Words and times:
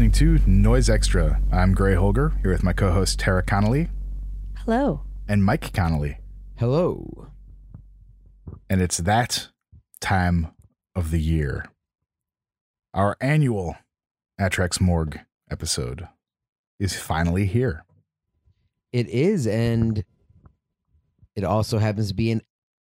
You're 0.00 0.08
listening 0.08 0.38
to 0.38 0.50
Noise 0.50 0.88
Extra. 0.88 1.42
I'm 1.52 1.74
Gray 1.74 1.94
Holger, 1.94 2.32
here 2.40 2.52
with 2.52 2.62
my 2.62 2.72
co 2.72 2.90
host 2.90 3.18
Tara 3.18 3.42
Connolly 3.42 3.88
Hello. 4.64 5.02
and 5.28 5.44
Mike 5.44 5.74
Connolly. 5.74 6.16
Hello. 6.56 7.26
And 8.70 8.80
it's 8.80 8.96
that 8.96 9.48
time 10.00 10.52
of 10.96 11.10
the 11.10 11.20
year. 11.20 11.66
Our 12.94 13.18
annual 13.20 13.76
Atrax 14.40 14.80
Morgue 14.80 15.20
episode 15.50 16.08
is 16.78 16.98
finally 16.98 17.44
here. 17.44 17.84
It 18.94 19.06
is, 19.10 19.46
and 19.46 20.02
it 21.36 21.44
also 21.44 21.76
happens 21.76 22.08
to 22.08 22.14
be 22.14 22.30
an 22.30 22.40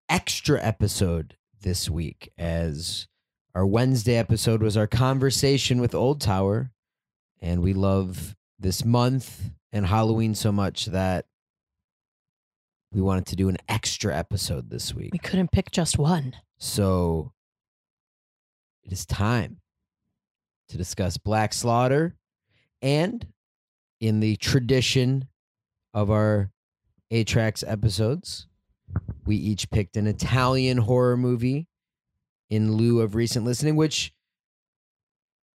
extra 0.09 0.63
episode 0.63 1.35
this 1.61 1.91
week, 1.91 2.31
as 2.39 3.09
our 3.53 3.67
Wednesday 3.67 4.15
episode 4.15 4.63
was 4.63 4.77
our 4.77 4.87
conversation 4.87 5.81
with 5.81 5.93
Old 5.93 6.21
Tower, 6.21 6.71
and 7.41 7.63
we 7.63 7.73
love 7.73 8.37
this 8.59 8.85
month 8.85 9.51
and 9.73 9.87
Halloween 9.87 10.35
so 10.35 10.53
much 10.53 10.87
that 10.87 11.27
we 12.93 13.01
wanted 13.01 13.27
to 13.27 13.37
do 13.37 13.49
an 13.49 13.57
extra 13.69 14.17
episode 14.17 14.69
this 14.69 14.95
week. 14.95 15.11
We 15.13 15.19
couldn't 15.19 15.53
pick 15.53 15.71
just 15.71 15.99
one. 15.99 16.37
So 16.59 17.33
it 18.83 18.93
is 18.93 19.07
time 19.07 19.61
to 20.69 20.77
discuss 20.77 21.17
Black 21.17 21.53
Slaughter. 21.53 22.17
And 22.83 23.27
in 24.01 24.21
the 24.21 24.37
tradition 24.37 25.29
of 25.95 26.11
our 26.11 26.51
Atrax 27.13 27.63
episodes, 27.67 28.47
we 29.25 29.37
each 29.37 29.71
picked 29.71 29.97
an 29.97 30.07
Italian 30.07 30.79
horror 30.79 31.17
movie 31.17 31.69
in 32.49 32.73
lieu 32.73 33.01
of 33.01 33.15
recent 33.15 33.45
listening, 33.45 33.77
which 33.77 34.13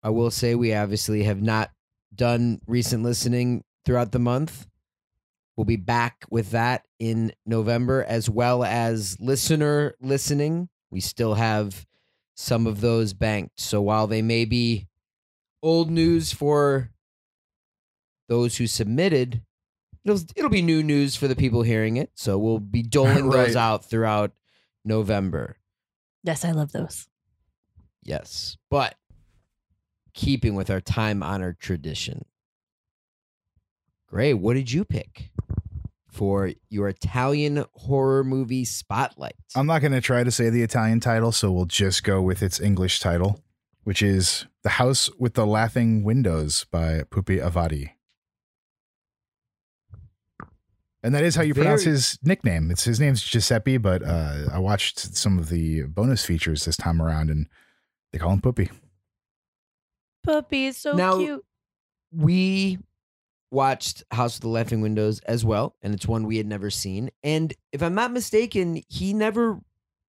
I 0.03 0.09
will 0.09 0.31
say 0.31 0.53
we 0.55 0.73
obviously 0.73 1.23
have 1.23 1.41
not 1.41 1.71
done 2.13 2.59
recent 2.67 3.03
listening 3.03 3.63
throughout 3.85 4.11
the 4.11 4.19
month. 4.19 4.67
We'll 5.55 5.65
be 5.65 5.75
back 5.77 6.25
with 6.29 6.51
that 6.51 6.83
in 6.99 7.31
November 7.45 8.03
as 8.03 8.29
well 8.29 8.63
as 8.63 9.17
listener 9.19 9.95
listening. 10.01 10.69
We 10.91 10.99
still 10.99 11.35
have 11.35 11.85
some 12.35 12.65
of 12.67 12.81
those 12.81 13.13
banked. 13.13 13.59
So 13.59 13.81
while 13.81 14.07
they 14.07 14.21
may 14.21 14.45
be 14.45 14.87
old 15.61 15.89
news 15.91 16.33
for 16.33 16.89
those 18.29 18.57
who 18.57 18.67
submitted, 18.67 19.41
it'll 20.03 20.19
it'll 20.35 20.49
be 20.49 20.61
new 20.63 20.81
news 20.83 21.15
for 21.15 21.27
the 21.27 21.35
people 21.35 21.61
hearing 21.61 21.97
it. 21.97 22.09
So 22.15 22.37
we'll 22.37 22.59
be 22.59 22.81
doling 22.83 23.27
Right. 23.27 23.47
those 23.47 23.55
out 23.55 23.85
throughout 23.85 24.31
November. 24.83 25.57
Yes, 26.23 26.43
I 26.43 26.51
love 26.51 26.71
those. 26.71 27.07
Yes. 28.03 28.57
But 28.71 28.95
keeping 30.13 30.55
with 30.55 30.69
our 30.69 30.81
time 30.81 31.23
honored 31.23 31.59
tradition. 31.59 32.25
Gray, 34.07 34.33
what 34.33 34.53
did 34.53 34.71
you 34.71 34.85
pick 34.85 35.31
for 36.07 36.51
your 36.69 36.87
Italian 36.87 37.65
horror 37.73 38.23
movie 38.23 38.65
spotlight? 38.65 39.35
I'm 39.55 39.65
not 39.65 39.81
going 39.81 39.93
to 39.93 40.01
try 40.01 40.23
to 40.23 40.31
say 40.31 40.49
the 40.49 40.61
Italian 40.61 40.99
title, 40.99 41.31
so 41.31 41.51
we'll 41.51 41.65
just 41.65 42.03
go 42.03 42.21
with 42.21 42.43
its 42.43 42.59
English 42.59 42.99
title, 42.99 43.43
which 43.83 44.03
is 44.03 44.45
The 44.61 44.69
House 44.69 45.09
with 45.17 45.33
the 45.33 45.47
Laughing 45.47 46.03
Windows 46.03 46.65
by 46.71 47.01
Pupi 47.09 47.43
Avati. 47.43 47.89
And 51.01 51.13
that 51.13 51.23
is 51.23 51.35
how 51.35 51.41
you 51.41 51.53
pronounce 51.53 51.83
his 51.83 52.17
nickname. 52.23 52.71
It's 52.71 52.85
his 52.85 52.99
name's 52.99 53.21
Giuseppe, 53.23 53.77
but 53.77 54.03
uh, 54.03 54.45
I 54.53 54.59
watched 54.59 54.99
some 54.99 55.37
of 55.37 55.49
the 55.49 55.83
bonus 55.83 56.23
features 56.23 56.63
this 56.63 56.77
time 56.77 57.01
around, 57.01 57.29
and 57.29 57.47
they 58.11 58.19
call 58.19 58.31
him 58.31 58.39
Puppy. 58.39 58.69
Puppy 60.23 60.65
is 60.65 60.77
so 60.77 60.93
Now- 60.93 61.17
cute. 61.17 61.45
we 62.11 62.79
watched 63.51 64.03
House 64.11 64.35
of 64.35 64.41
the 64.41 64.47
Laughing 64.47 64.81
Windows 64.81 65.19
as 65.21 65.45
well, 65.45 65.75
and 65.81 65.93
it's 65.93 66.07
one 66.07 66.25
we 66.25 66.37
had 66.37 66.47
never 66.47 66.69
seen. 66.69 67.09
And 67.23 67.53
if 67.71 67.83
I'm 67.83 67.93
not 67.93 68.11
mistaken, 68.11 68.81
he 68.89 69.13
never 69.13 69.59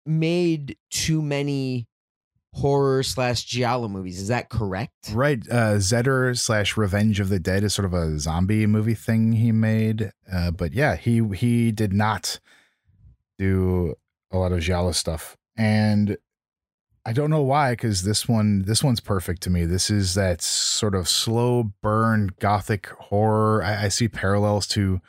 made 0.06 0.78
too 0.90 1.22
many 1.22 1.88
horror 2.54 3.02
slash 3.02 3.46
giallo 3.46 3.88
movies. 3.88 4.20
Is 4.20 4.28
that 4.28 4.50
correct? 4.50 5.12
Right. 5.14 5.40
Uh, 5.50 5.76
Zeder 5.78 6.38
slash 6.38 6.76
Revenge 6.76 7.20
of 7.20 7.30
the 7.30 7.40
Dead 7.40 7.64
is 7.64 7.74
sort 7.74 7.86
of 7.86 7.94
a 7.94 8.20
zombie 8.20 8.68
movie 8.68 8.94
thing 8.94 9.32
he 9.34 9.52
made. 9.52 10.12
Uh, 10.32 10.52
but 10.52 10.74
yeah, 10.74 10.96
he 10.98 11.26
he 11.36 11.72
did 11.72 11.94
not 11.94 12.40
do 13.40 13.96
a 14.32 14.38
lot 14.38 14.52
of 14.52 14.60
giallo 14.60 14.92
stuff, 14.92 15.38
and 15.58 16.18
I 17.06 17.14
don't 17.14 17.30
know 17.30 17.42
why. 17.42 17.72
Because 17.72 18.04
this 18.04 18.28
one 18.28 18.64
this 18.64 18.84
one's 18.84 19.00
perfect 19.00 19.42
to 19.44 19.50
me. 19.50 19.66
This 19.66 19.90
is 19.90 20.14
that 20.16 20.42
sort 20.42 20.96
of 20.96 21.10
slow 21.10 21.72
burn 21.82 22.32
gothic 22.40 22.88
horror. 22.88 23.64
I, 23.64 23.86
I 23.86 23.88
see 23.88 24.08
parallels 24.08 24.68
to 24.68 25.02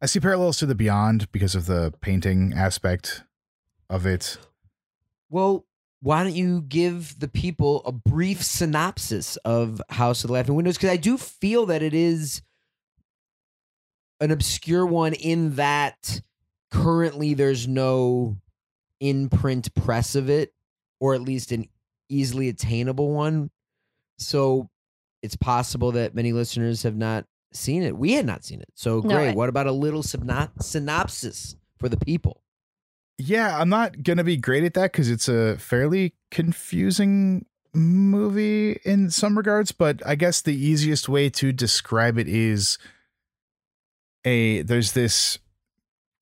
I 0.00 0.06
see 0.06 0.20
parallels 0.20 0.58
to 0.58 0.66
the 0.66 0.74
Beyond 0.74 1.30
because 1.32 1.54
of 1.54 1.66
the 1.66 1.94
painting 2.00 2.52
aspect 2.54 3.22
of 3.88 4.04
it. 4.04 4.38
Well, 5.30 5.64
why 6.00 6.24
don't 6.24 6.34
you 6.34 6.62
give 6.62 7.20
the 7.20 7.28
people 7.28 7.82
a 7.84 7.92
brief 7.92 8.42
synopsis 8.42 9.36
of 9.38 9.80
House 9.90 10.24
of 10.24 10.28
the 10.28 10.34
Laughing 10.34 10.56
Windows? 10.56 10.76
Because 10.76 10.90
I 10.90 10.96
do 10.96 11.16
feel 11.16 11.66
that 11.66 11.82
it 11.82 11.94
is 11.94 12.42
an 14.20 14.32
obscure 14.32 14.84
one 14.84 15.14
in 15.14 15.54
that 15.54 16.20
currently 16.72 17.34
there's 17.34 17.68
no 17.68 18.36
in 18.98 19.28
print 19.28 19.72
press 19.74 20.16
of 20.16 20.28
it, 20.28 20.52
or 21.02 21.14
at 21.14 21.20
least 21.20 21.50
an 21.50 21.68
easily 22.08 22.48
attainable 22.48 23.10
one. 23.12 23.50
So 24.18 24.70
it's 25.20 25.34
possible 25.34 25.90
that 25.92 26.14
many 26.14 26.32
listeners 26.32 26.84
have 26.84 26.96
not 26.96 27.26
seen 27.52 27.82
it. 27.82 27.96
We 27.98 28.12
had 28.12 28.24
not 28.24 28.44
seen 28.44 28.60
it. 28.60 28.68
So 28.76 29.00
No, 29.00 29.16
great. 29.16 29.30
I- 29.30 29.34
what 29.34 29.48
about 29.48 29.66
a 29.66 29.72
little 29.72 30.04
synop- 30.04 30.62
synopsis 30.62 31.56
for 31.80 31.88
the 31.88 31.96
people? 31.96 32.44
Yeah, 33.18 33.58
I'm 33.60 33.68
not 33.68 34.04
gonna 34.04 34.22
be 34.22 34.36
great 34.36 34.62
at 34.62 34.74
that 34.74 34.92
because 34.92 35.10
it's 35.10 35.28
a 35.28 35.58
fairly 35.58 36.14
confusing 36.30 37.46
movie 37.74 38.78
in 38.84 39.10
some 39.10 39.36
regards. 39.36 39.72
But 39.72 40.06
I 40.06 40.14
guess 40.14 40.40
the 40.40 40.54
easiest 40.54 41.08
way 41.08 41.28
to 41.30 41.50
describe 41.50 42.16
it 42.16 42.28
is 42.28 42.78
a 44.24 44.62
there's 44.62 44.92
this 44.92 45.38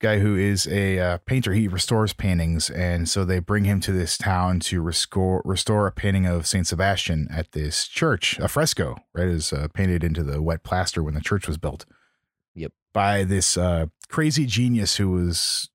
guy 0.01 0.19
who 0.19 0.35
is 0.37 0.67
a 0.67 0.99
uh, 0.99 1.19
painter. 1.19 1.53
He 1.53 1.69
restores 1.69 2.13
paintings, 2.13 2.71
and 2.71 3.09
so 3.09 3.25
they 3.25 3.39
bring 3.39 3.65
him 3.65 3.81
to 3.81 3.93
this 3.93 4.19
town 4.19 4.61
to 4.61 4.83
restore 4.83 5.43
restore 5.45 5.87
a 5.87 5.93
painting 5.93 6.27
of 6.27 6.47
Saint 6.47 6.67
Sebastian 6.67 7.29
at 7.31 7.53
this 7.53 7.87
church, 7.87 8.39
a 8.39 8.49
fresco. 8.49 8.97
Right, 9.15 9.29
is 9.29 9.53
uh, 9.53 9.69
painted 9.73 10.03
into 10.03 10.23
the 10.23 10.43
wet 10.43 10.65
plaster 10.65 11.03
when 11.03 11.15
the 11.15 11.21
church 11.21 11.47
was 11.47 11.59
built. 11.59 11.85
Yep. 12.55 12.73
By 12.93 13.25
this 13.25 13.57
uh, 13.57 13.87
crazy 14.09 14.47
genius 14.47 14.97
who 14.97 15.11
was 15.11 15.71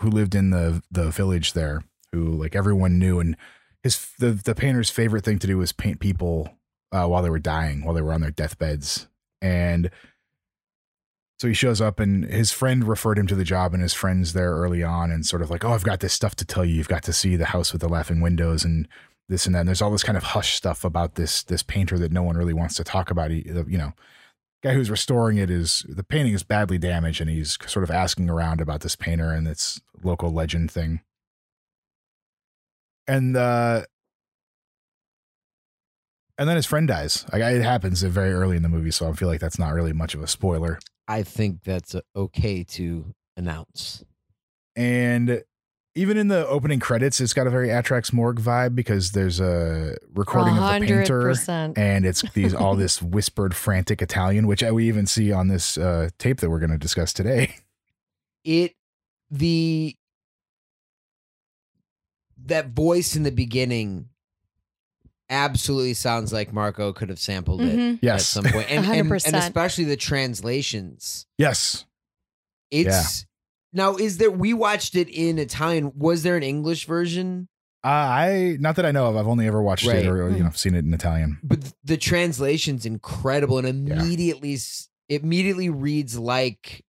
who 0.00 0.10
lived 0.10 0.34
in 0.34 0.50
the 0.50 0.82
the 0.90 1.10
village 1.10 1.54
there, 1.54 1.82
who 2.12 2.30
like 2.30 2.54
everyone 2.54 2.98
knew, 2.98 3.18
and 3.18 3.36
his 3.82 4.12
the 4.18 4.30
the 4.30 4.54
painter's 4.54 4.90
favorite 4.90 5.24
thing 5.24 5.38
to 5.40 5.46
do 5.46 5.58
was 5.58 5.72
paint 5.72 6.00
people 6.00 6.58
uh, 6.92 7.06
while 7.06 7.22
they 7.22 7.30
were 7.30 7.38
dying, 7.38 7.84
while 7.84 7.94
they 7.94 8.02
were 8.02 8.12
on 8.12 8.20
their 8.20 8.30
deathbeds, 8.30 9.08
and 9.40 9.90
so 11.42 11.48
he 11.48 11.54
shows 11.54 11.80
up, 11.80 11.98
and 11.98 12.24
his 12.26 12.52
friend 12.52 12.84
referred 12.86 13.18
him 13.18 13.26
to 13.26 13.34
the 13.34 13.42
job, 13.42 13.74
and 13.74 13.82
his 13.82 13.92
friend's 13.92 14.32
there 14.32 14.52
early 14.52 14.84
on, 14.84 15.10
and 15.10 15.26
sort 15.26 15.42
of 15.42 15.50
like, 15.50 15.64
oh, 15.64 15.72
I've 15.72 15.82
got 15.82 15.98
this 15.98 16.12
stuff 16.12 16.36
to 16.36 16.44
tell 16.44 16.64
you. 16.64 16.76
You've 16.76 16.86
got 16.86 17.02
to 17.02 17.12
see 17.12 17.34
the 17.34 17.46
house 17.46 17.72
with 17.72 17.80
the 17.80 17.88
laughing 17.88 18.20
windows, 18.20 18.64
and 18.64 18.86
this 19.28 19.44
and 19.44 19.52
that. 19.56 19.62
And 19.62 19.68
there's 19.68 19.82
all 19.82 19.90
this 19.90 20.04
kind 20.04 20.16
of 20.16 20.22
hush 20.22 20.54
stuff 20.54 20.84
about 20.84 21.16
this 21.16 21.42
this 21.42 21.64
painter 21.64 21.98
that 21.98 22.12
no 22.12 22.22
one 22.22 22.36
really 22.36 22.52
wants 22.52 22.76
to 22.76 22.84
talk 22.84 23.10
about. 23.10 23.32
He, 23.32 23.42
you 23.44 23.76
know, 23.76 23.92
guy 24.62 24.72
who's 24.74 24.88
restoring 24.88 25.36
it 25.36 25.50
is 25.50 25.84
the 25.88 26.04
painting 26.04 26.32
is 26.32 26.44
badly 26.44 26.78
damaged, 26.78 27.20
and 27.20 27.28
he's 27.28 27.58
sort 27.66 27.82
of 27.82 27.90
asking 27.90 28.30
around 28.30 28.60
about 28.60 28.82
this 28.82 28.94
painter 28.94 29.32
and 29.32 29.44
this 29.44 29.80
local 30.00 30.30
legend 30.30 30.70
thing. 30.70 31.00
And 33.08 33.36
uh 33.36 33.84
and 36.38 36.48
then 36.48 36.54
his 36.54 36.66
friend 36.66 36.86
dies. 36.86 37.26
Like 37.32 37.42
it 37.42 37.62
happens 37.62 38.00
very 38.02 38.32
early 38.32 38.56
in 38.56 38.62
the 38.62 38.68
movie, 38.68 38.92
so 38.92 39.08
I 39.08 39.12
feel 39.14 39.26
like 39.26 39.40
that's 39.40 39.58
not 39.58 39.74
really 39.74 39.92
much 39.92 40.14
of 40.14 40.22
a 40.22 40.28
spoiler. 40.28 40.78
I 41.08 41.22
think 41.22 41.62
that's 41.64 41.94
uh, 41.94 42.00
okay 42.14 42.64
to 42.64 43.14
announce. 43.36 44.04
And 44.76 45.42
even 45.94 46.16
in 46.16 46.28
the 46.28 46.46
opening 46.46 46.80
credits, 46.80 47.20
it's 47.20 47.32
got 47.34 47.46
a 47.46 47.50
very 47.50 47.68
Atrax 47.68 48.12
Morgue 48.12 48.40
vibe 48.40 48.74
because 48.74 49.12
there's 49.12 49.40
a 49.40 49.96
recording 50.14 50.56
of 50.56 50.80
the 50.80 50.86
painter. 50.86 51.34
and 51.76 52.06
it's 52.06 52.22
these 52.32 52.54
all 52.54 52.76
this 52.76 53.02
whispered 53.02 53.54
frantic 53.54 54.00
Italian, 54.00 54.46
which 54.46 54.62
we 54.62 54.88
even 54.88 55.06
see 55.06 55.32
on 55.32 55.48
this 55.48 55.76
uh, 55.76 56.08
tape 56.18 56.40
that 56.40 56.48
we're 56.48 56.60
going 56.60 56.70
to 56.70 56.78
discuss 56.78 57.12
today. 57.12 57.54
It 58.44 58.74
the 59.30 59.94
that 62.46 62.70
voice 62.70 63.14
in 63.14 63.22
the 63.22 63.30
beginning 63.30 64.08
absolutely 65.32 65.94
sounds 65.94 66.32
like 66.32 66.52
Marco 66.52 66.92
could 66.92 67.08
have 67.08 67.18
sampled 67.18 67.62
it 67.62 67.76
Mhm. 67.76 67.94
at 67.94 67.98
Yes, 68.02 68.26
some 68.28 68.44
point, 68.44 68.70
and, 68.70 68.84
and, 68.86 68.94
and 68.94 69.10
100%. 69.10 69.34
especially 69.38 69.84
the 69.84 69.96
translations. 69.96 71.26
yes. 71.38 71.84
It's 72.70 73.26
now 73.72 73.96
is 73.96 74.18
there? 74.18 74.30
We 74.30 74.54
watched 74.54 74.94
it 74.94 75.08
in 75.08 75.38
Italian. 75.38 75.92
Was 75.96 76.22
there 76.22 76.36
an 76.36 76.42
English 76.42 76.86
version? 76.86 77.48
Uh, 77.84 77.88
I 77.88 78.56
not 78.60 78.76
that 78.76 78.86
I 78.86 78.92
know 78.92 79.06
of. 79.06 79.16
I've 79.16 79.26
only 79.26 79.46
ever 79.46 79.60
watched 79.60 79.86
Right. 79.86 79.96
it 80.04 80.06
or 80.06 80.30
you 80.30 80.42
know 80.44 80.50
seen 80.52 80.74
it 80.74 80.84
in 80.84 80.94
Italian. 80.94 81.38
but 81.42 81.60
th- 81.60 81.74
the 81.84 81.96
translation's 81.98 82.86
incredible 82.86 83.58
and 83.58 83.66
immediately 83.66 84.54
s 84.54 84.88
immediately 85.08 85.68
reads 85.68 86.18
like 86.18 86.84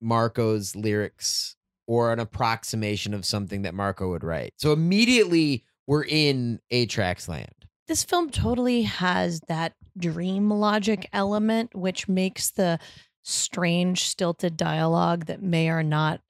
Marco's 0.00 0.76
lyrics 0.76 1.56
or 1.86 2.12
an 2.12 2.18
approximation 2.20 3.12
of 3.14 3.24
something 3.24 3.62
that 3.62 3.74
Marco 3.74 4.10
would 4.10 4.22
write. 4.24 4.52
So 4.56 4.72
immediately 4.72 5.64
we're 5.88 6.04
in 6.04 6.60
Atrax 6.70 7.28
land. 7.28 7.48
This 7.88 8.04
film 8.04 8.28
totally 8.28 8.82
has 8.82 9.40
that 9.48 9.72
dream 9.96 10.50
logic 10.50 11.08
element, 11.12 11.74
which 11.74 12.06
makes 12.06 12.50
the 12.50 12.78
strange, 13.22 14.04
stilted 14.04 14.56
dialogue 14.56 15.24
that 15.26 15.42
may 15.42 15.70
or 15.70 15.82
not 15.82 16.20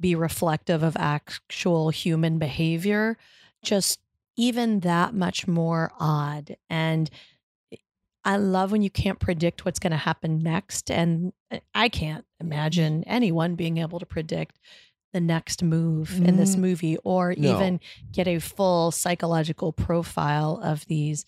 be 0.00 0.14
reflective 0.14 0.82
of 0.82 0.96
actual 0.96 1.90
human 1.90 2.38
behavior 2.38 3.18
just 3.62 4.00
even 4.36 4.80
that 4.80 5.14
much 5.14 5.46
more 5.46 5.92
odd. 5.98 6.56
And 6.70 7.10
I 8.24 8.36
love 8.36 8.70
when 8.70 8.82
you 8.82 8.90
can't 8.90 9.18
predict 9.18 9.64
what's 9.64 9.78
going 9.78 9.90
to 9.90 9.96
happen 9.96 10.38
next. 10.38 10.90
And 10.90 11.32
eh, 11.50 11.60
I 11.74 11.88
can't 11.88 12.24
imagine 12.40 13.04
anyone 13.04 13.56
being 13.56 13.78
able 13.78 13.98
to 13.98 14.06
predict 14.06 14.58
the 15.12 15.20
next 15.20 15.62
move 15.62 16.20
in 16.24 16.36
this 16.36 16.56
Mm. 16.56 16.60
movie 16.60 16.96
or 17.04 17.34
No. 17.36 17.56
even 17.56 17.80
get 18.12 18.26
a 18.26 18.38
full 18.38 18.90
psychological 18.90 19.72
profile 19.72 20.58
of 20.62 20.86
these 20.86 21.24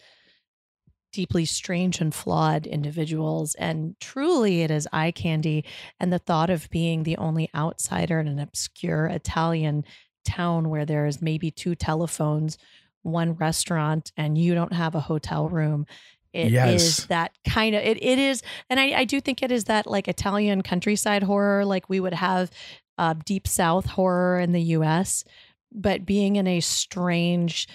deeply 1.12 1.44
strange 1.44 2.00
and 2.00 2.12
flawed 2.14 2.66
individuals. 2.66 3.54
And 3.54 3.94
truly, 4.00 4.62
it 4.62 4.70
is 4.70 4.88
eye 4.92 5.12
candy. 5.12 5.64
And 6.00 6.12
the 6.12 6.18
thought 6.18 6.50
of 6.50 6.68
being 6.70 7.04
the 7.04 7.16
only 7.18 7.48
outsider 7.54 8.18
in 8.18 8.26
an 8.26 8.40
obscure 8.40 9.06
Italian 9.06 9.84
town 10.24 10.70
where 10.70 10.84
there's 10.84 11.22
maybe 11.22 11.50
two 11.52 11.74
telephones, 11.76 12.58
one 13.02 13.34
restaurant, 13.34 14.10
and 14.16 14.36
you 14.36 14.54
don't 14.54 14.72
have 14.72 14.94
a 14.96 15.00
hotel 15.00 15.48
room. 15.48 15.86
It 16.32 16.46
is 16.46 16.52
Yes. 16.52 17.06
that 17.06 17.30
kind 17.46 17.76
of 17.76 17.82
it, 17.84 18.02
it 18.02 18.18
is 18.18 18.42
and 18.68 18.80
I, 18.80 18.86
I 19.00 19.04
do 19.04 19.20
think 19.20 19.40
it 19.40 19.52
is 19.52 19.64
that 19.64 19.86
like 19.86 20.08
Italian 20.08 20.62
countryside 20.62 21.22
horror, 21.22 21.64
like 21.64 21.88
we 21.88 22.00
would 22.00 22.14
have 22.14 22.50
uh, 22.98 23.14
deep 23.24 23.46
south 23.48 23.86
horror 23.86 24.38
in 24.40 24.52
the 24.52 24.62
US, 24.62 25.24
but 25.72 26.06
being 26.06 26.36
in 26.36 26.46
a 26.46 26.60
strange 26.60 27.66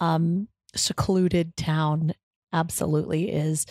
um 0.00 0.48
secluded 0.74 1.56
town 1.56 2.12
absolutely 2.52 3.30
is 3.30 3.66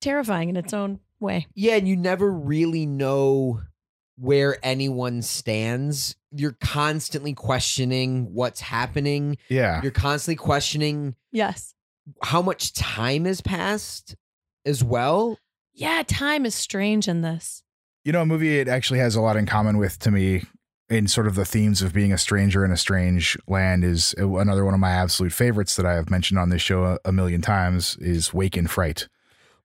terrifying 0.00 0.50
in 0.50 0.56
its 0.56 0.74
own 0.74 1.00
way. 1.18 1.46
Yeah, 1.54 1.76
and 1.76 1.88
you 1.88 1.96
never 1.96 2.30
really 2.30 2.84
know 2.86 3.60
where 4.18 4.58
anyone 4.62 5.22
stands. 5.22 6.14
You're 6.30 6.56
constantly 6.60 7.32
questioning 7.32 8.34
what's 8.34 8.60
happening. 8.60 9.38
Yeah, 9.48 9.80
You're 9.82 9.92
constantly 9.92 10.36
questioning 10.36 11.14
Yes. 11.32 11.74
how 12.22 12.42
much 12.42 12.74
time 12.74 13.24
has 13.24 13.40
passed 13.40 14.14
as 14.66 14.84
well. 14.84 15.38
Yeah, 15.72 16.02
time 16.06 16.44
is 16.44 16.54
strange 16.54 17.08
in 17.08 17.22
this. 17.22 17.62
You 18.04 18.12
know, 18.12 18.22
a 18.22 18.26
movie 18.26 18.58
it 18.58 18.68
actually 18.68 18.98
has 19.00 19.14
a 19.16 19.20
lot 19.20 19.36
in 19.36 19.46
common 19.46 19.78
with 19.78 19.98
to 20.00 20.10
me 20.10 20.42
in 20.88 21.06
sort 21.06 21.26
of 21.28 21.34
the 21.36 21.44
themes 21.44 21.82
of 21.82 21.92
being 21.92 22.12
a 22.12 22.18
stranger 22.18 22.64
in 22.64 22.72
a 22.72 22.76
strange 22.76 23.36
land 23.46 23.84
is 23.84 24.14
uh, 24.18 24.28
another 24.36 24.64
one 24.64 24.74
of 24.74 24.80
my 24.80 24.90
absolute 24.90 25.32
favorites 25.32 25.76
that 25.76 25.86
I 25.86 25.94
have 25.94 26.10
mentioned 26.10 26.38
on 26.38 26.48
this 26.48 26.62
show 26.62 26.84
a, 26.84 26.98
a 27.04 27.12
million 27.12 27.40
times 27.40 27.96
is 28.00 28.34
Wake 28.34 28.56
in 28.56 28.66
Fright. 28.66 29.06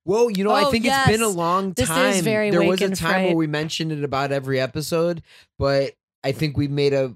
Well, 0.03 0.29
you 0.29 0.43
know, 0.43 0.51
I 0.51 0.65
Oh, 0.65 0.71
think 0.71 0.85
it's 0.85 1.07
been 1.07 1.21
a 1.23 1.27
yes. 1.27 1.35
long 1.35 1.73
This 1.73 1.89
is 1.89 1.95
time. 1.95 2.23
very 2.23 2.51
there 2.51 2.59
was 2.61 2.79
Wake 2.79 2.81
a 2.81 2.85
in 2.85 2.93
time 2.93 3.23
where 3.25 3.35
we 3.35 3.47
mentioned 3.47 3.91
it 3.91 4.03
about 4.03 4.31
every 4.31 4.59
episode, 4.59 5.23
but 5.57 5.93
I 6.23 6.31
think 6.31 6.57
we 6.57 6.67
made 6.67 6.93
a 6.93 7.15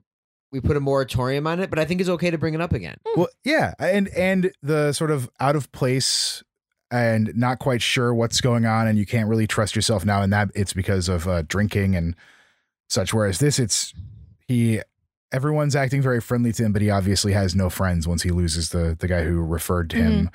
we 0.51 0.59
put 0.59 0.75
a 0.75 0.79
moratorium 0.79 1.45
on 1.45 1.59
it, 1.59 1.69
but 1.69 1.77
I 1.77 1.85
think 1.85 2.01
it's 2.01 2.09
okay 2.09 2.31
to 2.31 2.37
bring 2.39 2.55
it 2.55 2.61
up 2.61 2.73
again. 2.73 2.97
Well, 3.15 3.27
yeah, 3.43 3.75
and 3.77 4.07
and 4.17 4.51
the 4.63 4.91
sort 4.93 5.11
of 5.11 5.29
out 5.39 5.55
of 5.55 5.71
place 5.71 6.43
and 6.91 7.31
not 7.35 7.59
quite 7.59 7.81
sure 7.81 8.13
what's 8.13 8.41
going 8.41 8.65
on, 8.65 8.87
and 8.87 8.97
you 8.97 9.05
can't 9.05 9.29
really 9.29 9.47
trust 9.47 9.75
yourself 9.75 10.05
now, 10.05 10.21
and 10.21 10.33
that 10.33 10.49
it's 10.55 10.73
because 10.73 11.09
of 11.09 11.27
uh, 11.27 11.43
drinking 11.43 11.95
and 11.95 12.15
such. 12.89 13.13
Whereas 13.13 13.39
this, 13.39 13.59
it's 13.59 13.93
he, 14.47 14.81
everyone's 15.31 15.75
acting 15.75 16.01
very 16.01 16.21
friendly 16.21 16.51
to 16.53 16.63
him, 16.63 16.73
but 16.73 16.81
he 16.81 16.89
obviously 16.89 17.33
has 17.33 17.55
no 17.55 17.69
friends 17.69 18.07
once 18.07 18.23
he 18.23 18.31
loses 18.31 18.69
the 18.69 18.95
the 18.99 19.07
guy 19.07 19.23
who 19.23 19.41
referred 19.41 19.89
to 19.91 19.97
him, 19.97 20.29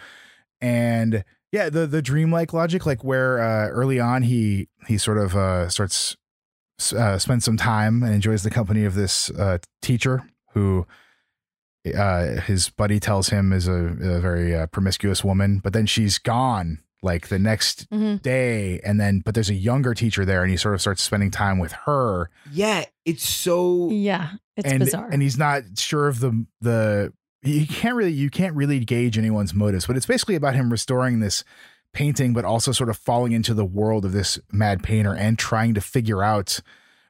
and 0.60 1.24
yeah, 1.52 1.70
the 1.70 1.86
the 1.86 2.02
dreamlike 2.02 2.52
logic, 2.52 2.86
like 2.86 3.04
where 3.04 3.40
uh, 3.40 3.68
early 3.68 4.00
on 4.00 4.22
he 4.22 4.68
he 4.86 4.98
sort 4.98 5.18
of 5.18 5.36
uh, 5.36 5.68
starts 5.68 6.16
uh, 6.96 7.18
spends 7.18 7.44
some 7.44 7.56
time 7.56 8.02
and 8.02 8.14
enjoys 8.14 8.42
the 8.42 8.50
company 8.50 8.84
of 8.84 8.94
this 8.94 9.30
uh, 9.30 9.58
teacher 9.80 10.28
who 10.52 10.86
uh, 11.96 12.40
his 12.42 12.70
buddy 12.70 12.98
tells 13.00 13.28
him 13.28 13.52
is 13.52 13.68
a, 13.68 13.72
a 13.74 14.20
very 14.20 14.54
uh, 14.54 14.66
promiscuous 14.68 15.22
woman, 15.24 15.58
but 15.62 15.72
then 15.72 15.86
she's 15.86 16.18
gone 16.18 16.80
like 17.02 17.28
the 17.28 17.38
next 17.38 17.88
Mhm. 17.90 18.22
day, 18.22 18.80
and 18.80 18.98
then 18.98 19.20
but 19.24 19.34
there's 19.34 19.50
a 19.50 19.54
younger 19.54 19.92
teacher 19.94 20.24
there, 20.24 20.42
and 20.42 20.50
he 20.50 20.56
sort 20.56 20.74
of 20.74 20.80
starts 20.80 21.02
spending 21.02 21.30
time 21.30 21.58
with 21.58 21.72
her, 21.84 22.30
Yeah, 22.50 22.84
it's 23.04 23.28
so 23.28 23.90
Yeah, 23.90 24.30
it's 24.56 24.70
and 24.70 24.78
bizarre. 24.80 25.08
and 25.12 25.20
he's 25.20 25.36
not 25.36 25.62
sure 25.76 26.08
of 26.08 26.20
the 26.20 26.46
the 26.62 27.12
you 27.42 27.66
can't 27.66 27.94
really 27.94 28.12
you 28.12 28.30
can't 28.30 28.54
really 28.56 28.80
gauge 28.82 29.18
anyone's 29.18 29.52
motives, 29.52 29.86
but 29.86 29.96
it's 29.98 30.06
basically 30.06 30.34
about 30.34 30.54
him 30.54 30.70
restoring 30.70 31.20
this 31.20 31.44
painting, 31.92 32.32
but 32.32 32.44
also 32.46 32.72
sort 32.72 32.88
of 32.88 32.96
falling 32.96 33.32
into 33.32 33.52
the 33.52 33.66
world 33.66 34.06
of 34.06 34.12
this 34.12 34.38
mad 34.50 34.82
painter 34.82 35.14
and 35.14 35.38
trying 35.38 35.74
to 35.74 35.80
figure 35.82 36.22
out 36.22 36.60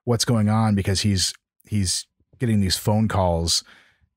what's 0.03 0.25
going 0.25 0.49
on 0.49 0.75
because 0.75 1.03
he's 1.03 1.33
he's 1.69 2.07
getting 2.41 2.61
these 2.61 2.77
phone 2.77 3.07
calls 3.07 3.63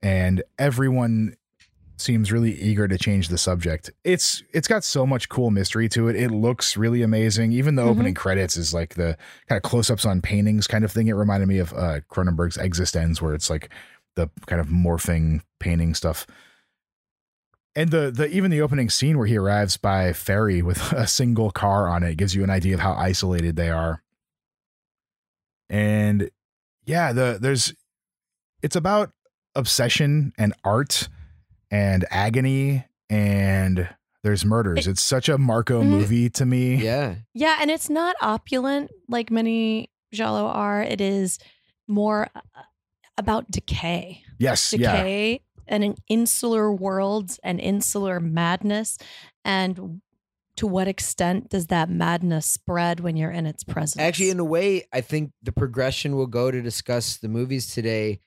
and 0.02 0.44
everyone 0.60 1.36
seems 2.00 2.32
really 2.32 2.54
eager 2.54 2.88
to 2.88 2.98
change 2.98 3.30
the 3.30 3.38
subject. 3.40 3.90
It's 4.04 4.44
it's 4.54 4.68
got 4.68 4.84
so 4.84 5.06
much 5.08 5.30
cool 5.30 5.50
mystery 5.50 5.90
to 5.90 6.08
it. 6.10 6.16
It 6.16 6.30
looks 6.30 6.78
really 6.78 7.02
amazing. 7.02 7.52
Even 7.54 7.74
the 7.76 7.82
Mhm. 7.84 7.88
opening 7.90 8.14
credits 8.14 8.56
is 8.56 8.72
like 8.74 8.94
the 8.94 9.18
kind 9.50 9.58
of 9.58 9.64
close-ups 9.64 10.06
on 10.06 10.22
paintings 10.22 10.68
kind 10.68 10.86
of 10.86 10.92
thing. 10.92 11.08
It 11.08 11.14
reminded 11.14 11.48
me 11.48 11.58
of 11.58 11.74
uh 11.74 12.02
Cronenberg's 12.12 12.58
eXistenZ 12.58 13.20
where 13.22 13.34
it's 13.34 13.50
like 13.50 13.74
the 14.16 14.30
kind 14.46 14.62
of 14.62 14.68
morphing 14.68 15.42
painting 15.60 15.96
stuff. 15.96 16.28
And 17.76 17.90
the 17.90 18.12
the 18.12 18.28
even 18.30 18.52
the 18.52 18.62
opening 18.62 18.92
scene 18.92 19.18
where 19.18 19.28
he 19.28 19.38
arrives 19.38 19.78
by 19.78 20.14
ferry 20.14 20.62
with 20.62 20.80
a 20.94 21.08
single 21.08 21.50
car 21.50 21.88
on 21.90 22.04
it 22.04 22.16
gives 22.18 22.36
you 22.36 22.44
an 22.44 22.50
idea 22.52 22.76
of 22.76 22.80
how 22.80 22.94
isolated 22.94 23.56
they 23.56 23.72
are. 23.72 24.04
And 25.70 26.30
yeah, 26.86 27.12
the 27.14 27.38
there's 27.42 27.74
it's 28.62 28.76
about 28.76 29.12
obsession 29.58 30.32
and 30.38 30.54
art 30.64 31.10
and 31.72 32.06
agony 32.12 32.86
and 33.10 33.90
there's 34.24 34.46
murders. 34.46 34.88
It- 34.88 34.92
it's 34.92 35.02
such 35.02 35.30
a 35.30 35.38
Marco 35.38 35.82
Mhm. 35.82 35.88
movie 35.90 36.30
to 36.32 36.46
me. 36.46 36.76
yeah. 36.76 37.16
Yeah, 37.34 37.58
and 37.62 37.70
it's 37.72 37.90
not 37.90 38.16
opulent 38.22 38.92
like 39.08 39.32
many 39.32 39.90
Giallo 40.14 40.46
are. 40.48 40.82
It 40.82 41.02
is 41.02 41.40
more 41.88 42.30
uh, 42.36 42.42
about 43.18 43.50
decay. 43.52 44.24
Yes, 44.40 44.74
yeah. 44.74 44.92
Decay 44.98 45.42
and 45.68 45.84
an 45.84 45.96
insular 46.08 46.72
world 46.74 47.38
and 47.44 47.60
insular 47.60 48.20
madness. 48.20 48.98
And 49.44 50.02
to 50.58 50.66
what 50.68 50.88
extent 50.88 51.50
does 51.50 51.68
that 51.68 51.90
madness 51.90 52.46
spread 52.46 53.00
when 53.00 53.16
you're 53.18 53.32
in 53.32 53.46
its 53.46 53.64
presence? 53.64 54.02
Actually, 54.02 54.30
in 54.32 54.40
a 54.40 54.46
way, 54.46 54.86
I 54.92 55.02
think 55.02 55.32
the 55.44 55.52
progression 55.52 56.16
will 56.16 56.28
go 56.28 56.50
to 56.52 56.62
discuss 56.62 57.18
the 57.18 57.28
movies 57.30 57.68
today. 57.74 58.20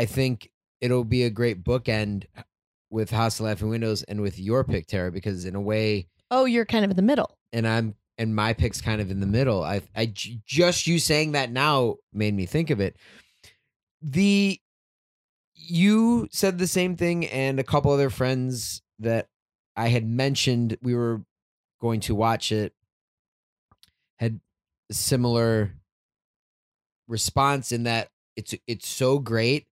I 0.00 0.06
think 0.06 0.50
it'll 0.80 1.04
be 1.04 1.24
a 1.24 1.30
great 1.30 1.62
bookend 1.62 2.24
uh, 2.34 2.42
with 2.88 3.10
House 3.10 3.38
of 3.38 3.44
Laughing 3.44 3.68
Windows 3.68 4.02
and 4.04 4.22
with 4.22 4.38
your 4.38 4.64
pick, 4.64 4.86
Tara, 4.86 5.12
because 5.12 5.44
in 5.44 5.54
a 5.54 5.60
way, 5.60 6.08
oh, 6.30 6.46
you're 6.46 6.64
kind 6.64 6.86
of 6.86 6.90
in 6.90 6.96
the 6.96 7.02
middle. 7.02 7.36
and 7.52 7.68
I'm 7.68 7.94
and 8.16 8.34
my 8.34 8.54
pick's 8.54 8.80
kind 8.80 9.02
of 9.02 9.10
in 9.10 9.20
the 9.20 9.26
middle. 9.26 9.62
I, 9.62 9.82
I 9.94 10.06
just 10.06 10.86
you 10.86 10.98
saying 10.98 11.32
that 11.32 11.52
now 11.52 11.96
made 12.14 12.34
me 12.34 12.46
think 12.46 12.70
of 12.70 12.80
it. 12.80 12.96
The 14.00 14.58
you 15.54 16.28
said 16.32 16.58
the 16.58 16.66
same 16.66 16.96
thing, 16.96 17.26
and 17.26 17.60
a 17.60 17.64
couple 17.64 17.92
other 17.92 18.08
friends 18.08 18.80
that 19.00 19.28
I 19.76 19.88
had 19.88 20.06
mentioned 20.06 20.78
we 20.80 20.94
were 20.94 21.20
going 21.78 22.00
to 22.00 22.14
watch 22.14 22.52
it 22.52 22.72
had 24.18 24.40
a 24.88 24.94
similar 24.94 25.74
response 27.06 27.70
in 27.70 27.82
that 27.82 28.08
it's 28.36 28.54
it's 28.66 28.88
so 28.88 29.18
great, 29.18 29.66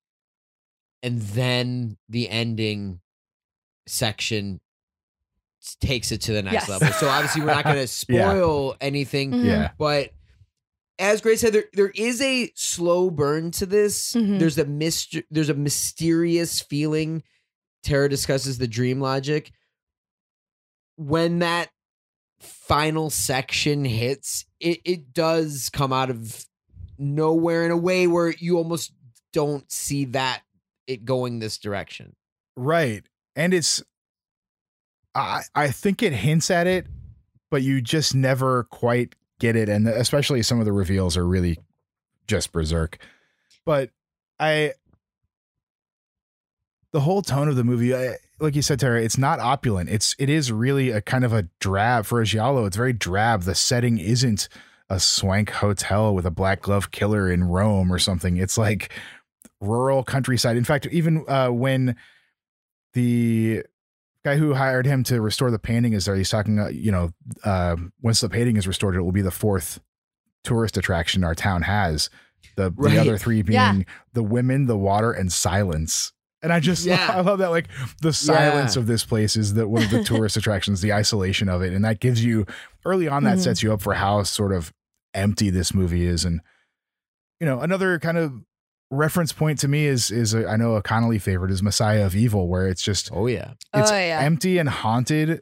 and 1.05 1.21
then 1.21 1.97
the 2.09 2.27
ending 2.29 2.99
section 3.87 4.59
takes 5.79 6.11
it 6.11 6.21
to 6.21 6.33
the 6.33 6.41
next 6.41 6.67
Yes. 6.67 6.69
level. 6.69 6.87
So 6.93 7.07
obviously 7.07 7.41
we're 7.41 7.47
not 7.53 7.63
going 7.63 7.75
to 7.87 7.87
spoil 7.87 8.75
anything, 8.81 9.31
Mhm. 9.31 9.45
Yeah. 9.45 9.71
but 9.77 10.11
as 10.97 11.21
Grace 11.21 11.41
said, 11.41 11.53
there 11.53 11.65
there 11.73 11.89
is 11.93 12.21
a 12.21 12.51
slow 12.55 13.09
burn 13.09 13.51
to 13.51 13.65
this. 13.65 14.13
Mhm. 14.13 14.39
There's 14.39 14.57
a 14.57 14.65
myst- 14.65 15.23
there's 15.29 15.49
a 15.49 15.53
mysterious 15.53 16.61
feeling. 16.61 17.21
Tara 17.83 18.09
discusses 18.09 18.57
the 18.57 18.67
dream 18.67 18.99
logic. 18.99 19.51
When 20.97 21.39
that 21.39 21.69
final 22.39 23.09
section 23.09 23.85
hits, 23.85 24.45
it 24.59 24.79
it 24.85 25.13
does 25.13 25.69
come 25.71 25.91
out 25.93 26.09
of 26.09 26.45
nowhere 26.97 27.65
in 27.65 27.71
a 27.71 27.77
way 27.77 28.07
where 28.07 28.29
you 28.31 28.57
almost 28.57 28.93
don't 29.33 29.69
see 29.71 30.05
that 30.05 30.41
it 30.87 31.05
going 31.05 31.39
this 31.39 31.57
direction. 31.57 32.15
Right. 32.55 33.03
And 33.35 33.53
it's 33.53 33.83
I 35.13 35.41
I 35.53 35.69
think 35.69 36.03
it 36.03 36.13
hints 36.13 36.49
at 36.49 36.67
it, 36.67 36.87
but 37.49 37.61
you 37.63 37.81
just 37.81 38.15
never 38.15 38.65
quite 38.65 39.15
get 39.39 39.55
it. 39.55 39.69
And 39.69 39.87
especially 39.87 40.41
some 40.43 40.59
of 40.59 40.65
the 40.65 40.73
reveals 40.73 41.17
are 41.17 41.25
really 41.25 41.59
just 42.27 42.51
berserk. 42.51 42.97
But 43.65 43.89
I 44.39 44.73
the 46.91 47.01
whole 47.01 47.21
tone 47.21 47.49
of 47.49 47.57
the 47.57 47.63
movie, 47.65 47.93
I, 47.93 48.15
like 48.39 48.55
you 48.55 48.61
said, 48.61 48.79
Tara, 48.79 49.01
it's 49.01 49.17
not 49.17 49.39
opulent. 49.39 49.89
It's 49.89 50.15
it 50.17 50.29
is 50.29 50.51
really 50.51 50.91
a 50.91 51.01
kind 51.01 51.25
of 51.25 51.33
a 51.33 51.49
drab 51.59 52.05
for 52.05 52.21
a 52.21 52.25
giallo. 52.25 52.65
It's 52.65 52.77
very 52.77 52.93
drab. 52.93 53.43
The 53.43 53.55
setting 53.55 53.97
isn't 53.97 54.47
a 54.89 54.99
swank 54.99 55.49
hotel 55.49 56.13
with 56.13 56.25
a 56.25 56.31
black 56.31 56.61
glove 56.61 56.91
killer 56.91 57.29
in 57.29 57.43
Rome 57.43 57.91
or 57.91 57.99
something. 57.99 58.37
It's 58.37 58.57
like 58.57 58.93
rural 59.65 60.03
countryside. 60.03 60.57
In 60.57 60.63
fact, 60.63 60.85
even 60.87 61.25
uh, 61.27 61.49
when 61.49 61.95
the 62.93 63.63
guy 64.23 64.37
who 64.37 64.53
hired 64.53 64.85
him 64.85 65.03
to 65.03 65.21
restore 65.21 65.51
the 65.51 65.59
painting 65.59 65.93
is 65.93 66.05
there, 66.05 66.15
he's 66.15 66.29
talking. 66.29 66.59
Uh, 66.59 66.67
you 66.67 66.91
know, 66.91 67.11
uh, 67.43 67.75
once 68.01 68.21
the 68.21 68.29
painting 68.29 68.57
is 68.57 68.67
restored, 68.67 68.95
it 68.95 69.01
will 69.01 69.11
be 69.11 69.21
the 69.21 69.31
fourth 69.31 69.79
tourist 70.43 70.77
attraction 70.77 71.23
our 71.23 71.35
town 71.35 71.63
has. 71.63 72.09
The 72.55 72.71
Right. 72.75 72.93
the 72.93 72.99
other 73.01 73.17
three 73.17 73.41
being 73.41 73.53
Yeah. 73.55 73.81
the 74.13 74.23
women, 74.23 74.67
the 74.67 74.77
water, 74.77 75.11
and 75.11 75.31
silence. 75.31 76.13
And 76.41 76.53
I 76.53 76.59
just 76.59 76.85
Yeah. 76.85 77.07
I 77.11 77.21
love 77.21 77.39
that 77.39 77.49
like 77.49 77.67
the 78.01 78.13
silence 78.13 78.75
of 78.75 78.85
this 78.87 79.03
place 79.03 79.35
is 79.35 79.55
that 79.55 79.67
one 79.67 79.83
of 79.83 79.89
the 79.89 80.03
tourist 80.03 80.37
attractions, 80.37 80.81
the 80.81 80.93
isolation 80.93 81.49
of 81.49 81.61
it, 81.63 81.73
and 81.73 81.83
that 81.83 81.99
gives 81.99 82.23
you 82.23 82.45
early 82.85 83.07
on 83.07 83.23
that 83.23 83.37
Mhm. 83.39 83.41
sets 83.43 83.63
you 83.63 83.73
up 83.73 83.81
for 83.81 83.95
how 83.95 84.21
sort 84.23 84.53
of 84.53 84.71
empty 85.13 85.49
this 85.49 85.73
movie 85.73 86.05
is, 86.05 86.23
and 86.23 86.41
you 87.39 87.47
know 87.47 87.61
another 87.61 87.97
kind 87.99 88.17
of 88.17 88.33
reference 88.91 89.33
point 89.33 89.59
to 89.59 89.67
me 89.67 89.85
is 89.85 90.11
is 90.11 90.33
a, 90.33 90.47
I 90.47 90.55
know 90.55 90.75
a 90.75 90.81
Connolly 90.81 91.19
favorite 91.19 91.51
is 91.51 91.61
Messiah 91.63 92.05
of 92.05 92.15
Evil, 92.15 92.47
where 92.47 92.67
it's 92.67 92.81
just 92.81 93.09
Oh 93.11 93.27
yeah. 93.27 93.53
it's 93.73 93.91
oh 93.91 93.95
yeah. 93.97 94.19
empty 94.21 94.57
and 94.57 94.69
haunted 94.69 95.41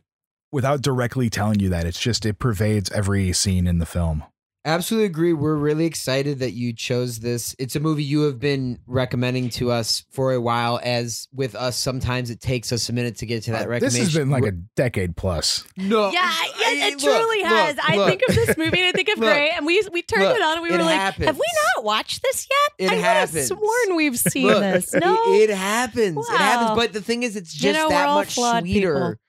without 0.52 0.82
directly 0.82 1.30
telling 1.30 1.60
you 1.60 1.70
that. 1.70 1.86
It's 1.86 2.00
just 2.00 2.26
it 2.26 2.40
pervades 2.40 2.92
every 2.92 3.34
scene 3.34 3.68
in 3.68 3.80
the 3.80 3.86
film. 3.86 4.24
Absolutely 4.66 5.08
agree. 5.08 5.34
We're 5.34 5.56
really 5.56 5.86
excited 5.86 6.40
that 6.40 6.52
you 6.54 6.72
chose 6.72 7.20
this. 7.20 7.54
It's 7.60 7.76
a 7.76 7.82
movie 7.82 8.04
you 8.06 8.22
have 8.22 8.40
been 8.40 8.80
recommending 8.88 9.50
to 9.52 9.72
us 9.72 10.06
for 10.10 10.32
a 10.32 10.40
while. 10.40 10.80
As 10.82 11.28
with 11.34 11.54
us, 11.54 11.76
sometimes 11.76 12.30
it 12.30 12.40
takes 12.40 12.72
us 12.72 12.88
a 12.88 12.94
minute 12.94 13.18
to 13.18 13.26
get 13.26 13.44
to 13.44 13.52
that 13.52 13.70
Uh, 13.70 13.80
This 13.80 13.98
has 13.98 14.14
been 14.14 14.30
like 14.30 14.46
a 14.46 14.54
decade 14.54 15.18
plus. 15.18 15.66
no. 15.76 16.12
yeah, 16.12 16.20
I- 16.24 16.52
yeah, 16.76 16.88
it 16.88 16.92
look, 16.94 17.02
truly 17.02 17.38
look, 17.44 17.48
has. 17.48 17.78
I 17.84 17.96
look. 17.98 18.08
think 18.08 18.22
of 18.30 18.36
this 18.36 18.58
movie 18.58 18.80
and 18.80 18.88
I 18.88 18.92
think 18.94 19.10
of 19.10 19.20
Gray, 19.20 19.50
and 19.50 19.66
we 19.66 19.82
we 19.92 20.02
turned 20.02 20.24
Look, 20.24 20.38
it 20.38 20.42
on 20.42 20.54
and 20.54 20.64
we 20.64 20.72
were 20.72 20.78
like, 20.78 20.96
happens. 20.96 21.26
"Have 21.26 21.36
we 21.36 21.46
not 21.76 21.84
watched 21.84 22.22
this 22.24 22.48
yet?" 22.50 22.86
It 22.88 22.92
I 22.92 22.96
would 22.96 23.04
happens. 23.04 23.50
have 23.50 23.58
sworn 23.60 23.96
we've 23.98 24.18
seen 24.18 24.48
Look, 24.48 24.62
this. 24.62 24.94
it- 24.94 25.02
No, 25.02 25.18
it, 25.34 25.50
happens. 25.50 26.18
It 26.18 26.38
happens. 26.38 26.78
But 26.78 26.94
the 26.94 27.02
thing 27.02 27.24
is, 27.24 27.36
it's 27.36 27.52
just 27.52 27.64
You 27.66 27.74
know, 27.74 27.90
that 27.90 28.08
much 28.14 28.34
flawed 28.36 28.64
sweeter 28.64 29.20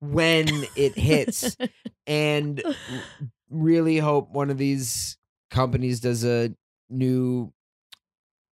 when 0.00 0.48
it 0.76 0.96
hits. 0.96 1.56
and 2.06 2.62
r- 2.64 2.72
really 3.50 3.98
hope 3.98 4.30
one 4.30 4.50
of 4.50 4.58
these 4.58 5.16
companies 5.50 6.00
does 6.00 6.24
a 6.24 6.52
new 6.90 7.52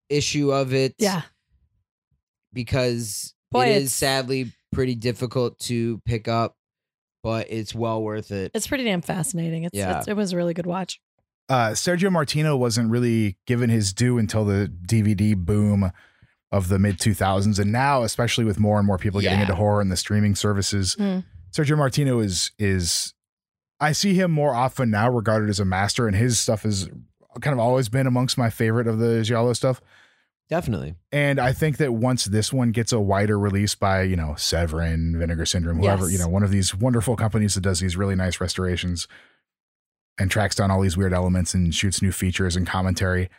issue 0.09 0.53
of 0.53 0.73
it. 0.75 0.95
yeah, 0.99 1.23
because 2.53 3.35
Boy, 3.51 3.67
it 3.67 3.83
is 3.83 3.93
sadly 3.95 4.53
pretty 4.73 4.95
difficult 4.95 5.59
to 5.61 6.01
pick 6.05 6.29
up, 6.29 6.57
but 7.23 7.47
it's 7.51 7.75
well 7.75 8.03
worth 8.03 8.31
it. 8.33 8.51
it's 8.55 8.67
pretty 8.67 8.85
damn 8.85 9.01
fascinating. 9.03 9.65
It's, 9.65 9.77
Yeah. 9.77 9.99
it's 9.99 10.09
it 10.09 10.17
was 10.17 10.33
a 10.33 10.37
really 10.37 10.55
good 10.55 10.67
watch. 10.67 11.01
uh, 11.49 11.71
Sergio 11.71 12.11
Martino 12.11 12.57
wasn't 12.57 12.91
really 12.91 13.37
given 13.47 13.71
his 13.71 13.93
due 13.93 14.19
until 14.19 14.45
the 14.45 14.73
DVD 14.87 15.37
boom 15.37 15.91
of 16.53 16.69
the 16.69 16.79
mid 16.79 16.99
2000s. 16.99 17.59
And 17.59 17.73
now, 17.73 18.03
especially 18.03 18.45
with 18.45 18.59
more 18.61 18.79
and 18.79 18.87
more 18.87 18.99
people 18.99 19.21
getting 19.21 19.41
into 19.41 19.55
horror 19.55 19.81
and 19.81 19.91
the 19.91 19.97
streaming 19.97 20.35
services, 20.35 20.95
Hmm. 20.95 21.21
Sergio 21.53 21.77
Martino 21.79 22.19
is, 22.19 22.51
is, 22.59 23.14
I 23.81 23.93
see 23.93 24.15
him 24.15 24.31
more 24.31 24.55
often 24.55 24.91
now 24.91 25.11
regarded 25.11 25.51
as 25.51 25.61
a 25.61 25.65
master, 25.65 26.07
and 26.07 26.17
his 26.17 26.39
stuff 26.39 26.63
has 26.63 26.89
kind 27.41 27.53
of 27.53 27.59
always 27.59 27.89
been 27.89 28.07
amongst 28.07 28.39
my 28.39 28.49
favorite 28.51 28.87
of 28.87 28.99
the 28.99 29.23
Giallo 29.23 29.53
stuff. 29.53 29.81
Definitely. 30.49 30.95
And 31.11 31.41
I 31.41 31.53
think 31.53 31.79
that 31.79 31.93
once 31.95 32.27
this 32.27 32.53
one 32.53 32.71
gets 32.71 32.93
a 32.93 33.01
wider 33.01 33.39
release 33.39 33.75
by, 33.75 34.03
you 34.03 34.15
know, 34.15 34.35
Severin, 34.37 35.19
Vinegar 35.19 35.47
Syndrome, 35.47 35.79
whoever, 35.79 36.05
Yes. 36.05 36.13
you 36.13 36.19
know, 36.19 36.29
one 36.29 36.43
of 36.43 36.51
these 36.51 36.75
wonderful 36.75 37.17
companies 37.17 37.55
that 37.55 37.63
does 37.63 37.81
these 37.81 37.97
really 37.97 38.15
nice 38.15 38.41
restorations 38.41 39.09
and 40.19 40.31
tracks 40.31 40.55
down 40.55 40.71
all 40.71 40.81
these 40.83 40.97
weird 40.97 41.13
elements 41.15 41.55
and 41.55 41.75
shoots 41.75 42.03
new 42.03 42.13
features 42.13 42.57
and 42.57 42.67
commentary. 42.67 43.31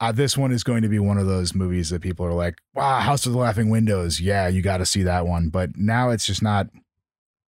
Uh, 0.00 0.10
this 0.10 0.36
one 0.36 0.50
is 0.50 0.64
going 0.64 0.82
to 0.82 0.88
be 0.88 0.98
one 0.98 1.18
of 1.18 1.26
those 1.26 1.54
movies 1.54 1.90
that 1.90 2.00
people 2.02 2.26
are 2.26 2.32
like, 2.32 2.56
wow, 2.74 2.98
House 3.00 3.24
of 3.26 3.32
the 3.32 3.38
Laughing 3.38 3.68
Windows. 3.70 4.20
Yeah, 4.20 4.48
you 4.48 4.62
got 4.62 4.78
to 4.78 4.86
see 4.86 5.02
that 5.04 5.26
one. 5.26 5.48
But 5.50 5.76
now 5.76 6.10
it's 6.10 6.26
just 6.26 6.42
not, 6.42 6.66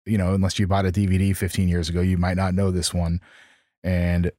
you 0.06 0.18
know, 0.18 0.34
unless 0.34 0.58
you 0.58 0.66
bought 0.66 0.86
a 0.86 0.92
DVD 0.92 1.36
15 1.36 1.68
years 1.68 1.88
ago, 1.88 2.00
you 2.00 2.16
might 2.18 2.36
not 2.36 2.54
know 2.54 2.70
this 2.70 2.92
one. 2.92 3.20
And 3.82 4.30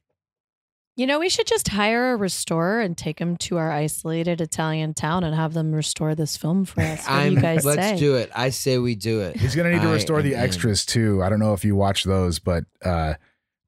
You 0.96 1.06
know, 1.06 1.18
we 1.18 1.28
should 1.28 1.46
just 1.46 1.68
hire 1.68 2.12
a 2.12 2.16
restorer 2.16 2.80
and 2.80 2.96
take 2.96 3.18
them 3.18 3.36
to 3.38 3.58
our 3.58 3.70
isolated 3.70 4.40
Italian 4.40 4.94
town 4.94 5.24
and 5.24 5.34
have 5.34 5.52
them 5.52 5.72
restore 5.72 6.14
this 6.14 6.36
film 6.38 6.64
for 6.64 6.80
us. 6.80 7.06
What 7.06 7.24
do 7.24 7.30
you 7.32 7.40
guys 7.40 7.64
let's 7.66 7.80
say? 7.82 7.98
do 7.98 8.14
it. 8.16 8.30
I 8.34 8.48
say 8.50 8.78
we 8.78 8.94
do 8.94 9.20
it. 9.20 9.36
He's 9.36 9.54
gonna 9.54 9.70
need 9.72 9.82
to 9.82 9.88
I 9.88 9.92
restore 9.92 10.22
the 10.22 10.34
am 10.34 10.40
in. 10.40 10.44
extras 10.48 10.86
too. 10.86 11.22
I 11.22 11.28
don't 11.28 11.38
know 11.40 11.52
if 11.52 11.64
you 11.66 11.76
watch 11.76 12.04
those, 12.04 12.38
but 12.38 12.64
uh 12.82 13.14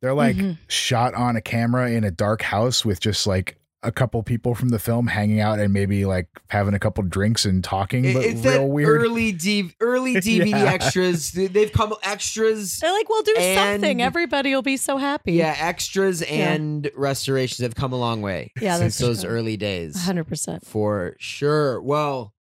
they're 0.01 0.15
like 0.15 0.37
Mhm. 0.37 0.57
shot 0.69 1.13
on 1.15 1.37
a 1.37 1.41
camera 1.43 1.91
in 1.91 2.05
a 2.05 2.11
dark 2.11 2.41
house 2.41 2.85
with 2.85 2.99
just 3.01 3.27
like 3.27 3.58
a 3.85 3.93
couple 3.93 4.21
people 4.25 4.55
from 4.57 4.71
the 4.71 4.79
film 4.79 5.07
hanging 5.07 5.39
out 5.41 5.61
and 5.61 5.73
maybe 5.73 6.05
like 6.05 6.29
having 6.51 6.75
a 6.75 6.79
couple 6.81 7.05
drinks 7.05 7.45
and 7.45 7.63
talking, 7.63 8.03
but 8.13 8.25
it's 8.25 8.43
real 8.43 8.53
that 8.53 8.65
weird. 8.65 9.03
early 9.03 9.31
D- 9.31 9.71
early 9.81 10.15
DVD 10.17 10.51
Yeah. 10.51 10.65
extras. 10.65 11.31
They- 11.31 11.47
They've 11.47 11.73
come 11.73 11.95
extras. 12.03 12.79
They're 12.81 12.93
like, 12.93 13.09
we'll 13.09 13.23
do 13.23 13.35
something. 13.37 14.03
Everybody 14.03 14.53
will 14.55 14.63
be 14.63 14.77
so 14.77 14.97
happy. 14.97 15.35
Yeah, 15.35 15.55
extras 15.59 16.23
and 16.23 16.91
restorations 16.97 17.61
have 17.61 17.75
come 17.77 17.93
a 17.93 17.97
long 17.99 18.21
way 18.21 18.53
Yeah, 18.61 18.79
since 18.79 18.99
those 18.99 19.23
true. 19.23 19.31
early 19.31 19.57
days. 19.57 19.95
100%. 19.97 20.65
For 20.67 21.15
sure. 21.21 21.81
Well, 21.81 22.35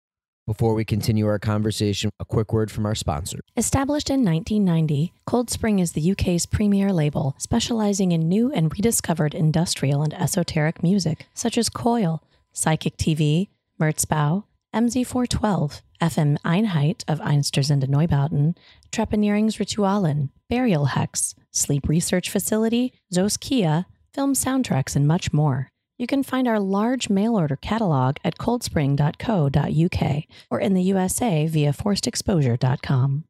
before 0.48 0.72
we 0.72 0.82
continue 0.82 1.26
our 1.26 1.38
conversation, 1.38 2.10
a 2.18 2.24
quick 2.24 2.54
word 2.54 2.70
from 2.70 2.86
our 2.86 2.94
sponsor. 2.94 3.38
Established 3.54 4.08
in 4.08 4.24
1990, 4.24 5.12
Cold 5.26 5.50
Spring 5.50 5.78
is 5.78 5.92
the 5.92 6.10
UK's 6.12 6.46
premier 6.46 6.90
label, 6.90 7.36
specializing 7.38 8.12
in 8.12 8.30
new 8.30 8.50
and 8.50 8.72
rediscovered 8.72 9.34
industrial 9.34 10.02
and 10.02 10.14
esoteric 10.14 10.82
music, 10.82 11.26
such 11.34 11.58
as 11.58 11.68
Coil, 11.68 12.22
Psychic 12.54 12.96
TV, 12.96 13.48
Merzbow, 13.78 14.44
MZ412, 14.74 15.82
FM 16.00 16.38
Einheit 16.40 17.04
of 17.06 17.20
Einstürzende 17.20 17.86
Neubauten, 17.86 18.56
Trepaneringsritualen, 18.90 20.30
Burial 20.48 20.86
Hex, 20.86 21.34
Sleep 21.50 21.86
Research 21.86 22.30
Facility, 22.30 22.94
Zos 23.12 23.38
Kia, 23.38 23.84
film 24.14 24.32
soundtracks, 24.32 24.96
and 24.96 25.06
much 25.06 25.30
more. 25.30 25.68
You 25.98 26.06
can 26.06 26.22
find 26.22 26.46
our 26.46 26.60
large 26.60 27.10
mail 27.10 27.36
order 27.36 27.56
catalog 27.56 28.16
at 28.24 28.38
coldspring.co.uk 28.38 30.24
or 30.48 30.60
in 30.60 30.74
the 30.74 30.82
USA 30.82 31.46
via 31.48 31.72
forcedexposure.com. 31.72 33.24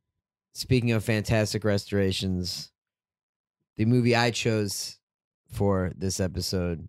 Speaking 0.53 0.93
of 0.93 1.03
fantastic 1.03 1.65
restorations, 1.65 2.71
the 3.79 3.87
movie 3.87 4.15
I 4.15 4.31
chose 4.31 4.99
for 5.51 5.93
this 5.97 6.21
episode 6.21 6.89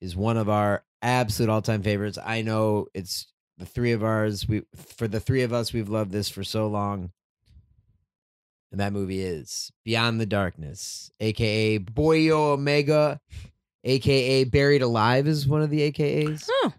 is 0.00 0.16
one 0.16 0.36
of 0.36 0.48
our 0.48 0.82
absolute 1.02 1.50
all-time 1.50 1.82
favorites. 1.82 2.18
I 2.24 2.42
know 2.42 2.86
it's 2.94 3.28
the 3.58 3.66
three 3.66 3.92
of 3.92 4.02
ours. 4.02 4.48
We 4.48 4.62
for 4.74 5.06
the 5.06 5.20
three 5.20 5.42
of 5.42 5.52
us, 5.52 5.72
we've 5.72 5.88
loved 5.88 6.10
this 6.10 6.28
for 6.28 6.42
so 6.42 6.66
long. 6.66 7.12
And 8.72 8.80
that 8.80 8.92
movie 8.92 9.20
is 9.20 9.70
Beyond 9.84 10.20
the 10.20 10.26
Darkness, 10.26 11.10
aka 11.20 11.78
Buio 11.78 12.54
Omega, 12.54 13.20
aka 13.84 14.44
Buried 14.44 14.82
Alive 14.82 15.26
is 15.26 15.46
one 15.46 15.62
of 15.62 15.70
the 15.70 15.90
AKAs. 15.90 16.46
Oh, 16.50 16.72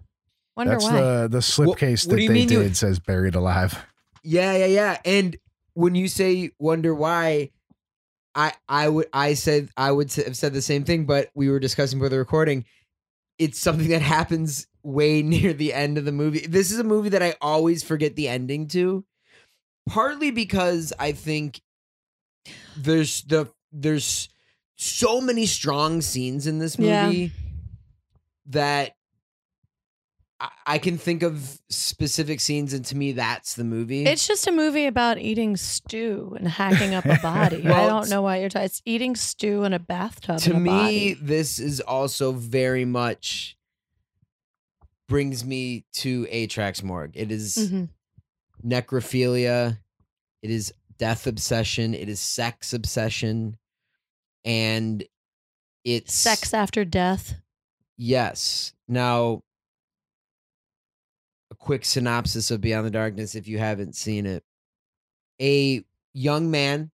wonder 0.56 0.74
That's 0.74 0.84
why. 0.86 1.02
the 1.02 1.28
the 1.30 1.38
slipcase 1.40 2.06
what 2.08 2.12
that 2.12 2.18
do 2.18 2.22
you 2.24 2.28
they 2.30 2.34
mean 2.34 2.50
you- 2.50 2.64
did 2.64 2.78
says 2.78 3.00
buried 3.00 3.36
alive. 3.36 3.78
Yeah, 4.24 4.56
yeah, 4.56 4.66
yeah. 4.68 4.98
And 5.04 5.36
when 5.74 5.96
you 5.96 6.08
say 6.08 6.52
wonder 6.60 6.94
why, 6.96 7.50
I 8.36 8.54
I 8.70 8.88
would 8.90 9.08
I 9.12 9.34
said 9.34 9.70
I 9.76 9.92
would 9.92 10.08
s- 10.08 10.16
have 10.26 10.38
said 10.38 10.54
the 10.54 10.62
same 10.62 10.84
thing, 10.86 11.06
but 11.06 11.30
we 11.36 11.50
were 11.50 11.60
discussing 11.60 12.00
before 12.00 12.10
the 12.10 12.18
recording. 12.20 12.66
It's 13.40 13.60
something 13.60 13.90
that 13.90 14.02
happens 14.02 14.68
way 14.84 15.22
near 15.24 15.54
the 15.54 15.74
end 15.74 15.98
of 15.98 16.06
the 16.06 16.12
movie. 16.12 16.46
This 16.48 16.72
is 16.72 16.80
a 16.80 16.84
movie 16.84 17.10
that 17.10 17.24
I 17.24 17.36
always 17.42 17.84
forget 17.84 18.16
the 18.16 18.28
ending 18.30 18.68
to, 18.70 19.04
partly 19.90 20.32
because 20.32 20.94
I 21.00 21.12
think 21.12 21.60
there's 22.78 23.24
the 23.24 23.50
there's 23.72 24.30
so 24.76 25.22
many 25.22 25.46
strong 25.46 26.02
scenes 26.02 26.48
in 26.48 26.60
this 26.60 26.78
Yeah. 26.78 27.06
movie 27.08 27.32
that 28.48 28.96
I, 30.40 30.50
I 30.66 30.78
can 30.80 30.98
think 30.98 31.24
of 31.24 31.60
specific 31.70 32.40
scenes, 32.40 32.74
and 32.74 32.84
to 32.86 32.98
me, 32.98 33.12
that's 33.14 33.54
the 33.56 33.64
movie. 33.64 34.06
It's 34.06 34.28
just 34.28 34.48
a 34.48 34.52
movie 34.52 34.86
about 34.88 35.18
eating 35.20 35.56
stew 35.56 36.36
and 36.38 36.48
hacking 36.48 36.94
up 36.94 37.06
a 37.06 37.18
body. 37.22 37.66
I 37.68 37.88
don't 37.88 38.10
know 38.10 38.22
why 38.22 38.38
you're 38.40 38.50
talking. 38.50 38.66
It's 38.66 38.82
eating 38.86 39.16
stew 39.16 39.64
in 39.64 39.74
a 39.74 39.80
bathtub. 39.80 40.40
to 40.40 40.56
a 40.56 40.60
me 40.60 40.70
body. 40.70 41.14
this 41.22 41.60
is 41.60 41.80
also 41.80 42.32
very 42.32 42.84
much 42.86 43.56
brings 45.08 45.46
me 45.46 45.86
to 45.94 46.26
Atrax 46.26 46.82
Morgue. 46.82 47.12
It 47.16 47.32
is 47.32 47.56
Mhm. 47.58 47.90
necrophilia, 48.66 49.78
it 50.42 50.50
is 50.50 50.74
death 50.98 51.28
obsession, 51.28 51.94
it 51.94 52.10
is 52.10 52.20
sex 52.20 52.74
obsession, 52.74 53.58
and 54.46 55.04
it's 55.84 56.14
Sex 56.14 56.54
after 56.54 56.86
death. 56.86 57.36
Yes. 57.98 58.74
Now, 58.88 59.44
a 61.52 61.56
quick 61.56 61.86
synopsis 61.86 62.52
of 62.52 62.62
Beyond 62.62 62.86
the 62.86 62.92
Darkness 62.92 63.36
if 63.36 63.48
you 63.48 63.60
haven't 63.60 63.96
seen 63.96 64.26
it. 64.26 64.44
A 65.42 65.84
young 66.14 66.50
man 66.52 66.92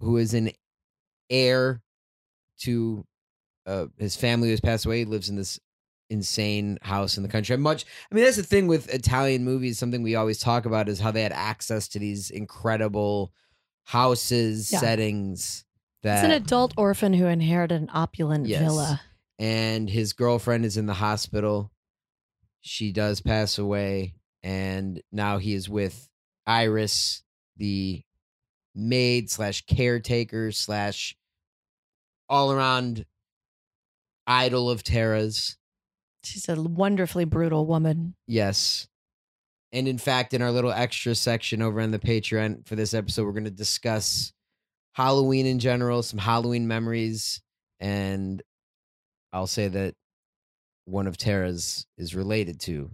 who 0.00 0.16
is 0.16 0.34
an 0.34 0.50
heir 1.30 1.80
to 2.60 3.04
uh, 3.66 3.86
his 3.98 4.16
family 4.16 4.48
who 4.48 4.52
has 4.52 4.60
passed 4.60 4.84
away 4.86 5.04
lives 5.04 5.28
in 5.28 5.36
this 5.36 5.58
insane 6.10 6.78
house 6.82 7.16
in 7.16 7.22
the 7.22 7.28
country. 7.28 7.54
I'm 7.54 7.62
Much, 7.62 7.84
I 8.10 8.14
mean, 8.14 8.24
that's 8.24 8.36
the 8.36 8.42
thing 8.42 8.66
with 8.66 8.92
Italian 8.92 9.44
movies. 9.44 9.78
Something 9.78 10.02
we 10.02 10.16
always 10.16 10.38
talk 10.38 10.66
about 10.66 10.88
is 10.88 11.00
how 11.00 11.10
they 11.10 11.22
had 11.22 11.32
access 11.32 11.88
to 11.88 11.98
these 11.98 12.30
incredible 12.30 13.32
houses, 13.84 14.70
Yeah. 14.70 14.80
settings. 14.80 15.63
That 16.04 16.18
It's 16.18 16.24
an 16.24 16.30
adult 16.42 16.74
orphan 16.76 17.12
who 17.14 17.26
inherited 17.26 17.80
an 17.82 17.90
opulent 17.92 18.46
Yes. 18.46 18.60
villa. 18.60 19.00
and 19.38 19.90
his 19.90 20.12
girlfriend 20.12 20.64
is 20.64 20.76
in 20.76 20.86
the 20.86 20.94
hospital. 20.94 21.72
She 22.60 22.92
does 22.92 23.20
pass 23.20 23.58
away, 23.58 24.14
and 24.42 25.02
now 25.10 25.38
he 25.38 25.54
is 25.54 25.68
with 25.68 26.08
Iris, 26.46 27.22
the 27.56 28.04
maid 28.76 29.30
slash 29.30 29.64
caretaker 29.66 30.52
slash 30.52 31.16
all 32.28 32.52
around 32.52 33.06
idol 34.26 34.68
of 34.70 34.82
Tara's. 34.82 35.56
She's 36.22 36.48
a 36.48 36.60
wonderfully 36.60 37.24
brutal 37.24 37.66
woman. 37.66 38.14
Yes. 38.26 38.88
And 39.72 39.88
in 39.88 39.98
fact, 39.98 40.32
in 40.34 40.42
our 40.42 40.52
little 40.52 40.70
extra 40.72 41.14
section 41.14 41.60
over 41.62 41.80
on 41.80 41.90
the 41.92 41.98
Patreon 41.98 42.66
for 42.66 42.76
this 42.76 42.92
episode, 42.94 43.24
we're 43.24 43.32
going 43.32 43.44
to 43.44 43.50
discuss 43.50 44.32
Halloween 44.94 45.44
in 45.44 45.58
general, 45.58 46.02
some 46.02 46.20
Halloween 46.20 46.66
memories, 46.68 47.42
and 47.80 48.42
I'll 49.32 49.48
say 49.48 49.68
that 49.68 49.94
one 50.86 51.06
of 51.06 51.16
Tara's 51.16 51.86
is 51.98 52.14
related 52.14 52.60
to 52.60 52.90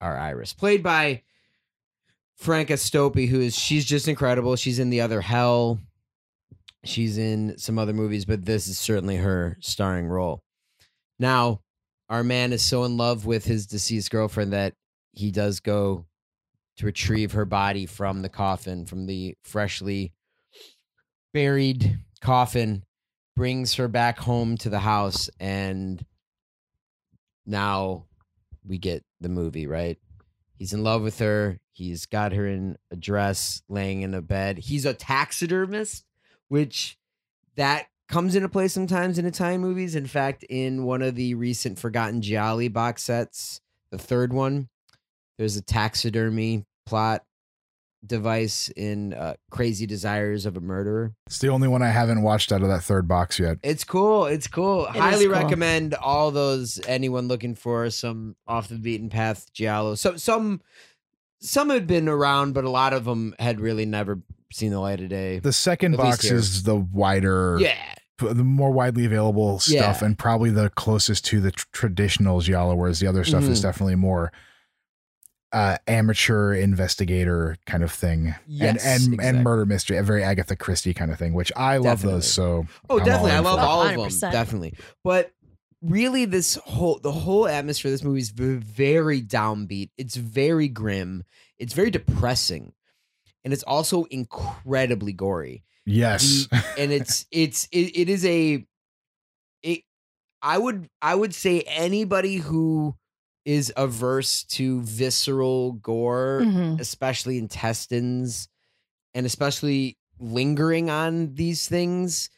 our 0.00 0.18
Iris, 0.18 0.52
played 0.52 0.82
by 0.82 1.22
Franca 2.36 2.74
Stoppi, 2.74 3.28
who 3.28 3.40
is 3.40 3.56
she's 3.56 3.84
just 3.84 4.08
incredible. 4.08 4.56
She's 4.56 4.78
in 4.78 4.90
the 4.90 5.02
other 5.02 5.20
Hell. 5.20 5.78
She's 6.84 7.16
in 7.16 7.58
some 7.58 7.78
other 7.78 7.92
movies, 7.92 8.24
but 8.24 8.44
this 8.44 8.66
is 8.66 8.78
certainly 8.78 9.16
her 9.16 9.56
starring 9.60 10.06
role. 10.06 10.42
Now, 11.18 11.60
our 12.08 12.24
man 12.24 12.52
is 12.52 12.64
so 12.64 12.84
in 12.84 12.96
love 12.96 13.24
with 13.24 13.44
his 13.44 13.66
deceased 13.66 14.10
girlfriend 14.10 14.52
that 14.52 14.74
he 15.12 15.30
does 15.30 15.60
go 15.60 16.06
to 16.78 16.86
retrieve 16.86 17.32
her 17.32 17.44
body 17.44 17.86
from 17.86 18.22
the 18.22 18.28
coffin, 18.28 18.86
from 18.86 19.06
the 19.06 19.36
freshly 19.44 20.12
buried 21.32 21.98
coffin, 22.20 22.84
brings 23.36 23.74
her 23.74 23.88
back 23.88 24.18
home 24.18 24.56
to 24.58 24.68
the 24.68 24.80
house, 24.80 25.30
and 25.38 26.04
now 27.46 28.06
we 28.66 28.78
get 28.78 29.04
the 29.20 29.28
movie, 29.28 29.66
right? 29.66 29.98
He's 30.58 30.72
in 30.72 30.82
love 30.82 31.02
with 31.02 31.18
her. 31.20 31.58
He's 31.72 32.04
got 32.06 32.32
her 32.32 32.46
in 32.46 32.76
a 32.90 32.96
dress, 32.96 33.62
laying 33.68 34.02
in 34.02 34.12
a 34.12 34.20
bed. 34.20 34.58
He's 34.58 34.84
a 34.84 34.92
taxidermist, 34.92 36.04
which 36.48 36.98
that 37.56 37.86
comes 38.08 38.34
into 38.34 38.48
play 38.48 38.68
sometimes 38.68 39.18
in 39.18 39.24
Italian 39.24 39.62
movies. 39.62 39.94
In 39.94 40.06
fact, 40.06 40.44
in 40.44 40.84
one 40.84 41.00
of 41.00 41.14
the 41.14 41.34
recent 41.34 41.78
Forgotten 41.78 42.20
Gialli 42.20 42.68
box 42.68 43.04
sets, 43.04 43.62
the 43.90 43.98
third 43.98 44.32
one, 44.32 44.68
there's 45.38 45.56
a 45.56 45.62
taxidermy 45.62 46.66
plot 46.84 47.24
device 48.06 48.68
in 48.76 49.12
uh, 49.14 49.34
Crazy 49.50 49.86
Desires 49.86 50.46
of 50.46 50.56
a 50.56 50.60
Murderer. 50.60 51.12
It's 51.26 51.38
the 51.38 51.48
only 51.48 51.68
one 51.68 51.82
I 51.82 51.88
haven't 51.90 52.22
watched 52.22 52.50
out 52.52 52.62
of 52.62 52.68
that 52.68 52.82
third 52.82 53.06
box 53.06 53.38
yet. 53.38 53.58
It's 53.62 53.84
cool. 53.84 54.26
It's 54.26 54.46
cool. 54.46 54.86
is 54.86 54.96
Highly 54.96 55.24
cool. 55.26 55.34
recommend 55.34 55.94
all 55.94 56.30
those 56.30 56.80
anyone 56.86 57.28
looking 57.28 57.54
for 57.54 57.90
some 57.90 58.36
off 58.46 58.68
the 58.68 58.76
beaten 58.76 59.10
path 59.10 59.52
giallo. 59.52 59.94
So 59.96 60.16
some 60.16 60.60
some 61.40 61.70
had 61.70 61.86
been 61.86 62.08
around, 62.08 62.52
but 62.52 62.64
a 62.64 62.70
lot 62.70 62.92
of 62.92 63.04
them 63.04 63.34
had 63.38 63.60
really 63.60 63.86
never 63.86 64.20
seen 64.52 64.70
the 64.72 64.80
light 64.80 65.00
of 65.00 65.08
day. 65.08 65.38
The 65.38 65.52
second 65.52 65.96
box 65.96 66.22
here. 66.28 66.36
is 66.36 66.64
the 66.64 66.76
wider, 66.76 67.56
Yeah. 67.60 67.76
the 68.18 68.34
more 68.44 68.70
widely 68.72 69.06
available 69.06 69.58
stuff, 69.60 69.98
Yeah. 70.00 70.04
and 70.06 70.18
probably 70.18 70.50
the 70.50 70.68
closest 70.70 71.24
to 71.26 71.40
the 71.40 71.50
tr- 71.52 71.66
traditional 71.72 72.40
giallo. 72.40 72.74
Whereas 72.74 73.00
the 73.00 73.06
other 73.06 73.24
stuff 73.24 73.44
is 73.44 73.60
Mhm. 73.60 73.62
definitely 73.62 73.94
more 73.96 74.32
uh, 75.52 75.76
amateur 75.88 76.52
investigator 76.54 77.56
kind 77.66 77.82
of 77.82 77.90
thing, 77.92 78.34
Yes, 78.46 78.60
and 78.68 78.78
and 78.78 79.02
exactly. 79.14 79.26
and 79.28 79.44
murder 79.44 79.66
mystery, 79.66 79.96
a 79.96 80.02
very 80.02 80.22
Agatha 80.22 80.54
Christie 80.56 80.94
kind 80.94 81.10
of 81.10 81.18
thing, 81.18 81.32
which 81.34 81.50
I 81.56 81.76
love 81.78 81.84
Definitely. 81.98 82.12
those. 82.18 82.32
So 82.32 82.66
Oh, 82.88 82.98
I'm 83.00 83.04
definitely. 83.04 83.32
I 83.32 83.38
love 83.40 83.58
for 83.58 83.64
it. 83.64 83.68
all 83.68 83.82
of 83.82 83.88
them. 83.90 83.98
100%. 84.00 84.32
Definitely. 84.32 84.74
But 85.02 85.32
really, 85.82 86.24
this 86.24 86.54
whole 86.56 86.98
the 87.02 87.12
whole 87.12 87.48
atmosphere 87.48 87.88
of 87.88 87.94
this 87.94 88.04
movie 88.04 88.20
is 88.20 88.30
very 88.30 89.20
downbeat. 89.22 89.90
It's 89.98 90.16
very 90.16 90.68
grim. 90.68 91.24
It's 91.58 91.72
very 91.72 91.90
depressing, 91.90 92.72
and 93.44 93.52
it's 93.52 93.64
also 93.64 94.04
incredibly 94.04 95.12
gory. 95.12 95.64
Yes, 95.86 96.46
and 96.78 96.92
it's 96.92 97.26
it's 97.32 97.66
it, 97.72 97.96
it 97.98 98.08
is 98.08 98.24
a 98.24 98.64
it 99.62 99.80
i 100.42 100.56
would 100.56 100.88
i 101.02 101.14
would 101.14 101.34
say 101.34 101.60
anybody 101.62 102.36
who 102.36 102.94
is 103.44 103.72
averse 103.76 104.44
to 104.44 104.82
visceral 104.82 105.72
gore 105.72 106.42
Mhm. 106.44 106.80
especially 106.80 107.38
intestines 107.38 108.48
and 109.14 109.24
especially 109.26 109.96
lingering 110.18 110.90
on 110.90 111.34
these 111.34 111.66
things 111.66 112.28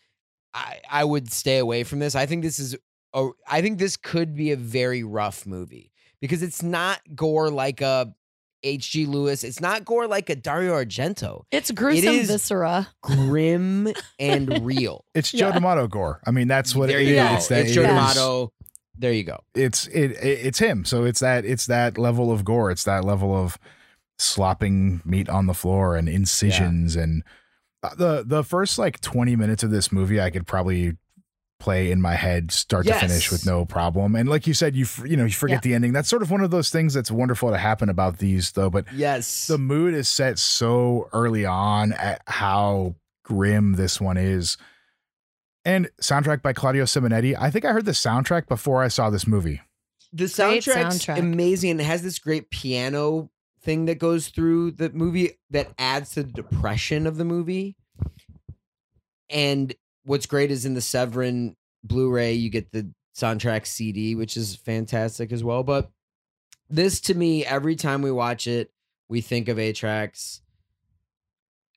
i 0.54 0.78
i 0.90 1.02
would 1.02 1.32
stay 1.32 1.58
away 1.58 1.82
from 1.82 1.98
this 1.98 2.14
i 2.14 2.24
think 2.26 2.42
this 2.44 2.58
is 2.60 2.76
a, 3.14 3.28
i 3.48 3.60
think 3.60 3.78
this 3.78 3.96
could 3.96 4.34
be 4.36 4.52
a 4.52 4.56
very 4.56 5.02
rough 5.02 5.44
movie 5.46 5.90
because 6.20 6.42
it's 6.42 6.62
not 6.62 7.00
gore 7.16 7.50
like 7.50 7.80
a 7.80 8.14
hg 8.64 9.08
lewis 9.08 9.42
it's 9.42 9.60
not 9.60 9.84
gore 9.84 10.06
like 10.06 10.30
a 10.30 10.36
dario 10.36 10.72
argento 10.74 11.42
It's 11.50 11.72
gruesome 11.72 12.14
is- 12.14 12.28
viscera. 12.28 12.88
grim 13.02 13.88
and 14.20 14.64
real. 14.64 15.04
it's 15.16 15.32
Joe 15.32 15.48
Yeah. 15.48 15.54
D'Amato 15.58 15.88
gore. 15.88 16.20
I 16.24 16.30
mean, 16.30 16.46
that's 16.46 16.72
what 16.76 16.86
there 16.88 17.00
it 17.00 17.08
you 17.08 17.14
is. 17.16 17.28
go. 17.28 17.34
It's, 17.34 17.48
that, 17.48 17.60
it's 17.64 17.72
Joe 17.74 17.80
is- 17.82 17.88
D'Amato. 17.88 18.52
There 19.02 19.12
you 19.12 19.24
go. 19.24 19.40
it's 19.54 19.86
it, 19.88 20.12
it 20.12 20.46
it's 20.46 20.58
him 20.58 20.84
so 20.86 21.04
it's 21.04 21.20
that 21.20 21.44
it's 21.44 21.66
that 21.66 21.98
level 21.98 22.32
of 22.32 22.44
gore 22.44 22.70
it's 22.70 22.84
that 22.84 23.04
level 23.04 23.36
of 23.36 23.58
slopping 24.18 25.02
meat 25.04 25.28
on 25.28 25.46
the 25.46 25.54
floor 25.54 25.96
and 25.96 26.08
incisions 26.08 26.94
and 26.96 27.22
uh, 27.82 27.94
the 27.96 28.22
the 28.24 28.44
first 28.44 28.78
like 28.78 29.00
20 29.00 29.34
minutes 29.36 29.62
of 29.64 29.70
this 29.70 29.90
movie 29.90 30.20
i 30.20 30.30
could 30.30 30.46
probably 30.46 30.96
play 31.58 31.90
in 31.90 32.00
my 32.00 32.14
head 32.14 32.50
start 32.52 32.86
Yes. 32.86 33.00
to 33.00 33.08
finish 33.08 33.30
with 33.32 33.44
no 33.46 33.64
problem 33.64 34.14
and 34.14 34.28
like 34.28 34.46
you 34.46 34.54
said 34.54 34.74
you 34.76 34.86
you 35.04 35.16
know 35.16 35.24
you 35.24 35.30
forget 35.32 35.56
Yeah. 35.64 35.70
the 35.70 35.74
ending 35.74 35.92
that's 35.92 36.08
sort 36.08 36.22
of 36.22 36.30
one 36.30 36.40
of 36.40 36.50
those 36.50 36.70
things 36.70 36.94
that's 36.94 37.10
wonderful 37.10 37.50
to 37.50 37.58
happen 37.58 37.88
about 37.88 38.18
these 38.18 38.52
though 38.52 38.70
but 38.70 38.84
Yes. 38.92 39.46
the 39.48 39.58
mood 39.58 39.94
is 39.94 40.08
set 40.08 40.38
so 40.38 41.08
early 41.12 41.44
on 41.44 41.92
at 41.92 42.22
how 42.26 42.94
grim 43.24 43.72
this 43.74 44.00
one 44.00 44.16
is 44.16 44.56
and 45.64 45.90
soundtrack 46.00 46.42
by 46.42 46.52
claudio 46.52 46.84
simonetti 46.84 47.36
i 47.38 47.50
think 47.50 47.64
i 47.64 47.72
heard 47.72 47.84
the 47.84 47.92
soundtrack 47.92 48.46
before 48.48 48.82
i 48.82 48.88
saw 48.88 49.10
this 49.10 49.26
movie 49.26 49.60
the 50.12 50.24
Great 50.24 50.62
soundtrack's 50.62 51.06
soundtrack. 51.06 51.18
amazing 51.18 51.80
it 51.80 51.84
has 51.84 52.02
this 52.02 52.18
great 52.18 52.50
piano 52.50 53.30
thing 53.62 53.86
that 53.86 53.98
goes 53.98 54.28
through 54.28 54.72
the 54.72 54.90
movie 54.90 55.38
that 55.50 55.68
adds 55.78 56.10
to 56.12 56.22
the 56.22 56.32
depression 56.32 57.06
of 57.06 57.16
the 57.16 57.24
movie. 57.24 57.76
And 59.30 59.74
what's 60.04 60.26
great 60.26 60.50
is 60.50 60.66
in 60.66 60.74
the 60.74 60.80
Severin 60.80 61.56
Blu-ray, 61.84 62.34
you 62.34 62.50
get 62.50 62.72
the 62.72 62.90
soundtrack 63.16 63.66
CD, 63.66 64.14
which 64.14 64.36
is 64.36 64.56
fantastic 64.56 65.32
as 65.32 65.42
well. 65.42 65.62
But 65.62 65.90
this 66.68 67.00
to 67.02 67.14
me, 67.14 67.46
every 67.46 67.76
time 67.76 68.02
we 68.02 68.10
watch 68.10 68.46
it, 68.46 68.70
we 69.08 69.20
think 69.20 69.48
of 69.48 69.56
Atrax. 69.58 70.40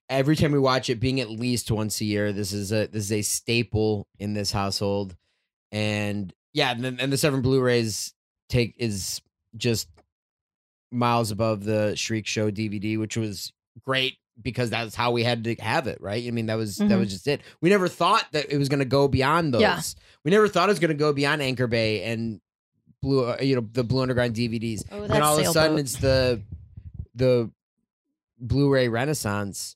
Every 0.09 0.35
time 0.35 0.51
we 0.51 0.59
watch 0.59 0.89
it, 0.89 0.99
being 0.99 1.19
at 1.19 1.29
least 1.29 1.71
once 1.71 1.99
a 2.01 2.05
year, 2.05 2.31
this 2.31 2.53
is 2.53 2.71
a 2.71 2.87
this 2.87 3.05
is 3.05 3.11
a 3.11 3.21
staple 3.21 4.07
in 4.19 4.33
this 4.33 4.51
household. 4.51 5.15
And 5.71 6.33
yeah, 6.53 6.71
and, 6.71 6.83
then- 6.83 6.97
and 6.99 7.11
the 7.11 7.17
Severin 7.17 7.41
Blu-rays 7.41 8.13
take 8.49 8.75
is 8.77 9.21
just 9.57 9.89
miles 10.91 11.31
above 11.31 11.63
the 11.63 11.95
Shriek 11.95 12.27
Show 12.27 12.51
DVD, 12.51 12.97
which 12.99 13.17
was 13.17 13.51
great 13.83 14.17
because 14.41 14.69
that's 14.69 14.95
how 14.95 15.11
we 15.11 15.23
had 15.23 15.43
to 15.45 15.55
have 15.55 15.87
it, 15.87 15.99
right? 16.01 16.25
I 16.25 16.31
mean, 16.31 16.45
that 16.47 16.55
was 16.55 16.77
that 16.77 16.89
Mhm. 16.89 16.99
was 16.99 17.09
just 17.09 17.27
it. 17.27 17.41
We 17.61 17.69
never 17.69 17.87
thought 17.87 18.25
that 18.33 18.51
it 18.53 18.57
was 18.57 18.69
going 18.69 18.79
to 18.79 18.85
go 18.85 19.07
beyond 19.07 19.53
those. 19.53 19.61
Yeah. 19.61 19.81
We 20.23 20.31
never 20.31 20.47
thought 20.47 20.69
it 20.69 20.73
was 20.73 20.79
going 20.79 20.89
to 20.89 20.93
go 20.95 21.13
beyond 21.13 21.41
Anchor 21.41 21.67
Bay 21.67 22.03
and 22.03 22.41
Blue, 23.01 23.25
uh, 23.25 23.37
you 23.41 23.55
know, 23.55 23.67
the 23.73 23.83
Blue 23.83 24.01
Underground 24.01 24.35
DVDs. 24.35 24.83
Oh, 24.91 25.07
that 25.07 25.21
all 25.21 25.37
of 25.39 25.45
a 25.45 25.51
sudden, 25.51 25.77
it's 25.79 25.95
the 25.97 26.41
the 27.15 27.49
Blu-ray 28.39 28.87
Renaissance, 28.89 29.75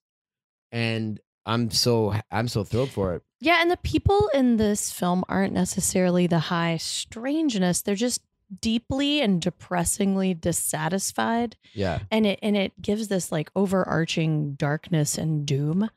and 0.71 1.19
I'm 1.45 1.71
so 1.71 2.13
I'm 2.31 2.47
so 2.47 2.63
thrilled 2.63 2.91
for 2.91 3.13
it. 3.15 3.23
Yeah, 3.41 3.59
and 3.61 3.71
the 3.71 3.77
people 3.77 4.29
in 4.33 4.57
this 4.57 4.91
film 4.91 5.23
aren't 5.29 5.53
necessarily 5.53 6.27
the 6.27 6.39
high 6.39 6.77
strangeness. 6.77 7.81
They're 7.81 7.95
just 7.95 8.21
deeply 8.61 9.21
and 9.21 9.41
depressingly 9.41 10.33
dissatisfied 10.33 11.55
Yeah. 11.73 11.99
and 12.09 12.25
it 12.25 12.39
and 12.41 12.57
it 12.57 12.81
gives 12.81 13.07
this 13.07 13.31
like 13.31 13.51
overarching 13.55 14.53
darkness 14.55 15.19
and 15.19 15.45
doom 15.45 15.91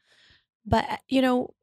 but 0.66 1.00
you 1.08 1.22
know 1.22 1.54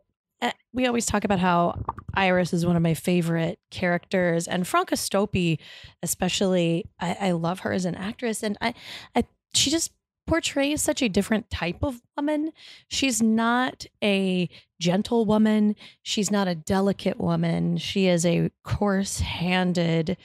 uh, 0.41 0.49
we 0.73 0.87
always 0.87 1.05
talk 1.05 1.23
about 1.23 1.37
how 1.37 1.79
iris 2.15 2.53
is 2.53 2.65
one 2.65 2.75
of 2.75 2.81
my 2.81 2.95
favorite 2.95 3.59
characters 3.69 4.47
and 4.47 4.65
franca 4.67 4.95
stoppi 4.95 5.59
especially 6.01 6.85
I, 6.99 7.17
I 7.19 7.31
love 7.33 7.59
her 7.59 7.71
as 7.71 7.85
an 7.85 7.93
actress 7.93 8.41
and 8.41 8.57
I, 8.59 8.73
I 9.15 9.25
she 9.53 9.69
just 9.69 9.91
portrays 10.29 10.79
such 10.79 11.01
a 11.01 11.09
different 11.09 11.49
type 11.49 11.81
of 11.81 11.99
woman. 12.15 12.51
She's 12.87 13.19
not 13.19 13.87
a 14.03 14.47
gentle 14.79 15.25
woman. 15.25 15.75
She's 16.03 16.29
not 16.29 16.47
a 16.47 16.53
delicate 16.53 17.19
woman. 17.19 17.77
She 17.77 18.07
is 18.07 18.27
a 18.27 18.51
coarse-handed 18.63 20.17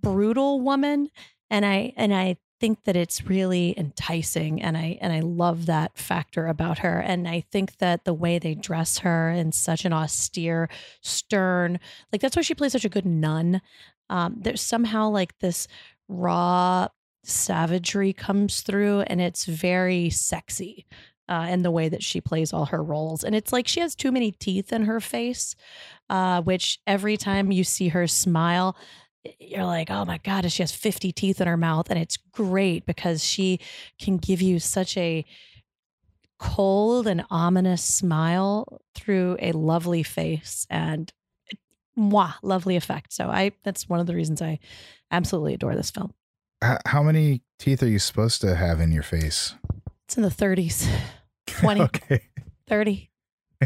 brutal 0.00 0.60
woman. 0.60 1.10
And 1.50 1.64
i 1.66 1.92
and 1.96 2.14
i 2.14 2.36
think 2.58 2.84
that 2.84 2.96
it's 2.96 3.26
really 3.26 3.78
enticing 3.78 4.62
and 4.62 4.76
i 4.76 4.98
and 5.02 5.12
i 5.12 5.20
love 5.20 5.66
that 5.66 5.98
factor 5.98 6.46
about 6.46 6.78
her. 6.78 6.98
And 6.98 7.28
i 7.28 7.44
think 7.52 7.76
that 7.78 8.04
the 8.04 8.14
way 8.14 8.38
they 8.38 8.54
dress 8.54 8.98
her 8.98 9.30
in 9.30 9.52
such 9.52 9.84
an 9.84 9.92
austere 9.92 10.70
stern 11.02 11.78
like 12.10 12.22
that's 12.22 12.36
why 12.36 12.42
she 12.42 12.54
plays 12.54 12.72
such 12.72 12.86
a 12.86 12.88
good 12.96 13.06
nun. 13.06 13.60
Um 14.08 14.36
there's 14.40 14.62
somehow 14.62 15.10
like 15.10 15.38
this 15.40 15.68
raw 16.08 16.88
savagery 17.26 18.12
comes 18.12 18.60
through 18.60 19.00
and 19.00 19.20
it's 19.20 19.44
very 19.44 20.10
sexy 20.10 20.86
uh, 21.28 21.46
in 21.50 21.62
the 21.62 21.70
way 21.70 21.88
that 21.88 22.02
she 22.02 22.20
plays 22.20 22.52
all 22.52 22.66
her 22.66 22.82
roles. 22.82 23.24
And 23.24 23.34
it's 23.34 23.52
like 23.52 23.66
she 23.66 23.80
has 23.80 23.94
too 23.94 24.12
many 24.12 24.30
teeth 24.32 24.72
in 24.72 24.82
her 24.82 25.00
face, 25.00 25.56
uh, 26.08 26.42
which 26.42 26.78
every 26.86 27.16
time 27.16 27.50
you 27.50 27.64
see 27.64 27.88
her 27.88 28.06
smile, 28.06 28.76
you're 29.40 29.64
like, 29.64 29.90
oh 29.90 30.04
my 30.04 30.18
God, 30.18 30.50
she 30.52 30.62
has 30.62 30.72
50 30.72 31.12
teeth 31.12 31.40
in 31.40 31.48
her 31.48 31.56
mouth. 31.56 31.90
And 31.90 31.98
it's 31.98 32.16
great 32.16 32.86
because 32.86 33.24
she 33.24 33.58
can 34.00 34.18
give 34.18 34.40
you 34.40 34.60
such 34.60 34.96
a 34.96 35.24
cold 36.38 37.06
and 37.06 37.24
ominous 37.30 37.82
smile 37.82 38.80
through 38.94 39.36
a 39.40 39.52
lovely 39.52 40.02
face 40.02 40.66
and 40.70 41.12
mwah, 41.98 42.34
lovely 42.42 42.76
effect. 42.76 43.12
So 43.12 43.28
I 43.28 43.52
that's 43.64 43.88
one 43.88 44.00
of 44.00 44.06
the 44.06 44.14
reasons 44.14 44.42
I 44.42 44.58
absolutely 45.10 45.54
adore 45.54 45.74
this 45.74 45.90
film. 45.90 46.12
H- 46.64 46.78
how 46.86 47.02
many 47.02 47.42
teeth 47.58 47.82
are 47.82 47.88
you 47.88 47.98
supposed 47.98 48.40
to 48.42 48.54
have 48.56 48.80
in 48.80 48.90
your 48.92 49.02
face? 49.02 49.54
It's 50.06 50.16
in 50.16 50.22
the 50.22 50.28
30s, 50.30 50.88
20, 51.46 51.80
okay. 51.82 52.22
30, 52.68 53.10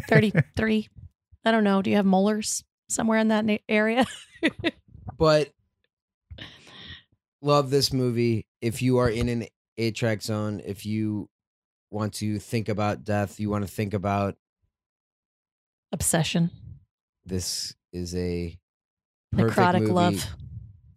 33. 0.09 0.89
I 1.45 1.51
don't 1.51 1.65
know. 1.65 1.83
Do 1.83 1.91
you 1.91 1.97
have 1.97 2.07
molars 2.07 2.65
somewhere 2.89 3.19
in 3.19 3.29
that 3.29 3.45
na- 3.45 3.57
area? 3.69 4.07
But 5.19 5.51
love 7.43 7.69
this 7.69 7.93
movie. 7.93 8.47
If 8.63 8.81
you 8.81 8.99
are 8.99 9.09
in 9.11 9.29
an 9.29 9.47
eight 9.77 9.95
track 9.95 10.23
zone, 10.23 10.63
if 10.65 10.87
you 10.87 11.29
want 11.91 12.15
to 12.15 12.39
think 12.39 12.71
about 12.71 13.05
death, 13.05 13.39
you 13.39 13.51
want 13.51 13.67
to 13.67 13.71
think 13.71 13.93
about 13.93 14.37
Obsession, 15.93 16.51
this 17.27 17.75
is 17.93 18.15
a 18.15 18.57
necrotic 19.35 19.81
movie. 19.81 19.93
love. 19.93 20.27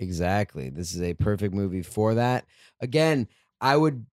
Exactly. 0.04 0.70
This 0.70 0.94
is 0.94 1.02
a 1.02 1.13
perfect 1.13 1.54
movie 1.54 1.82
for 1.82 2.16
that. 2.16 2.46
Again, 2.82 3.28
I 3.62 3.78
would. 3.78 4.06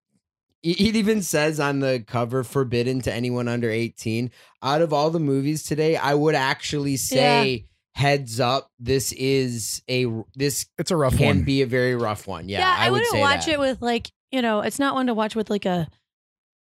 It 0.62 0.96
even 0.96 1.22
says 1.22 1.60
on 1.60 1.80
the 1.80 2.04
cover, 2.06 2.44
"Forbidden 2.44 3.02
to 3.02 3.14
anyone 3.14 3.48
under 3.48 3.70
18." 3.70 4.30
Out 4.62 4.82
of 4.82 4.94
all 4.94 5.10
the 5.10 5.20
movies 5.20 5.64
today, 5.64 5.96
I 5.96 6.14
would 6.14 6.36
actually 6.36 6.98
say, 6.98 7.66
"Heads 7.96 8.40
up, 8.40 8.72
this 8.78 9.12
is 9.14 9.82
a 9.90 10.06
this 10.36 10.68
It's 10.78 10.92
a 10.92 10.98
rough 10.98 11.18
can 11.18 11.38
one. 11.38 11.44
be 11.44 11.62
a 11.62 11.66
very 11.66 11.96
rough 11.96 12.28
one." 12.28 12.50
Yeah, 12.50 12.60
yeah 12.60 12.76
I, 12.78 12.90
would 12.90 12.98
wouldn't 12.98 13.12
say 13.12 13.22
watch 13.22 13.46
that. 13.46 13.54
it 13.54 13.60
with 13.60 13.82
like, 13.82 14.12
you 14.32 14.42
know, 14.42 14.62
it's 14.62 14.80
not 14.80 14.96
one 14.96 15.08
to 15.08 15.14
watch 15.14 15.36
with 15.36 15.50
like 15.50 15.66
a, 15.66 15.88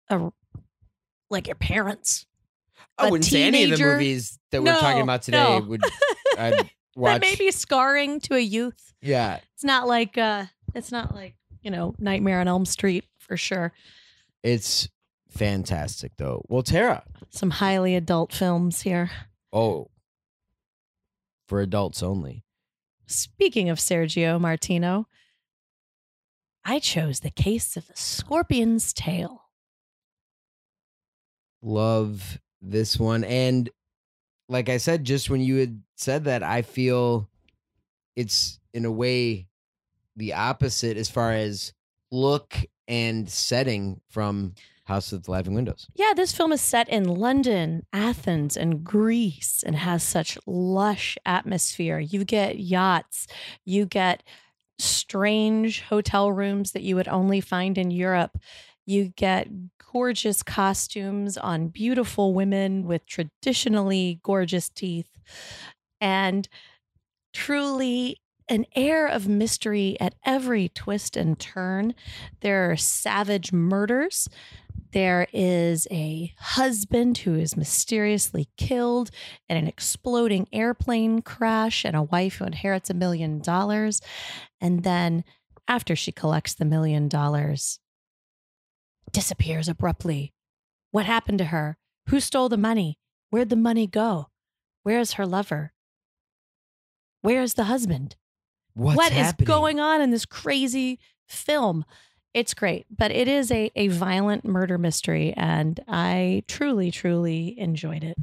a, 0.09 0.31
like 1.29 1.47
your 1.47 1.55
parents. 1.55 2.25
I 2.97 3.09
wouldn't 3.09 3.25
say 3.25 3.43
any 3.43 3.63
of 3.63 3.77
the 3.77 3.83
movies 3.83 4.39
that 4.51 4.63
we're 4.63 4.79
talking 4.79 5.01
about 5.01 5.23
today 5.23 5.59
no. 5.59 5.65
would 5.65 5.81
I'd 6.37 6.69
watch. 6.97 7.13
That 7.13 7.21
may 7.21 7.35
be 7.35 7.51
scarring 7.51 8.19
to 8.21 8.35
a 8.35 8.39
youth. 8.39 8.93
yeah, 9.01 9.39
It's 9.53 9.63
not 9.63 9.87
like, 9.87 10.17
uh, 10.17 10.45
it's 10.75 10.91
not 10.91 11.13
like, 11.15 11.35
you 11.61 11.71
know, 11.71 11.95
Nightmare 11.99 12.39
on 12.41 12.47
Elm 12.47 12.65
Street 12.65 13.05
for 13.17 13.37
sure. 13.37 13.71
it's 14.43 14.89
fantastic 15.29 16.13
though. 16.17 16.43
Well, 16.49 16.63
Tara, 16.63 17.03
Some 17.29 17.51
highly 17.51 17.95
adult 17.95 18.31
films 18.33 18.81
here. 18.81 19.11
oh, 19.53 19.89
for 21.47 21.61
adults 21.61 22.01
only. 22.03 22.43
Speaking 23.05 23.69
of 23.69 23.77
Sergio 23.77 24.39
Martino, 24.39 25.07
I 26.65 26.79
chose 26.79 27.21
the 27.21 27.29
case 27.31 27.77
of 27.77 27.87
the 27.87 27.95
scorpion's 27.95 28.91
tail. 28.91 29.43
love 31.61 32.39
this 32.61 32.97
one 32.99 33.23
and 33.23 33.69
like 34.49 34.69
i 34.69 34.77
said 34.77 35.03
just 35.03 35.29
when 35.29 35.41
you 35.41 35.57
had 35.57 35.81
said 35.95 36.23
that 36.25 36.43
i 36.43 36.61
feel 36.61 37.29
it's 38.15 38.59
in 38.73 38.85
a 38.85 38.91
way 38.91 39.47
the 40.15 40.33
opposite 40.33 40.97
as 40.97 41.09
far 41.09 41.31
as 41.31 41.73
look 42.11 42.55
and 42.87 43.29
setting 43.29 43.99
from 44.09 44.53
house 44.85 45.11
of 45.11 45.23
the 45.23 45.31
laughing 45.31 45.53
windows 45.53 45.87
Yeah, 45.95 46.13
this 46.15 46.31
film 46.31 46.53
is 46.53 46.61
set 46.61 46.87
in 46.87 47.03
London, 47.03 47.85
Athens, 47.91 48.55
and 48.55 48.85
Greece 48.85 49.61
and 49.67 49.75
has 49.75 50.01
such 50.01 50.37
lush 50.47 51.17
atmosphere. 51.25 51.99
You 51.99 52.23
get 52.23 52.57
yachts, 52.57 53.27
you 53.65 53.85
get 53.85 54.23
strange 54.79 55.81
hotel 55.81 56.31
rooms 56.31 56.71
that 56.71 56.83
you 56.83 56.95
would 56.95 57.09
only 57.09 57.41
find 57.41 57.77
in 57.77 57.91
Europe. 57.91 58.37
You 58.87 59.09
get 59.15 59.47
gorgeous 59.91 60.41
costumes 60.41 61.37
on 61.37 61.67
beautiful 61.67 62.33
women 62.33 62.87
with 62.87 63.05
traditionally 63.05 64.19
gorgeous 64.23 64.69
teeth. 64.69 65.09
And 66.01 66.47
truly 67.33 68.17
an 68.49 68.65
air 68.75 69.07
of 69.07 69.27
mystery 69.27 69.97
at 69.99 70.15
every 70.25 70.69
twist 70.69 71.17
and 71.17 71.37
turn. 71.37 71.93
There 72.41 72.71
are 72.71 72.77
savage 72.77 73.51
murders. 73.51 74.29
There 74.93 75.27
is 75.33 75.85
a 75.91 76.33
husband 76.39 77.19
who 77.19 77.35
is 77.35 77.57
mysteriously 77.57 78.47
killed 78.57 79.11
in 79.49 79.57
an 79.57 79.67
exploding 79.67 80.47
airplane 80.53 81.21
crash, 81.21 81.83
and 81.83 81.95
a 81.95 82.03
wife 82.03 82.35
who 82.35 82.45
inherits 82.45 82.89
a 82.89 82.93
million 82.93 83.39
dollars. 83.39 84.01
And 84.61 84.83
then, 84.83 85.25
after 85.67 85.95
she 85.95 86.13
collects 86.13 86.53
the 86.53 86.65
million 86.65 87.09
dollars, 87.09 87.79
disappears 89.11 89.67
abruptly. 89.67 90.33
What 90.91 91.05
happened 91.05 91.37
to 91.39 91.45
her? 91.45 91.77
Who 92.09 92.19
stole 92.19 92.49
the 92.49 92.57
money? 92.57 92.97
Where'd 93.29 93.49
the 93.49 93.55
money 93.55 93.87
go? 93.87 94.27
Where's 94.83 95.13
her 95.13 95.25
lover? 95.25 95.73
Where's 97.21 97.55
the 97.55 97.65
husband? 97.65 98.15
What's 98.73 98.95
What 98.97 99.11
is 99.11 99.17
happening? 99.17 99.45
going 99.47 99.79
on 99.79 100.01
in 100.01 100.11
this 100.11 100.25
crazy 100.25 100.99
film? 101.27 101.83
It's 102.33 102.53
great, 102.53 102.85
but 102.95 103.11
it 103.11 103.27
is 103.27 103.51
a, 103.51 103.71
a 103.75 103.87
violent 103.87 104.45
murder 104.45 104.77
mystery, 104.77 105.33
and 105.35 105.79
I 105.87 106.43
truly, 106.47 106.91
truly 106.91 107.59
enjoyed 107.59 108.03
it. 108.03 108.15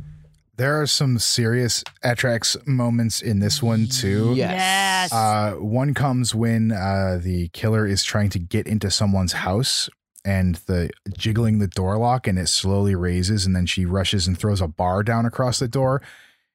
There 0.57 0.81
are 0.81 0.87
some 0.87 1.19
serious 1.19 1.83
Atrax 2.05 2.65
moments 2.65 3.21
in 3.21 3.41
this 3.41 3.61
one 3.61 3.89
too. 3.89 4.35
yes, 4.37 5.11
Yes. 5.11 5.13
Uh, 5.13 5.55
one 5.59 5.95
comes 5.95 6.33
when 6.33 6.71
uh, 6.71 7.19
the 7.21 7.49
killer 7.49 7.87
is 7.87 8.05
trying 8.05 8.31
to 8.31 8.39
get 8.39 8.69
into 8.69 8.89
someone's 8.89 9.33
house 9.33 9.91
and 10.25 10.55
the 10.67 10.91
jiggling 11.17 11.59
the 11.59 11.67
door 11.69 11.99
lock 11.99 12.27
and 12.27 12.39
it 12.39 12.49
slowly 12.49 12.95
raises 12.95 13.45
and 13.45 13.55
then 13.55 13.67
she 13.67 13.85
rushes 13.85 14.27
and 14.27 14.39
throws 14.39 14.61
a 14.61 14.69
bar 14.69 15.03
down 15.03 15.27
across 15.27 15.59
the 15.59 15.69
door 15.69 16.01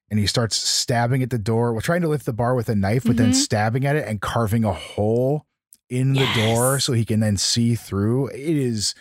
and 0.09 0.19
he 0.19 0.25
starts 0.25 0.55
stabbing 0.55 1.21
at 1.21 1.29
the 1.29 1.37
door, 1.37 1.71
well, 1.71 1.81
trying 1.81 2.01
to 2.01 2.07
lift 2.07 2.25
the 2.25 2.33
bar 2.33 2.55
with 2.55 2.67
a 2.67 2.73
knife, 2.75 3.03
but 3.05 3.17
then 3.17 3.29
Mhm. 3.29 3.35
stabbing 3.35 3.85
at 3.85 3.95
it 3.95 4.07
and 4.07 4.21
carving 4.21 4.63
a 4.65 4.73
hole 4.73 5.45
in 5.87 6.13
the 6.13 6.25
door 6.35 6.79
so 6.79 6.93
he 6.93 7.05
can 7.05 7.19
then 7.19 7.37
see 7.37 7.75
through. 7.75 8.27
It 8.29 8.39
is 8.39 8.95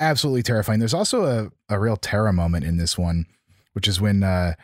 absolutely 0.00 0.42
terrifying. 0.42 0.78
There's 0.80 0.94
also 0.94 1.24
a, 1.24 1.74
a 1.74 1.78
real 1.78 1.96
terror 1.96 2.32
moment 2.32 2.64
in 2.64 2.76
this 2.78 2.96
one, 2.96 3.26
which 3.74 3.86
is 3.86 4.00
when 4.00 4.22
uh, 4.22 4.54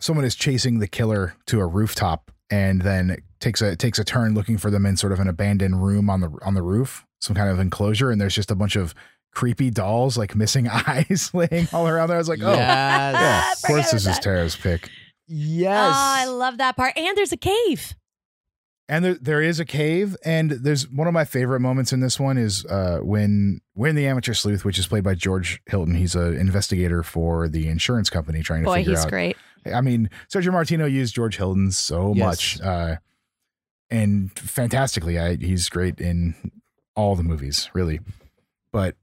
someone 0.00 0.24
is 0.24 0.34
chasing 0.34 0.78
the 0.80 0.88
killer 0.88 1.34
to 1.46 1.60
a 1.60 1.66
rooftop 1.66 2.32
and 2.50 2.82
then 2.82 3.16
takes 3.44 3.60
a 3.62 3.76
takes 3.76 3.98
a 3.98 4.04
turn 4.04 4.34
looking 4.34 4.58
for 4.58 4.70
them 4.70 4.86
in 4.86 4.96
sort 4.96 5.12
of 5.12 5.20
an 5.20 5.28
abandoned 5.28 5.84
room 5.84 6.08
on 6.10 6.20
the 6.20 6.30
on 6.44 6.54
the 6.54 6.62
roof, 6.62 7.04
some 7.20 7.36
kind 7.36 7.48
of 7.50 7.58
enclosure, 7.60 8.10
and 8.10 8.20
there's 8.20 8.34
just 8.34 8.50
a 8.50 8.54
bunch 8.56 8.74
of 8.74 8.94
creepy 9.34 9.70
dolls 9.70 10.16
like 10.16 10.34
missing 10.34 10.66
eyes 10.72 11.30
laying 11.34 11.68
all 11.72 11.86
around 11.86 12.08
there. 12.08 12.16
I 12.16 12.18
was 12.18 12.28
like, 12.28 12.40
oh 12.42 12.52
yes, 12.52 13.14
yeah, 13.14 13.52
of 13.52 13.62
course 13.62 13.90
this 13.92 14.02
is 14.02 14.06
about. 14.06 14.22
Tara's 14.22 14.56
pick. 14.56 14.88
yes. 15.28 15.94
Oh, 15.94 15.96
I 15.96 16.24
love 16.26 16.58
that 16.58 16.76
part. 16.76 16.96
And 16.96 17.16
there's 17.16 17.32
a 17.32 17.36
cave. 17.36 17.94
And 18.86 19.02
there, 19.02 19.14
there 19.14 19.40
is 19.40 19.60
a 19.60 19.64
cave, 19.64 20.14
and 20.26 20.50
there's 20.50 20.86
one 20.90 21.06
of 21.08 21.14
my 21.14 21.24
favorite 21.24 21.60
moments 21.60 21.90
in 21.94 22.00
this 22.00 22.20
one 22.20 22.36
is 22.36 22.66
uh, 22.66 22.98
when 23.02 23.60
when 23.72 23.94
the 23.94 24.06
amateur 24.06 24.34
sleuth, 24.34 24.62
which 24.66 24.78
is 24.78 24.86
played 24.86 25.02
by 25.04 25.14
George 25.14 25.62
Hilton, 25.66 25.94
he's 25.94 26.14
an 26.14 26.34
investigator 26.36 27.02
for 27.02 27.48
the 27.48 27.68
insurance 27.68 28.10
company 28.10 28.42
trying 28.42 28.62
to 28.64 28.70
figure 28.70 28.72
out. 28.72 28.74
Boy, 28.74 28.80
figure 28.80 28.90
he's 28.96 29.04
out 29.04 29.10
great. 29.10 29.36
I 29.74 29.80
mean, 29.80 30.10
Sergio 30.30 30.52
Martino 30.52 30.84
used 30.84 31.14
George 31.14 31.38
Hilton 31.38 31.72
so 31.72 32.12
Yes. 32.14 32.26
much. 32.26 32.60
Uh, 32.60 32.96
and 33.90 34.36
fantastically. 34.38 35.18
I, 35.18 35.36
he's 35.36 35.68
great 35.68 36.00
in 36.00 36.34
all 36.96 37.16
the 37.16 37.22
movies, 37.22 37.70
really. 37.74 38.00
But 38.72 38.96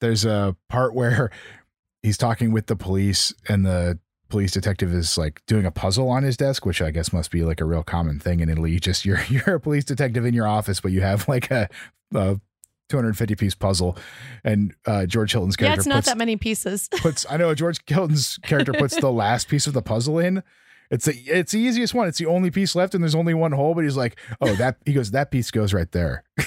there's 0.00 0.24
a 0.24 0.56
part 0.68 0.94
where 0.94 1.30
he's 2.02 2.18
talking 2.18 2.52
with 2.52 2.66
the 2.66 2.76
police, 2.76 3.32
and 3.48 3.64
the 3.64 3.98
police 4.28 4.52
detective 4.52 4.92
is 4.92 5.16
like 5.16 5.42
doing 5.46 5.64
a 5.64 5.70
puzzle 5.70 6.08
on 6.08 6.22
his 6.22 6.36
desk, 6.36 6.66
which 6.66 6.82
I 6.82 6.90
guess 6.90 7.12
must 7.12 7.30
be 7.30 7.42
like 7.42 7.60
a 7.60 7.64
real 7.64 7.82
common 7.82 8.18
thing 8.18 8.40
in 8.40 8.48
Italy. 8.48 8.72
You 8.72 8.80
just 8.88 9.04
you're 9.04 9.20
you're 9.28 9.54
a 9.56 9.60
police 9.60 9.84
detective 9.84 10.24
in 10.24 10.34
your 10.34 10.46
office, 10.46 10.80
but 10.80 10.92
you 10.92 11.00
have 11.00 11.28
like 11.28 11.50
a, 11.50 11.68
a 12.14 12.40
250 12.88 13.34
piece 13.36 13.54
puzzle, 13.54 13.96
and 14.44 14.74
uh, 14.86 15.06
George 15.06 15.32
Hilton's 15.32 15.56
character 15.56 15.74
Yeah, 15.74 15.78
it's 15.78 15.86
not 15.86 15.96
puts, 15.96 16.08
that 16.08 16.18
many 16.18 16.36
pieces. 16.36 16.88
puts 17.00 17.26
I 17.28 17.36
know 17.36 17.54
George 17.54 17.80
Hilton's 17.86 18.38
character 18.42 18.72
puts 18.72 18.96
the 18.96 19.12
last 19.12 19.48
piece 19.48 19.66
of 19.66 19.72
the 19.72 19.82
puzzle 19.82 20.18
in. 20.18 20.42
It's 20.90 21.04
the 21.04 21.12
it's 21.26 21.52
the 21.52 21.58
easiest 21.60 21.92
one. 21.94 22.08
It's 22.08 22.18
the 22.18 22.26
only 22.26 22.50
piece 22.50 22.74
left, 22.74 22.94
and 22.94 23.02
there's 23.04 23.14
only 23.14 23.34
one 23.34 23.52
hole. 23.52 23.74
But 23.74 23.84
he's 23.84 23.96
like, 23.96 24.18
"Oh, 24.40 24.54
that." 24.56 24.76
He 24.86 24.92
goes, 24.94 25.10
"That 25.10 25.30
piece 25.30 25.50
goes 25.50 25.72
right 25.74 25.90
there." 25.92 26.24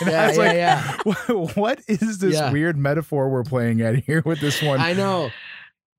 Yeah, 0.00 0.30
yeah, 0.32 0.38
like, 0.38 0.54
yeah. 0.54 0.96
"What- 1.04 1.56
What 1.58 1.80
is 1.88 2.18
this 2.18 2.34
Yeah. 2.36 2.50
weird 2.50 2.78
metaphor 2.78 3.28
we're 3.28 3.42
playing 3.44 3.82
at 3.82 3.96
here 4.04 4.22
with 4.24 4.40
this 4.40 4.62
one? 4.62 4.80
I 4.80 4.94
know. 4.94 5.30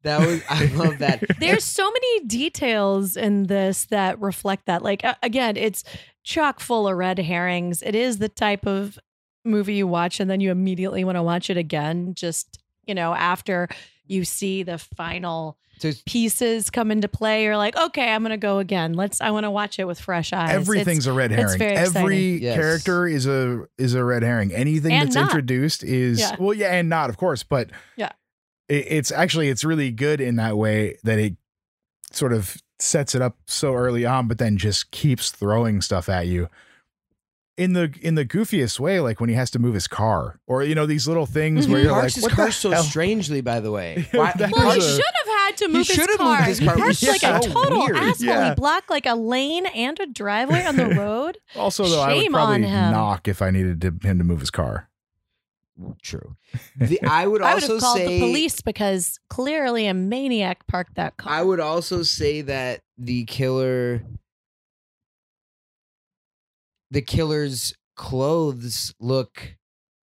That 0.02 0.22
was 0.26 0.42
I 0.50 0.66
love 0.74 0.98
that. 1.00 1.24
There's 1.40 1.64
so 1.64 1.84
many 1.92 2.26
details 2.26 3.16
in 3.16 3.44
this 3.44 3.86
that 3.86 4.20
reflect 4.20 4.66
that. 4.66 4.82
Like 4.82 5.06
uh, 5.06 5.14
again, 5.22 5.56
it's 5.56 5.84
chock 6.24 6.60
full 6.60 6.88
of 6.88 6.98
red 6.98 7.20
herrings. 7.20 7.84
It 7.84 7.94
is 7.94 8.18
the 8.18 8.28
type 8.30 8.66
of 8.66 8.98
movie 9.44 9.76
you 9.76 9.86
watch 9.86 10.20
and 10.20 10.32
then 10.32 10.42
you 10.42 10.50
immediately 10.50 11.04
want 11.04 11.18
to 11.18 11.24
watch 11.24 11.52
it 11.52 11.58
again 11.58 12.16
just, 12.16 12.58
you 12.88 12.96
know, 12.96 13.14
after 13.14 13.68
you 14.08 14.26
see 14.26 14.64
the 14.64 14.80
final 14.80 15.60
So 15.65 15.65
pieces 16.06 16.70
come 16.70 16.92
into 16.92 17.08
play. 17.08 17.44
You're 17.44 17.58
like, 17.58 17.76
"Okay, 17.78 18.10
I'm 18.12 18.22
going 18.22 18.32
to 18.32 18.38
go 18.38 18.60
again. 18.60 18.94
Let's 18.94 19.22
I 19.22 19.32
want 19.32 19.44
to 19.46 19.52
watch 19.52 19.80
it 19.80 19.86
with 19.86 20.00
fresh 20.00 20.34
eyes." 20.34 20.50
It's- 20.50 20.62
Everything's 20.62 21.08
a 21.08 21.14
red 21.14 21.32
it's 21.32 21.42
herring. 21.42 21.60
very 21.60 21.76
Every 21.76 21.86
exciting. 22.36 22.42
Yes. 22.44 22.56
character 22.56 23.08
is 23.08 23.26
a 23.28 23.66
is 23.78 23.94
a 23.94 24.04
red 24.04 24.24
herring. 24.24 24.52
Anything 24.54 24.92
And 24.94 25.08
that's 25.08 25.16
not. 25.16 25.24
introduced 25.26 25.84
is 25.84 26.20
Yeah. 26.20 26.36
well, 26.40 26.54
yeah, 26.54 26.74
and 26.76 26.90
not, 26.90 27.10
of 27.10 27.18
course, 27.18 27.44
but 27.44 27.70
Yeah. 27.96 28.10
it, 28.70 28.86
it's 28.90 29.12
actually 29.12 29.50
it's 29.50 29.64
really 29.64 29.92
good 29.92 30.22
in 30.22 30.36
that 30.38 30.58
way 30.58 30.98
that 31.04 31.20
it 31.20 31.36
sort 32.12 32.34
of 32.34 32.58
sets 32.80 33.16
it 33.16 33.22
up 33.22 33.38
so 33.48 33.74
early 33.74 34.06
on, 34.06 34.28
but 34.28 34.38
then 34.38 34.58
just 34.58 34.92
keeps 34.92 35.32
throwing 35.32 35.82
stuff 35.82 36.10
at 36.10 36.28
you 36.28 36.50
in 37.58 37.72
the 37.72 37.94
in 38.02 38.16
the 38.16 38.26
goofiest 38.26 38.82
way, 38.82 39.00
like 39.00 39.22
when 39.22 39.30
he 39.30 39.36
has 39.36 39.50
to 39.52 39.60
move 39.60 39.76
his 39.76 39.88
car, 39.88 40.40
or 40.46 40.62
you 40.62 40.76
know 40.76 40.86
these 40.86 41.08
little 41.08 41.26
things 41.26 41.70
where 41.70 41.80
Mhm. 41.80 41.84
you're 41.84 41.94
parks 41.94 42.04
like, 42.04 42.14
his 42.16 42.24
what 42.24 42.32
car 42.34 42.46
the 42.48 42.52
so 42.52 42.72
hell? 42.72 42.84
strangely, 42.84 43.40
by 43.40 43.62
the 43.62 43.72
way. 43.72 44.06
Why, 44.12 44.34
Well, 44.38 44.72
he 44.72 44.82
should 44.82 45.02
have 45.26 45.28
had 45.48 45.58
to 45.58 45.68
move 45.68 45.88
his 45.88 45.96
should've 45.96 46.20
moved 46.20 46.20
car. 46.20 46.44
He 46.44 46.66
parked 46.66 46.80
like 46.82 47.24
is 47.24 47.24
a 47.24 47.40
total 47.50 47.80
weird. 47.80 47.98
asshole. 47.98 48.28
Yeah. 48.28 48.50
He 48.50 48.56
blocked 48.56 48.90
like 48.90 49.06
a 49.06 49.16
lane 49.16 49.66
and 49.68 50.00
a 50.00 50.06
driveway 50.08 50.66
on 50.66 50.76
the 50.76 50.88
road. 50.96 51.38
Also, 51.56 51.86
though, 51.86 52.02
I 52.02 52.14
would 52.14 52.22
Shame 52.22 52.32
probably 52.34 52.56
on 52.56 52.64
him. 52.64 52.92
knock 52.92 53.28
if 53.28 53.42
I 53.42 53.52
needed 53.52 53.82
to, 53.82 53.88
him 54.08 54.18
to 54.18 54.24
move 54.24 54.40
his 54.40 54.52
car. 54.52 54.90
True. 56.02 56.36
The, 56.78 57.02
I 57.04 57.28
would 57.28 57.42
I 57.42 57.54
would 57.56 57.64
also 57.64 57.74
have 57.76 57.82
called 57.82 57.98
say 57.98 58.08
the 58.08 58.20
police 58.20 58.62
because 58.62 59.20
clearly 59.30 59.88
a 59.88 59.94
maniac 59.94 60.66
parked 60.68 60.96
that 60.96 61.18
car. 61.18 61.32
I 61.34 61.42
would 61.42 61.60
also 61.60 62.04
say 62.04 62.42
that 62.42 62.82
the 62.98 63.26
killer 63.26 64.04
the 66.92 67.02
killer's 67.02 67.74
clothes 67.96 68.94
look 69.00 69.56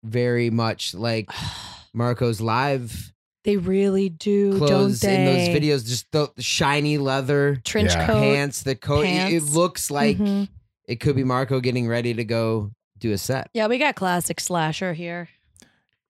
very 0.05 0.48
much 0.51 0.94
like 0.94 1.29
Marco's 1.94 2.40
live 2.40 3.12
they 3.48 3.56
really 3.56 4.11
do, 4.11 4.58
clothes 4.58 5.00
don't 5.00 5.11
in 5.11 5.24
those 5.24 5.46
they? 5.46 5.58
videos. 5.61 5.87
Just 5.87 6.11
the 6.12 6.28
shiny 6.38 6.98
leather 6.98 7.56
Trench 7.64 7.92
Yeah. 7.92 8.06
coat. 8.06 8.20
pants, 8.20 8.62
the 8.62 8.74
coat. 8.76 9.06
It- 9.06 9.08
It 9.08 9.40
pants. 9.40 9.54
looks 9.54 9.90
like 9.90 10.18
Mhm. 10.18 10.48
it 10.87 10.96
could 11.00 11.16
be 11.16 11.24
Marco 11.24 11.58
getting 11.61 11.88
ready 11.88 12.12
to 12.12 12.24
go 12.24 12.72
do 12.98 13.12
a 13.12 13.18
set. 13.18 13.48
Yeah, 13.54 13.66
we 13.66 13.78
got 13.78 13.94
classic 13.94 14.38
slasher 14.38 14.92
here. 14.92 15.28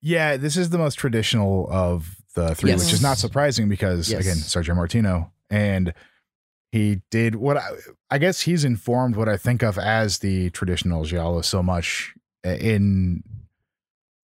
Yeah, 0.01 0.37
this 0.37 0.57
is 0.57 0.71
the 0.71 0.79
most 0.79 0.97
traditional 0.97 1.69
of 1.71 2.17
the 2.35 2.55
three, 2.57 2.71
Yes. 2.71 2.85
which 2.85 2.93
is 2.95 3.03
not 3.03 3.19
surprising 3.19 3.69
because 3.69 4.11
Yes. 4.11 4.21
again, 4.23 4.37
Sergio 4.39 4.75
Martino, 4.75 5.33
and 5.51 5.93
he 6.73 7.03
did 7.11 7.35
what 7.37 7.57
I, 7.57 7.71
I 8.11 8.19
guess 8.19 8.43
he's 8.43 8.65
informed 8.65 9.15
what 9.17 9.29
I 9.29 9.37
think 9.37 9.63
of 9.63 9.79
as 9.79 10.19
the 10.19 10.51
traditional 10.51 11.05
giallo 11.05 11.41
so 11.43 11.63
much 11.63 12.15
in 12.45 13.23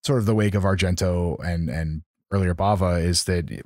sort 0.05 0.19
of 0.19 0.27
the 0.27 0.35
wake 0.35 0.55
of 0.55 0.63
Argento 0.65 1.39
and 1.45 1.69
and 1.71 2.03
earlier 2.31 2.55
Bava 2.55 3.03
is 3.03 3.25
that 3.25 3.63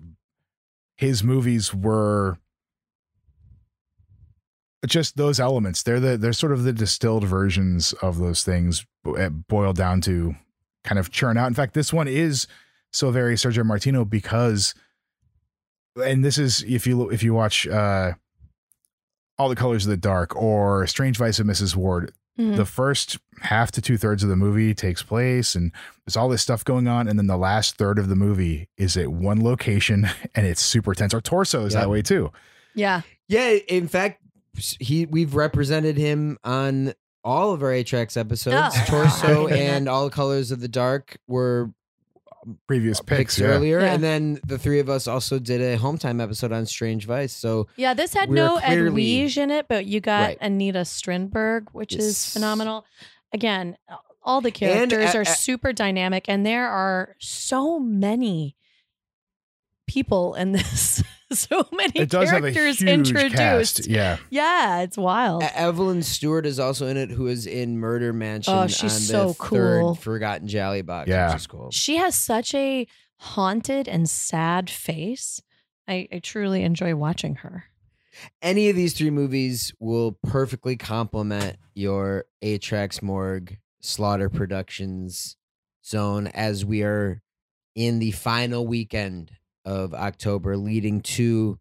his 0.96 1.22
movies 1.22 1.74
were 1.74 2.38
just 4.86 5.16
those 5.16 5.40
elements. 5.40 5.82
They're 5.82 6.00
the 6.00 6.16
they're 6.16 6.32
sort 6.32 6.52
of 6.52 6.62
the 6.64 6.72
distilled 6.72 7.24
versions 7.24 7.92
of 7.94 8.18
those 8.18 8.42
things 8.44 8.86
boiled 9.04 9.76
down 9.76 10.00
to 10.02 10.34
kind 10.84 10.98
of 10.98 11.10
churn 11.10 11.36
out. 11.36 11.46
In 11.46 11.54
fact, 11.54 11.74
this 11.74 11.92
one 11.92 12.08
is 12.08 12.46
so 12.92 13.10
very 13.10 13.34
Sergio 13.34 13.64
Martino 13.64 14.04
because, 14.04 14.74
and 16.02 16.24
this 16.24 16.38
is 16.38 16.62
if 16.62 16.86
you 16.86 17.10
if 17.10 17.22
you 17.22 17.34
watch 17.34 17.66
uh, 17.66 18.12
All 19.38 19.48
the 19.48 19.56
Colors 19.56 19.84
of 19.84 19.90
the 19.90 19.96
Dark 19.96 20.36
or 20.36 20.86
Strange 20.86 21.16
Vice 21.16 21.38
of 21.38 21.46
Mrs. 21.46 21.74
Ward, 21.74 22.12
Mhm. 22.38 22.57
the 22.57 22.64
first 22.64 23.18
half 23.40 23.70
to 23.72 23.81
two 23.83 23.96
thirds 23.96 24.22
of 24.22 24.29
the 24.29 24.37
movie 24.37 24.74
takes 24.74 25.03
place 25.03 25.55
and 25.55 25.72
there's 26.07 26.16
all 26.16 26.29
this 26.29 26.42
stuff 26.42 26.64
going 26.64 26.87
on, 26.88 27.09
and 27.09 27.18
then 27.18 27.27
the 27.27 27.37
last 27.37 27.77
third 27.77 27.98
of 27.98 28.09
the 28.09 28.16
movie 28.16 28.68
is 28.77 28.96
at 28.96 29.09
one 29.12 29.42
location 29.42 30.09
and 30.35 30.46
it's 30.46 30.62
super 30.62 30.94
tense. 30.94 31.12
Our 31.14 31.20
Torso 31.20 31.64
is 31.66 31.74
Yeah. 31.74 31.81
that 31.81 31.90
way 31.90 32.03
too. 32.03 32.31
Yeah. 32.74 33.01
Yeah, 33.29 33.51
in 33.68 33.88
fact, 33.88 34.22
he 34.81 35.07
we've 35.07 35.35
represented 35.35 35.96
him 35.96 36.38
on 36.44 36.94
all 37.24 37.53
of 37.53 37.62
our 37.62 37.70
Atrax 37.70 38.16
episodes. 38.16 38.74
Oh. 38.79 38.85
Torso 38.87 39.46
and 39.48 39.88
All 39.88 40.09
Colors 40.11 40.51
of 40.53 40.61
the 40.61 40.68
Dark 40.68 41.18
were 41.27 41.70
Previous 42.66 43.00
picks, 43.00 43.18
picks 43.18 43.38
yeah. 43.38 43.46
earlier, 43.46 43.80
Yeah. 43.80 43.94
and 43.94 44.02
then 44.02 44.40
the 44.46 44.58
three 44.58 44.78
of 44.80 44.88
us 44.88 45.06
also 45.06 45.38
did 45.38 45.61
a 45.61 45.76
home 45.76 45.98
time 45.98 46.20
episode 46.20 46.52
on 46.52 46.66
Strange 46.66 47.06
Vice. 47.06 47.32
So 47.32 47.66
Yeah, 47.76 47.94
this 47.94 48.14
had 48.14 48.28
We're 48.28 48.34
no 48.37 48.58
clearly- 48.58 49.02
Edwige 49.04 49.37
in 49.37 49.50
it, 49.50 49.66
but 49.68 49.87
you 49.87 50.00
got 50.00 50.20
Right. 50.28 50.38
Anita 50.40 50.84
Strindberg, 50.84 51.68
which 51.72 51.94
is 51.94 52.32
phenomenal. 52.32 52.84
Again, 53.32 53.76
all 54.22 54.40
the 54.40 54.50
characters 54.50 55.14
uh, 55.14 55.18
are 55.18 55.22
uh, 55.22 55.24
super 55.24 55.72
dynamic, 55.72 56.24
and 56.28 56.44
there 56.46 56.68
are 56.68 57.16
so 57.18 57.78
many 57.78 58.56
people 59.87 60.34
in 60.34 60.52
this. 60.52 61.02
so 61.32 61.66
many 61.72 61.92
It 61.94 62.10
does 62.10 62.30
have 62.30 62.44
a 62.44 62.52
characters 62.52 62.78
huge 62.80 62.88
introduced. 63.12 63.34
cast. 63.76 63.86
Yeah. 63.86 64.16
Yeah, 64.30 64.80
it's 64.80 64.96
wild. 64.96 65.42
E- 65.42 65.46
Evelyn 65.54 66.02
Stewart 66.02 66.46
is 66.46 66.58
also 66.58 66.86
in 66.86 66.96
it, 66.96 67.10
who 67.10 67.26
is 67.26 67.46
in 67.46 67.78
Murder 67.78 68.12
Mansion. 68.12 68.54
Oh, 68.54 68.66
she's 68.66 68.82
on 68.94 69.00
so 69.00 69.34
cool. 69.34 69.94
Third 69.94 70.02
Forgotten 70.02 70.48
Gialli 70.48 70.82
Box, 70.82 71.08
Yeah. 71.08 71.28
which 71.32 71.36
is 71.42 71.46
cool. 71.46 71.70
she 71.70 71.96
has 71.96 72.14
such 72.14 72.54
a 72.54 72.86
haunted 73.18 73.88
and 73.88 74.08
sad 74.08 74.70
face. 74.70 75.42
I, 75.86 76.08
I 76.12 76.18
truly 76.20 76.62
enjoy 76.62 76.94
watching 76.94 77.36
her. 77.36 77.64
Any 78.42 78.68
of 78.68 78.76
these 78.76 78.94
three 78.94 79.10
movies 79.10 79.72
will 79.78 80.18
perfectly 80.26 80.76
complement 80.76 81.56
your 81.74 82.24
Atrax 82.42 83.00
Morgue 83.02 83.58
Slaughter 83.80 84.28
Productions 84.28 85.36
zone 85.86 86.26
as 86.28 86.64
we 86.64 86.82
are 86.82 87.22
in 87.74 88.00
the 88.00 88.10
final 88.10 88.66
weekend 88.66 89.30
of 89.68 89.92
October, 89.92 90.57
leading 90.57 91.02
to 91.02 91.59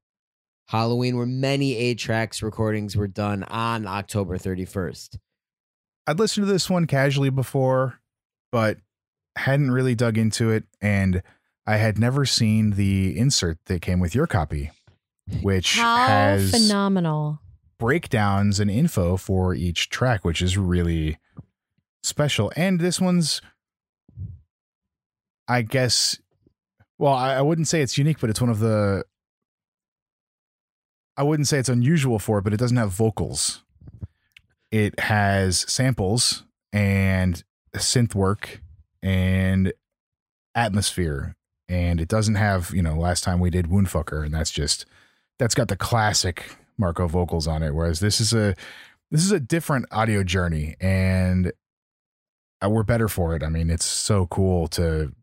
Halloween, 0.68 1.18
where 1.18 1.26
many 1.26 1.76
Atrax 1.76 2.42
recordings 2.42 2.96
were 2.96 3.08
done 3.08 3.44
on 3.44 3.86
October 3.86 4.38
31st. 4.38 5.18
I'd 6.08 6.20
listened 6.20 6.48
to 6.48 6.52
this 6.52 6.70
one 6.70 6.88
casually 6.88 7.30
before, 7.30 8.00
but 8.52 8.78
hadn't 9.36 9.72
really 9.72 9.94
dug 9.94 10.18
into 10.18 10.50
it. 10.52 10.64
And 10.82 11.22
I 11.66 11.78
had 11.78 12.00
never 12.00 12.26
seen 12.26 12.72
the 12.72 13.18
insert 13.18 13.58
that 13.66 13.82
came 13.82 14.00
with 14.00 14.16
your 14.16 14.26
copy, 14.26 14.72
which 15.42 15.76
How 15.78 15.98
has 16.08 16.52
phenomenal. 16.52 17.40
breakdowns 17.78 18.60
and 18.60 18.72
info 18.72 19.18
for 19.18 19.54
each 19.54 19.90
track, 19.90 20.24
which 20.24 20.42
is 20.42 20.58
really 20.58 21.18
special. 22.04 22.54
And 22.56 22.80
this 22.80 23.02
one's, 23.02 23.42
I 25.48 25.62
guess, 25.62 26.20
well, 26.98 27.14
I, 27.14 27.36
I 27.36 27.42
wouldn't 27.42 27.68
say 27.68 27.82
it's 27.82 27.98
unique, 27.98 28.20
but 28.20 28.30
it's 28.30 28.42
one 28.42 28.50
of 28.50 28.60
the, 28.60 29.04
I 31.16 31.24
wouldn't 31.24 31.48
say 31.48 31.58
it's 31.58 31.70
unusual 31.70 32.20
for 32.20 32.40
it, 32.40 32.44
but 32.44 32.54
it 32.54 32.58
doesn't 32.58 32.78
have 32.78 32.92
vocals. 32.92 33.64
It 34.72 35.00
has 35.00 35.60
samples 35.72 36.44
and 36.74 37.44
synth 37.76 38.14
work 38.14 38.62
and 39.02 39.74
atmosphere. 40.56 41.36
And 41.70 42.00
it 42.00 42.08
doesn't 42.08 42.36
have, 42.36 42.72
you 42.74 42.82
know, 42.82 42.96
last 42.96 43.24
time 43.24 43.40
we 43.40 43.50
did 43.50 43.68
Woundfucker, 43.68 44.24
and 44.24 44.34
that's 44.34 44.52
just 44.52 44.86
that's 45.38 45.54
got 45.54 45.68
the 45.68 45.76
classic 45.76 46.56
Marco 46.78 47.08
vocals 47.08 47.48
on 47.48 47.62
it. 47.62 47.76
Whereas 47.76 48.00
this 48.00 48.22
is 48.22 48.34
a 48.34 48.56
this 49.12 49.24
is 49.24 49.32
a 49.32 49.40
different 49.40 49.86
audio 49.92 50.24
journey, 50.24 50.76
and 50.80 51.52
uh, 52.64 52.70
we're 52.70 52.84
better 52.84 53.10
for 53.10 53.36
it. 53.36 53.44
I 53.44 53.50
mean, 53.50 53.70
it's 53.70 53.86
so 53.86 54.28
cool 54.28 54.70
to 54.70 55.14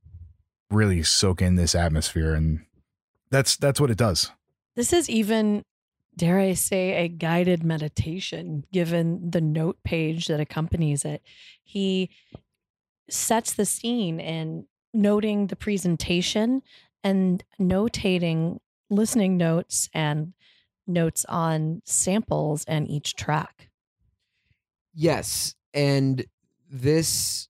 really 0.70 1.02
soak 1.02 1.42
in 1.42 1.56
this 1.56 1.74
atmosphere, 1.74 2.34
and 2.34 2.64
that's 3.30 3.56
that's 3.56 3.80
what 3.80 3.90
it 3.90 3.98
does. 3.98 4.30
This 4.74 4.92
is 4.92 5.08
even 5.08 5.62
dare 6.16 6.38
I 6.38 6.54
say, 6.54 7.04
a 7.04 7.08
guided 7.08 7.64
meditation, 7.64 8.64
given 8.72 9.30
the 9.30 9.40
note 9.40 9.78
page 9.84 10.26
that 10.28 10.40
accompanies 10.40 11.04
it. 11.04 11.22
He 11.62 12.10
sets 13.08 13.52
the 13.52 13.66
scene 13.66 14.20
in 14.20 14.66
noting 14.92 15.48
the 15.48 15.56
presentation 15.56 16.62
and 17.02 17.42
notating 17.60 18.58
listening 18.90 19.36
notes 19.36 19.88
and 19.92 20.32
notes 20.86 21.24
on 21.28 21.82
samples 21.84 22.64
and 22.66 22.88
each 22.88 23.16
track. 23.16 23.68
Yes, 24.94 25.54
and 25.72 26.24
this 26.70 27.48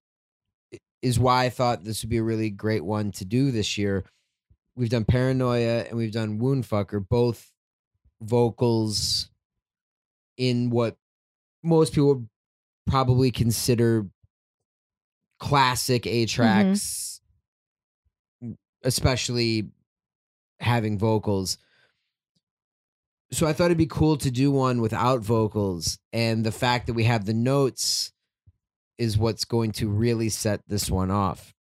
is 1.05 1.19
why 1.19 1.45
I 1.45 1.51
thought 1.51 1.85
this 1.85 2.03
would 2.03 2.09
be 2.09 2.17
a 2.17 2.23
really 2.23 2.49
great 2.49 2.83
one 2.83 3.13
to 3.13 3.27
do 3.27 3.51
this 3.51 3.77
year. 3.77 4.05
We've 4.75 4.89
done 4.89 5.05
Paranoia 5.05 5.83
and 5.83 5.99
we've 5.99 6.11
done 6.11 6.41
Woundfucker, 6.41 7.07
both 7.07 7.53
vocals 8.23 9.29
in 10.39 10.71
what 10.71 10.97
most 11.63 11.93
people 11.93 12.09
would 12.09 12.29
probably 12.87 13.31
consider 13.31 14.07
classic 15.39 16.05
mm-hmm. 16.05 16.15
A 16.15 16.27
tracks, 16.27 17.21
especially 18.83 19.69
having 20.59 20.99
vocals. 20.99 21.59
So 23.31 23.47
I 23.47 23.53
thought 23.53 23.67
it'd 23.67 23.77
be 23.77 23.85
cool 23.85 24.17
to 24.17 24.31
do 24.31 24.51
one 24.51 24.81
without 24.81 25.21
vocals. 25.21 25.99
And 26.15 26.47
the 26.47 26.53
fact 26.53 26.87
that 26.87 26.95
we 26.95 27.05
have 27.05 27.27
the 27.27 27.35
notes 27.35 28.14
is 28.99 29.19
what's 29.19 29.45
going 29.45 29.73
to 29.73 29.89
really 29.89 30.29
set 30.29 30.61
this 30.69 30.91
one 30.91 31.11
off. 31.11 31.53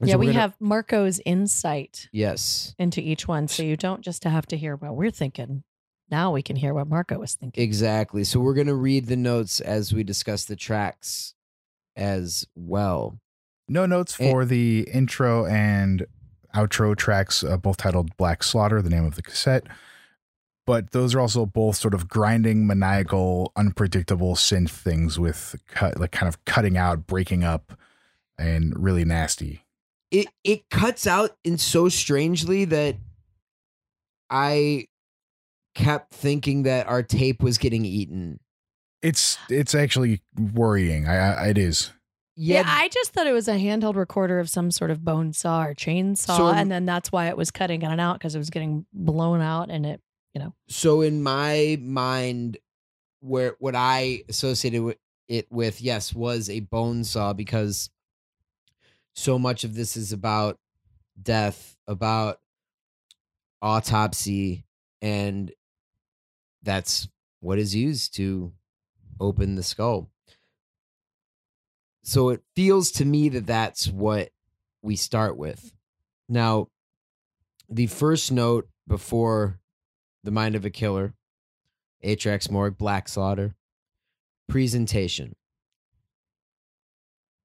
And 0.00 0.08
yeah, 0.08 0.14
so 0.14 0.18
we're 0.18 0.24
gonna- 0.26 0.40
have 0.40 0.56
Marco's 0.60 1.20
insight 1.26 2.08
Yes, 2.12 2.74
into 2.78 3.00
each 3.00 3.28
one. 3.28 3.48
So 3.48 3.62
you 3.62 3.76
don't 3.76 4.00
just 4.02 4.24
have 4.24 4.46
to 4.46 4.56
hear 4.56 4.74
what 4.76 4.96
we're 4.96 5.10
thinking. 5.10 5.62
Now 6.10 6.32
we 6.32 6.42
can 6.42 6.56
hear 6.56 6.74
what 6.74 6.88
Marco 6.88 7.18
was 7.18 7.34
thinking. 7.34 7.62
exactly. 7.62 8.24
So 8.24 8.40
we're 8.40 8.54
going 8.54 8.66
to 8.66 8.74
read 8.74 9.06
the 9.06 9.16
notes 9.16 9.60
as 9.60 9.92
we 9.92 10.02
discuss 10.02 10.44
the 10.44 10.56
tracks 10.56 11.34
as 11.94 12.46
well. 12.56 13.20
No 13.68 13.86
notes 13.86 14.14
for 14.14 14.44
the 14.44 14.88
intro 14.92 15.46
and 15.46 16.04
outro 16.52 16.96
tracks, 16.96 17.44
uh, 17.44 17.56
both 17.58 17.76
titled 17.76 18.16
Black 18.16 18.42
Slaughter, 18.42 18.82
the 18.82 18.90
name 18.90 19.04
of 19.04 19.14
the 19.14 19.22
cassette. 19.22 19.68
But 20.66 20.92
those 20.92 21.14
are 21.14 21.20
also 21.20 21.46
both 21.46 21.76
sort 21.76 21.94
of 21.94 22.06
grinding, 22.08 22.66
maniacal, 22.66 23.50
unpredictable 23.56 24.34
synth 24.36 24.70
things 24.70 25.18
with 25.18 25.56
cut, 25.66 25.98
like 25.98 26.12
kind 26.12 26.28
of 26.28 26.44
cutting 26.44 26.76
out, 26.76 27.06
breaking 27.06 27.42
up, 27.44 27.72
and 28.38 28.72
really 28.76 29.04
nasty. 29.04 29.64
it 30.12 30.26
it 30.44 30.68
cuts 30.70 31.06
out 31.06 31.36
in 31.44 31.56
so 31.58 31.88
strangely 31.88 32.64
that 32.66 32.96
I 34.28 34.86
kept 35.74 36.12
thinking 36.14 36.64
that 36.64 36.86
our 36.88 37.02
tape 37.02 37.42
was 37.42 37.58
getting 37.58 37.84
eaten. 37.84 38.38
It's 39.02 39.38
it's 39.48 39.74
actually 39.74 40.20
worrying. 40.38 41.08
I, 41.08 41.16
I 41.16 41.46
it 41.48 41.58
is. 41.58 41.90
Yeah, 42.36 42.64
I 42.66 42.88
just 42.88 43.12
thought 43.12 43.26
it 43.26 43.32
was 43.32 43.48
a 43.48 43.54
handheld 43.54 43.96
recorder 43.96 44.38
of 44.38 44.48
some 44.48 44.70
sort 44.70 44.90
of 44.90 45.04
bone 45.04 45.32
saw 45.32 45.64
or 45.64 45.74
chainsaw, 45.74 46.36
So- 46.36 46.48
and 46.48 46.70
then 46.70 46.86
that's 46.86 47.12
why 47.12 47.28
it 47.28 47.36
was 47.36 47.50
cutting 47.50 47.82
in 47.82 47.90
and 47.90 48.00
out 48.00 48.18
because 48.18 48.34
it 48.34 48.38
was 48.38 48.50
getting 48.50 48.86
blown 48.92 49.40
out, 49.40 49.70
and 49.70 49.84
it, 49.84 50.00
you 50.34 50.40
know, 50.40 50.54
so 50.68 51.00
in 51.00 51.22
my 51.22 51.78
mind, 51.80 52.58
where 53.20 53.56
what 53.58 53.74
I 53.74 54.22
associated 54.28 54.96
it 55.28 55.46
with, 55.50 55.80
yes, 55.80 56.14
was 56.14 56.48
a 56.48 56.60
bone 56.60 57.04
saw 57.04 57.32
because 57.32 57.90
so 59.14 59.38
much 59.38 59.64
of 59.64 59.74
this 59.74 59.96
is 59.96 60.12
about 60.12 60.58
death, 61.20 61.76
about 61.86 62.40
autopsy, 63.60 64.64
and 65.02 65.52
that's 66.62 67.08
what 67.40 67.58
is 67.58 67.74
used 67.74 68.14
to 68.14 68.52
open 69.18 69.54
the 69.54 69.62
skull. 69.62 70.08
So 72.02 72.30
it 72.30 72.42
feels 72.56 72.90
to 72.92 73.04
me 73.04 73.28
that 73.30 73.46
that's 73.46 73.88
what 73.88 74.30
we 74.82 74.96
start 74.96 75.36
with. 75.36 75.72
Now, 76.28 76.68
the 77.68 77.86
first 77.86 78.32
note 78.32 78.68
before 78.88 79.60
the 80.22 80.30
Mind 80.30 80.54
of 80.54 80.64
a 80.64 80.70
Killer, 80.70 81.14
Atrax 82.04 82.50
Morgue, 82.50 82.76
Black 82.76 83.08
Slaughter. 83.08 83.54
Presentation. 84.48 85.34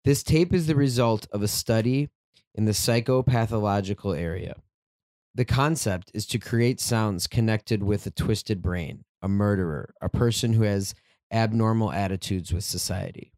This 0.04 0.24
tape 0.24 0.54
is 0.54 0.68
the 0.68 0.76
result 0.76 1.28
of 1.32 1.44
a 1.44 1.48
study 1.48 2.10
in 2.56 2.66
the 2.66 2.72
psychopathological 2.72 4.18
area. 4.18 4.56
The 5.36 5.46
concept 5.46 6.10
is 6.14 6.26
to 6.28 6.40
create 6.40 6.80
sounds 6.80 7.28
connected 7.28 7.84
with 7.84 8.06
a 8.06 8.12
twisted 8.12 8.62
brain, 8.62 9.04
a 9.22 9.28
murderer, 9.28 9.94
a 10.02 10.10
person 10.10 10.54
who 10.54 10.64
has 10.64 10.96
abnormal 11.32 11.92
attitudes 11.92 12.54
with 12.54 12.64
society. 12.64 13.32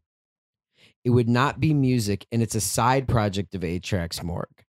It 1.04 1.10
would 1.10 1.28
not 1.28 1.60
be 1.60 1.74
music, 1.74 2.26
and 2.32 2.42
it's 2.42 2.54
a 2.54 2.60
side 2.60 3.06
project 3.06 3.54
of 3.54 3.62
Atrax 3.62 4.22
Morgue. 4.22 4.64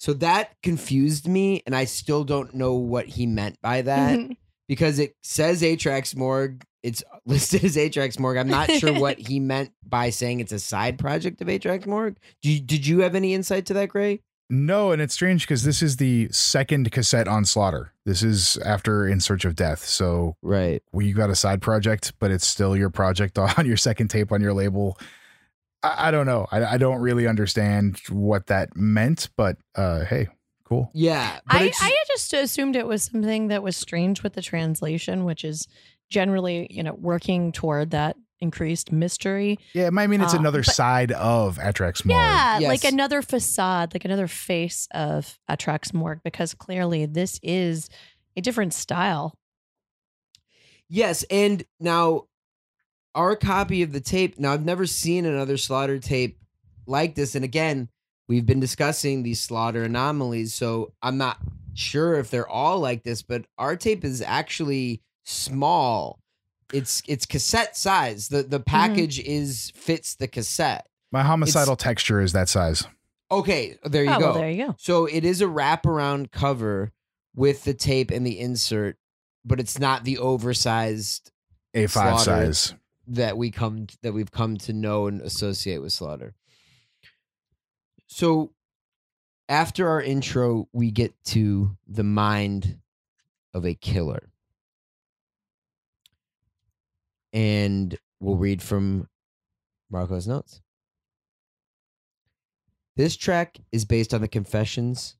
So 0.00 0.14
that 0.14 0.54
confused 0.62 1.28
me, 1.28 1.62
and 1.66 1.76
I 1.76 1.84
still 1.84 2.24
don't 2.24 2.54
know 2.54 2.74
what 2.74 3.06
he 3.06 3.26
meant 3.26 3.60
by 3.60 3.82
that 3.82 4.18
mm-hmm. 4.18 4.32
because 4.66 4.98
it 4.98 5.14
says 5.22 5.60
Atrax 5.60 6.16
Morgue. 6.16 6.64
It's 6.82 7.04
listed 7.26 7.64
as 7.64 7.76
Atrax 7.76 8.18
Morgue. 8.18 8.38
I'm 8.38 8.48
not 8.48 8.70
sure 8.72 8.98
what 8.98 9.18
he 9.28 9.38
meant 9.38 9.72
by 9.86 10.08
saying 10.08 10.40
it's 10.40 10.52
a 10.52 10.58
side 10.58 10.98
project 10.98 11.42
of 11.42 11.48
Atrax 11.48 11.86
Morgue. 11.86 12.16
Do 12.40 12.50
you, 12.50 12.60
did 12.60 12.86
you 12.86 13.00
have 13.00 13.14
any 13.14 13.34
insight 13.34 13.66
to 13.66 13.74
that, 13.74 13.90
Gray? 13.90 14.22
No, 14.48 14.90
and 14.90 15.00
it's 15.02 15.14
strange 15.14 15.42
because 15.46 15.62
this 15.64 15.82
is 15.82 15.98
the 15.98 16.28
second 16.32 16.90
cassette 16.90 17.28
on 17.28 17.44
Slaughter. 17.44 17.92
This 18.04 18.22
is 18.22 18.56
after 18.64 19.06
In 19.06 19.20
Search 19.20 19.44
of 19.44 19.54
Death. 19.54 19.84
So 19.84 20.34
Right. 20.42 20.82
we 20.92 21.12
got 21.12 21.30
a 21.30 21.36
side 21.36 21.60
project, 21.62 22.14
but 22.18 22.32
it's 22.32 22.46
still 22.46 22.74
your 22.74 22.90
project 22.90 23.38
on 23.58 23.66
your 23.66 23.76
second 23.76 24.08
tape 24.08 24.32
on 24.32 24.40
your 24.40 24.54
label. 24.54 24.98
I, 25.82 26.08
I 26.08 26.10
don't 26.10 26.26
know. 26.26 26.46
I, 26.50 26.64
I 26.64 26.76
don't 26.78 27.00
really 27.00 27.26
understand 27.26 28.00
what 28.08 28.46
that 28.46 28.76
meant, 28.76 29.28
but 29.36 29.56
uh, 29.74 30.04
hey, 30.04 30.28
cool. 30.64 30.90
Yeah. 30.94 31.40
I, 31.48 31.72
I 31.80 31.94
just 32.08 32.32
assumed 32.32 32.76
it 32.76 32.86
was 32.86 33.02
something 33.04 33.48
that 33.48 33.62
was 33.62 33.76
strange 33.76 34.22
with 34.22 34.34
the 34.34 34.42
translation, 34.42 35.24
which 35.24 35.44
is 35.44 35.66
generally, 36.10 36.66
you 36.70 36.82
know, 36.82 36.94
working 36.94 37.52
toward 37.52 37.90
that 37.92 38.16
increased 38.40 38.90
mystery. 38.90 39.58
Yeah, 39.74 39.90
I 39.94 40.06
mean 40.06 40.22
it's 40.22 40.32
Uh, 40.34 40.38
another 40.38 40.62
but- 40.62 40.74
side 40.74 41.12
of 41.12 41.58
Atrax 41.58 42.04
Morgue. 42.06 42.16
Yeah, 42.18 42.58
Yes. 42.60 42.68
like 42.68 42.90
another 42.90 43.20
facade, 43.22 43.92
like 43.94 44.04
another 44.06 44.26
face 44.28 44.88
of 44.92 45.38
Atrax 45.50 45.92
Morgue, 45.92 46.20
because 46.24 46.54
clearly 46.54 47.04
this 47.06 47.38
is 47.42 47.90
a 48.36 48.40
different 48.40 48.72
style. 48.72 49.34
yes. 50.88 51.24
And 51.30 51.64
now 51.78 52.24
our 53.14 53.36
copy 53.36 53.82
of 53.82 53.92
the 53.92 54.00
tape. 54.00 54.38
Now, 54.38 54.52
I've 54.52 54.64
never 54.64 54.86
seen 54.86 55.24
another 55.24 55.56
slaughter 55.56 55.98
tape 55.98 56.38
like 56.86 57.14
this. 57.14 57.34
And 57.34 57.44
again, 57.44 57.88
we've 58.28 58.46
been 58.46 58.60
discussing 58.60 59.22
these 59.22 59.40
slaughter 59.40 59.84
anomalies. 59.84 60.54
So 60.54 60.92
I'm 61.02 61.18
not 61.18 61.38
sure 61.74 62.14
if 62.14 62.30
they're 62.30 62.48
all 62.48 62.78
like 62.78 63.02
this, 63.02 63.22
but 63.22 63.46
our 63.58 63.76
tape 63.76 64.04
is 64.04 64.22
actually 64.22 65.02
small. 65.24 66.20
It's 66.72 67.02
it's 67.08 67.26
cassette 67.26 67.76
size. 67.76 68.28
The 68.28 68.42
the 68.42 68.60
mm-hmm. 68.60 68.70
package 68.70 69.18
is 69.20 69.72
fits 69.74 70.14
the 70.14 70.28
cassette. 70.28 70.86
My 71.10 71.22
homicidal 71.22 71.74
texture 71.74 72.20
is 72.20 72.32
that 72.32 72.48
size. 72.48 72.86
Okay, 73.32 73.78
there 73.84 74.04
you 74.04 74.10
oh, 74.10 74.18
go. 74.18 74.24
well, 74.26 74.34
there 74.34 74.50
you 74.50 74.66
go. 74.66 74.74
So 74.78 75.06
it 75.06 75.24
is 75.24 75.40
a 75.40 75.46
wraparound 75.46 76.30
cover 76.30 76.92
with 77.34 77.64
the 77.64 77.74
tape 77.74 78.10
and 78.10 78.26
the 78.26 78.38
insert, 78.38 78.96
but 79.44 79.60
it's 79.60 79.78
not 79.78 80.04
the 80.04 80.18
oversized 80.18 81.30
A5 81.74 81.90
Slaughter. 81.90 82.24
size. 82.24 82.74
That 83.10 83.36
we 83.36 83.50
come 83.50 83.86
that 84.02 84.12
we've 84.12 84.30
come 84.30 84.56
to 84.56 84.72
know 84.72 85.06
and 85.06 85.20
associate 85.20 85.82
with 85.82 85.92
slaughter. 85.92 86.34
So 88.06 88.52
after 89.48 89.88
our 89.88 90.00
intro, 90.00 90.68
we 90.72 90.90
get 90.90 91.12
to 91.26 91.76
the 91.86 92.04
mind 92.04 92.78
of 93.52 93.66
a 93.66 93.74
killer. 93.74 94.30
And 97.32 97.96
we'll 98.20 98.36
read 98.36 98.62
from 98.62 99.08
Marco's 99.90 100.26
notes. 100.26 100.60
This 102.96 103.16
track 103.16 103.58
is 103.72 103.84
based 103.84 104.12
on 104.12 104.20
the 104.20 104.28
confessions 104.28 105.16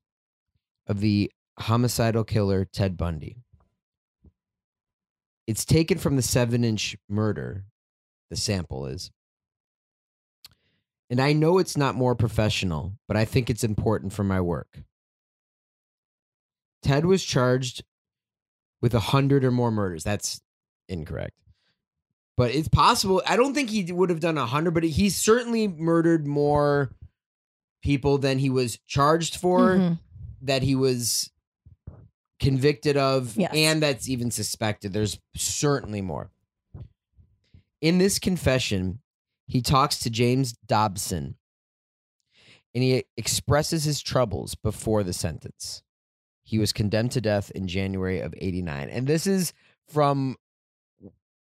of 0.87 0.99
the 0.99 1.31
homicidal 1.59 2.23
killer 2.23 2.65
Ted 2.65 2.97
Bundy. 2.97 3.37
It's 5.47 5.65
taken 5.65 5.97
from 5.97 6.15
the 6.15 6.21
seven 6.21 6.63
inch 6.63 6.95
murder, 7.09 7.65
the 8.31 8.35
sample 8.37 8.87
is. 8.87 9.11
And 11.11 11.19
I 11.21 11.33
know 11.33 11.57
it's 11.59 11.75
not 11.77 11.93
more 11.95 12.15
professional, 12.15 12.93
but 13.07 13.17
I 13.17 13.25
think 13.25 13.49
it's 13.49 13.63
important 13.65 14.13
for 14.13 14.23
my 14.23 14.39
work. 14.41 14.79
Ted 16.81 17.05
was 17.05 17.23
charged 17.23 17.83
with 18.81 18.93
a 18.95 18.99
hundred 18.99 19.43
or 19.43 19.51
more 19.51 19.69
murders. 19.69 20.03
That's 20.03 20.41
incorrect. 20.87 21.35
But 22.37 22.55
it's 22.55 22.69
possible. 22.69 23.21
I 23.27 23.35
don't 23.35 23.53
think 23.53 23.69
he 23.69 23.91
would 23.91 24.09
have 24.09 24.21
done 24.21 24.37
a 24.37 24.45
hundred, 24.47 24.71
but 24.73 24.83
he 24.83 25.09
certainly 25.09 25.67
murdered 25.67 26.25
more 26.25 26.89
people 27.83 28.17
than 28.17 28.39
he 28.39 28.49
was 28.49 28.79
charged 28.87 29.35
for 29.35 29.75
Mhm. 29.75 29.99
that 30.41 30.63
he 30.63 30.75
was 30.75 31.29
convicted 32.39 32.95
of 32.97 33.35
Yes. 33.37 33.51
and 33.53 33.83
that's 33.83 34.07
even 34.09 34.31
suspected. 34.31 34.93
There's 34.93 35.19
certainly 35.35 36.01
more. 36.01 36.31
In 37.81 37.97
this 37.97 38.19
confession, 38.19 38.99
he 39.47 39.61
talks 39.61 39.99
to 39.99 40.09
James 40.09 40.53
Dobson 40.65 41.35
and 42.73 42.83
he 42.83 43.03
expresses 43.17 43.83
his 43.83 44.01
troubles 44.01 44.55
before 44.55 45.03
the 45.03 45.13
sentence. 45.13 45.83
He 46.43 46.57
was 46.57 46.71
condemned 46.71 47.11
to 47.11 47.21
death 47.21 47.51
in 47.51 47.67
January 47.67 48.21
of 48.21 48.33
89. 48.37 48.89
And 48.89 49.07
this 49.07 49.27
is 49.27 49.53
from 49.89 50.37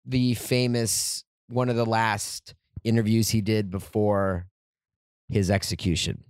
the 0.05 0.33
famous 0.35 1.23
one 1.47 1.69
of 1.69 1.75
the 1.75 1.85
last 1.85 2.55
interviews 2.83 3.29
he 3.29 3.41
did 3.41 3.69
before 3.69 4.47
his 5.29 5.51
execution. 5.51 6.23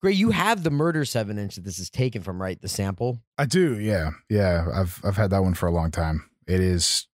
Gray, 0.00 0.12
you 0.12 0.30
have 0.30 0.62
the 0.62 0.70
murder 0.70 1.04
seven 1.04 1.38
inch 1.38 1.56
that 1.56 1.64
this 1.64 1.80
is 1.80 1.90
taken 1.90 2.22
from, 2.22 2.40
right? 2.40 2.60
The 2.60 2.68
sample. 2.68 3.20
I 3.36 3.46
do, 3.46 3.80
yeah, 3.80 4.10
yeah. 4.30 4.66
I've 4.72 5.00
I've 5.04 5.16
had 5.16 5.30
that 5.30 5.42
one 5.42 5.54
for 5.54 5.66
a 5.66 5.72
long 5.72 5.90
time. 5.90 6.30
It 6.46 6.60
is 6.60 7.07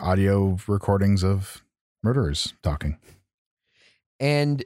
audio 0.00 0.58
recordings 0.66 1.22
of 1.22 1.62
murderers 2.02 2.54
talking. 2.62 2.98
And 4.18 4.64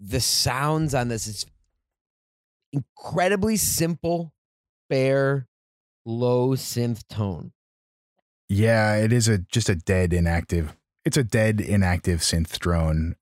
the 0.00 0.20
sounds 0.20 0.94
on 0.94 1.08
this 1.08 1.26
is 1.26 1.46
incredibly 2.72 3.56
simple, 3.56 4.32
bare, 4.88 5.48
low 6.04 6.50
synth 6.50 7.06
tone. 7.08 7.52
Yeah, 8.48 8.96
it 8.96 9.12
is 9.12 9.28
a 9.28 9.38
just 9.38 9.68
a 9.68 9.74
dead 9.74 10.12
inactive. 10.12 10.76
It's 11.04 11.16
a 11.16 11.24
dead 11.24 11.60
inactive 11.60 12.20
synth 12.20 12.58
drone. 12.58 13.16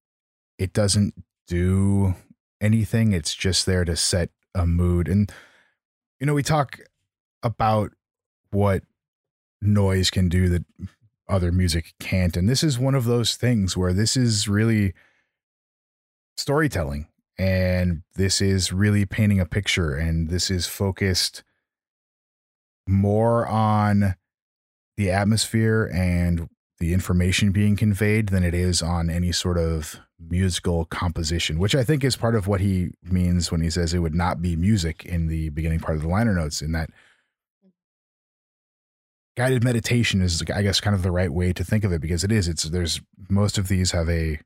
It 0.59 0.73
doesn't 0.73 1.15
do 1.47 2.15
anything. 2.61 3.13
It's 3.13 3.35
just 3.35 3.67
there 3.67 3.85
to 3.85 3.97
set 3.97 4.31
a 4.55 4.67
mood. 4.67 5.09
And 5.09 5.31
you 6.21 6.27
know, 6.27 6.35
we 6.35 6.43
talk 6.43 6.79
about 7.43 7.93
what 8.51 8.83
noise 9.65 10.11
can 10.11 10.29
do 10.29 10.49
that 10.49 10.65
other 11.29 11.53
music 11.53 11.95
can't. 11.99 12.37
And 12.37 12.49
this 12.49 12.63
is 12.63 12.79
one 12.79 12.95
of 12.95 13.05
those 13.05 13.37
things 13.37 13.77
where 13.77 13.93
this 13.93 14.17
is 14.17 14.49
really 14.49 14.95
storytelling 16.37 17.09
and 17.39 18.03
this 18.15 18.41
is 18.41 18.73
really 18.73 19.07
painting 19.07 19.41
a 19.41 19.47
picture 19.47 19.95
and 19.95 20.29
this 20.29 20.51
is 20.51 20.67
focused 20.67 21.43
more 22.87 23.47
on 23.47 24.15
the 24.97 25.11
atmosphere 25.11 25.91
and 25.93 26.49
the 26.79 26.93
information 26.93 27.51
being 27.51 27.77
conveyed 27.77 28.29
than 28.29 28.45
it 28.45 28.55
is 28.55 28.83
on 28.83 29.09
any 29.09 29.33
sort 29.33 29.57
of 29.57 29.97
musical 30.21 30.85
composition, 30.87 31.59
which 31.59 31.75
I 31.75 31.85
think 31.85 32.05
is 32.05 32.17
part 32.17 32.35
of 32.35 32.47
what 32.47 32.61
he 32.61 32.91
means 33.03 33.51
when 33.51 33.61
he 33.61 33.71
says 33.71 33.95
it 33.95 34.01
would 34.01 34.15
not 34.15 34.43
be 34.43 34.57
music 34.57 35.05
in 35.05 35.29
the 35.29 35.49
beginning 35.51 35.81
part 35.81 35.97
of 35.97 36.03
the 36.03 36.09
liner 36.09 36.35
notes, 36.35 36.63
in 36.63 36.73
that 36.73 36.91
guided 39.37 39.65
meditation 39.65 40.21
is, 40.21 40.43
I 40.55 40.63
guess, 40.63 40.81
kind 40.81 40.95
of 40.95 41.03
the 41.03 41.11
right 41.11 41.33
way 41.33 41.53
to 41.53 41.65
think 41.65 41.85
of 41.85 41.93
it 41.93 42.01
because 42.01 42.25
it 42.25 42.33
is. 42.33 42.49
It's 42.49 42.65
there's 42.65 43.01
most 43.29 43.59
of 43.59 43.69
these 43.69 43.91
have 43.93 44.09
a 44.09 44.41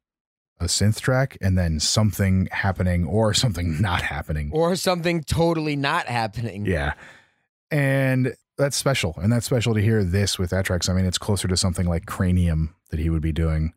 a 0.60 0.64
synth 0.64 1.00
track 1.00 1.38
and 1.40 1.56
then 1.56 1.78
something 1.78 2.48
happening 2.50 3.06
or 3.06 3.32
something 3.32 3.80
not 3.80 4.02
happening. 4.02 4.50
Or 4.52 4.74
something 4.76 5.22
totally 5.22 5.76
not 5.76 6.06
happening. 6.06 6.66
Yeah. 6.66 6.94
And 7.70 8.34
that's 8.56 8.76
special. 8.76 9.14
And 9.22 9.32
that's 9.32 9.46
special 9.46 9.74
to 9.74 9.80
hear 9.80 10.02
this 10.02 10.38
with 10.38 10.50
that 10.50 10.64
tracks. 10.64 10.88
I 10.88 10.94
mean, 10.94 11.04
it's 11.04 11.18
closer 11.18 11.46
to 11.48 11.56
something 11.56 11.86
like 11.86 12.06
Cranium 12.06 12.74
that 12.90 12.98
he 12.98 13.08
would 13.10 13.22
be 13.22 13.32
doing 13.32 13.72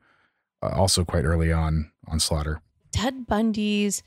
uh, 0.64 0.70
also 0.70 1.06
quite 1.06 1.26
early 1.26 1.52
on 1.52 1.92
on 2.08 2.20
Slaughter. 2.20 2.62
Ted 2.92 3.28
Bundy's 3.28 4.04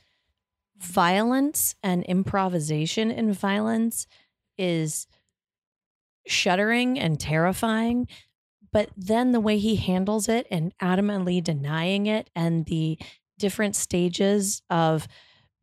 violence 0.76 1.74
and 1.82 2.02
improvisation 2.04 3.10
in 3.10 3.32
violence 3.32 4.06
is 4.58 5.06
shuddering 6.26 6.98
and 6.98 7.18
terrifying. 7.20 8.08
But 8.72 8.90
then 8.96 9.32
the 9.32 9.40
way 9.40 9.58
he 9.58 9.76
handles 9.76 10.28
it 10.28 10.46
and 10.50 10.76
adamantly 10.78 11.42
denying 11.42 12.06
it, 12.06 12.28
and 12.34 12.66
the 12.66 12.98
different 13.38 13.76
stages 13.76 14.62
of 14.68 15.06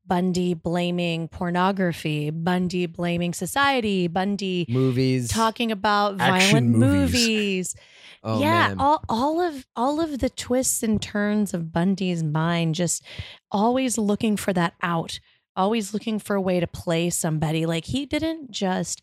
Bundy 0.06 0.54
blaming 0.54 1.28
pornography, 1.28 2.30
Bundy 2.32 2.86
blaming 2.86 3.34
society, 3.34 4.08
Bundy 4.08 4.66
Movies. 4.70 5.30
talking 5.30 5.72
about 5.72 6.16
violent 6.16 6.70
movies. 6.70 7.14
movies. 7.24 7.76
Oh, 8.24 8.40
yeah, 8.40 8.68
man. 8.68 8.80
all 8.80 9.04
all 9.10 9.42
of 9.42 9.66
all 9.76 10.00
of 10.00 10.20
the 10.20 10.30
twists 10.30 10.84
and 10.84 11.02
turns 11.02 11.56
of 11.56 11.72
Bundy's 11.72 12.22
mind, 12.22 12.76
just 12.76 13.04
always 13.52 13.98
looking 13.98 14.38
for 14.38 14.54
that 14.54 14.76
out, 14.84 15.20
always 15.56 15.92
looking 15.92 16.20
for 16.20 16.36
a 16.36 16.42
way 16.42 16.60
to 16.60 16.68
play 16.68 17.10
somebody. 17.10 17.66
Like 17.66 17.86
he 17.86 18.06
didn't 18.06 18.52
just 18.52 19.02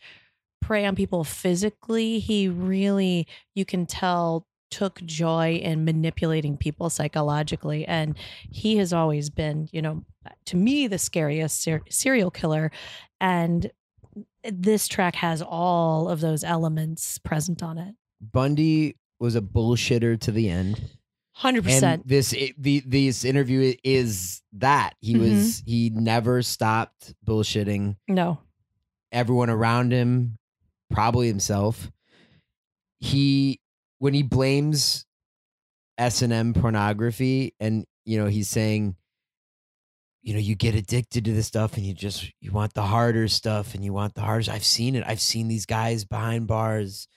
prey 0.60 0.84
on 0.86 0.94
people 0.96 1.24
physically; 1.24 2.18
he 2.18 2.48
really, 2.48 3.26
you 3.54 3.64
can 3.64 3.86
tell, 3.86 4.46
took 4.70 5.02
joy 5.04 5.54
in 5.56 5.84
manipulating 5.84 6.56
people 6.56 6.90
psychologically, 6.90 7.86
and 7.86 8.16
he 8.50 8.76
has 8.76 8.92
always 8.92 9.30
been, 9.30 9.68
you 9.72 9.80
know, 9.82 10.04
to 10.46 10.56
me, 10.56 10.86
the 10.86 10.98
scariest 10.98 11.62
ser- 11.62 11.82
serial 11.88 12.30
killer, 12.30 12.70
and 13.20 13.70
this 14.44 14.88
track 14.88 15.14
has 15.16 15.42
all 15.42 16.08
of 16.08 16.20
those 16.20 16.42
elements 16.44 17.18
present 17.18 17.62
on 17.62 17.78
it. 17.78 17.94
Bundy 18.20 18.96
was 19.20 19.34
a 19.36 19.40
bullshitter 19.42 20.18
to 20.20 20.32
the 20.32 20.48
end. 20.48 20.80
Hundred 21.34 21.58
And 21.64 21.66
percent. 21.66 22.08
this 22.08 22.34
i- 22.36 22.52
the 22.58 22.80
this 22.84 23.24
interview 23.24 23.74
is 23.84 24.42
that 24.54 24.94
he 25.00 25.14
Mhm. 25.14 25.20
was 25.20 25.62
he 25.66 25.90
never 25.90 26.42
stopped 26.42 27.14
bullshitting 27.24 27.96
No. 28.08 28.38
everyone 29.12 29.48
around 29.50 29.92
him, 29.92 30.37
probably 30.90 31.28
himself. 31.28 31.90
He 33.00 33.60
when 33.98 34.14
he 34.14 34.22
blames 34.22 35.04
S 35.96 36.22
and 36.22 36.32
M 36.32 36.54
pornography, 36.54 37.54
and 37.60 37.84
you 38.04 38.18
know 38.18 38.26
he's 38.26 38.48
saying, 38.48 38.96
you 40.22 40.34
know, 40.34 40.40
you 40.40 40.54
get 40.54 40.74
addicted 40.74 41.24
to 41.24 41.32
this 41.32 41.46
stuff, 41.46 41.76
and 41.76 41.84
you 41.86 41.94
just 41.94 42.30
you 42.40 42.52
want 42.52 42.74
the 42.74 42.82
harder 42.82 43.28
stuff, 43.28 43.74
and 43.74 43.84
you 43.84 43.92
want 43.92 44.14
the 44.14 44.20
harder. 44.20 44.50
I've 44.50 44.64
seen 44.64 44.94
it. 44.94 45.04
I've 45.06 45.20
seen 45.20 45.48
these 45.48 45.66
guys 45.66 46.04
behind 46.04 46.46
bars. 46.46 47.08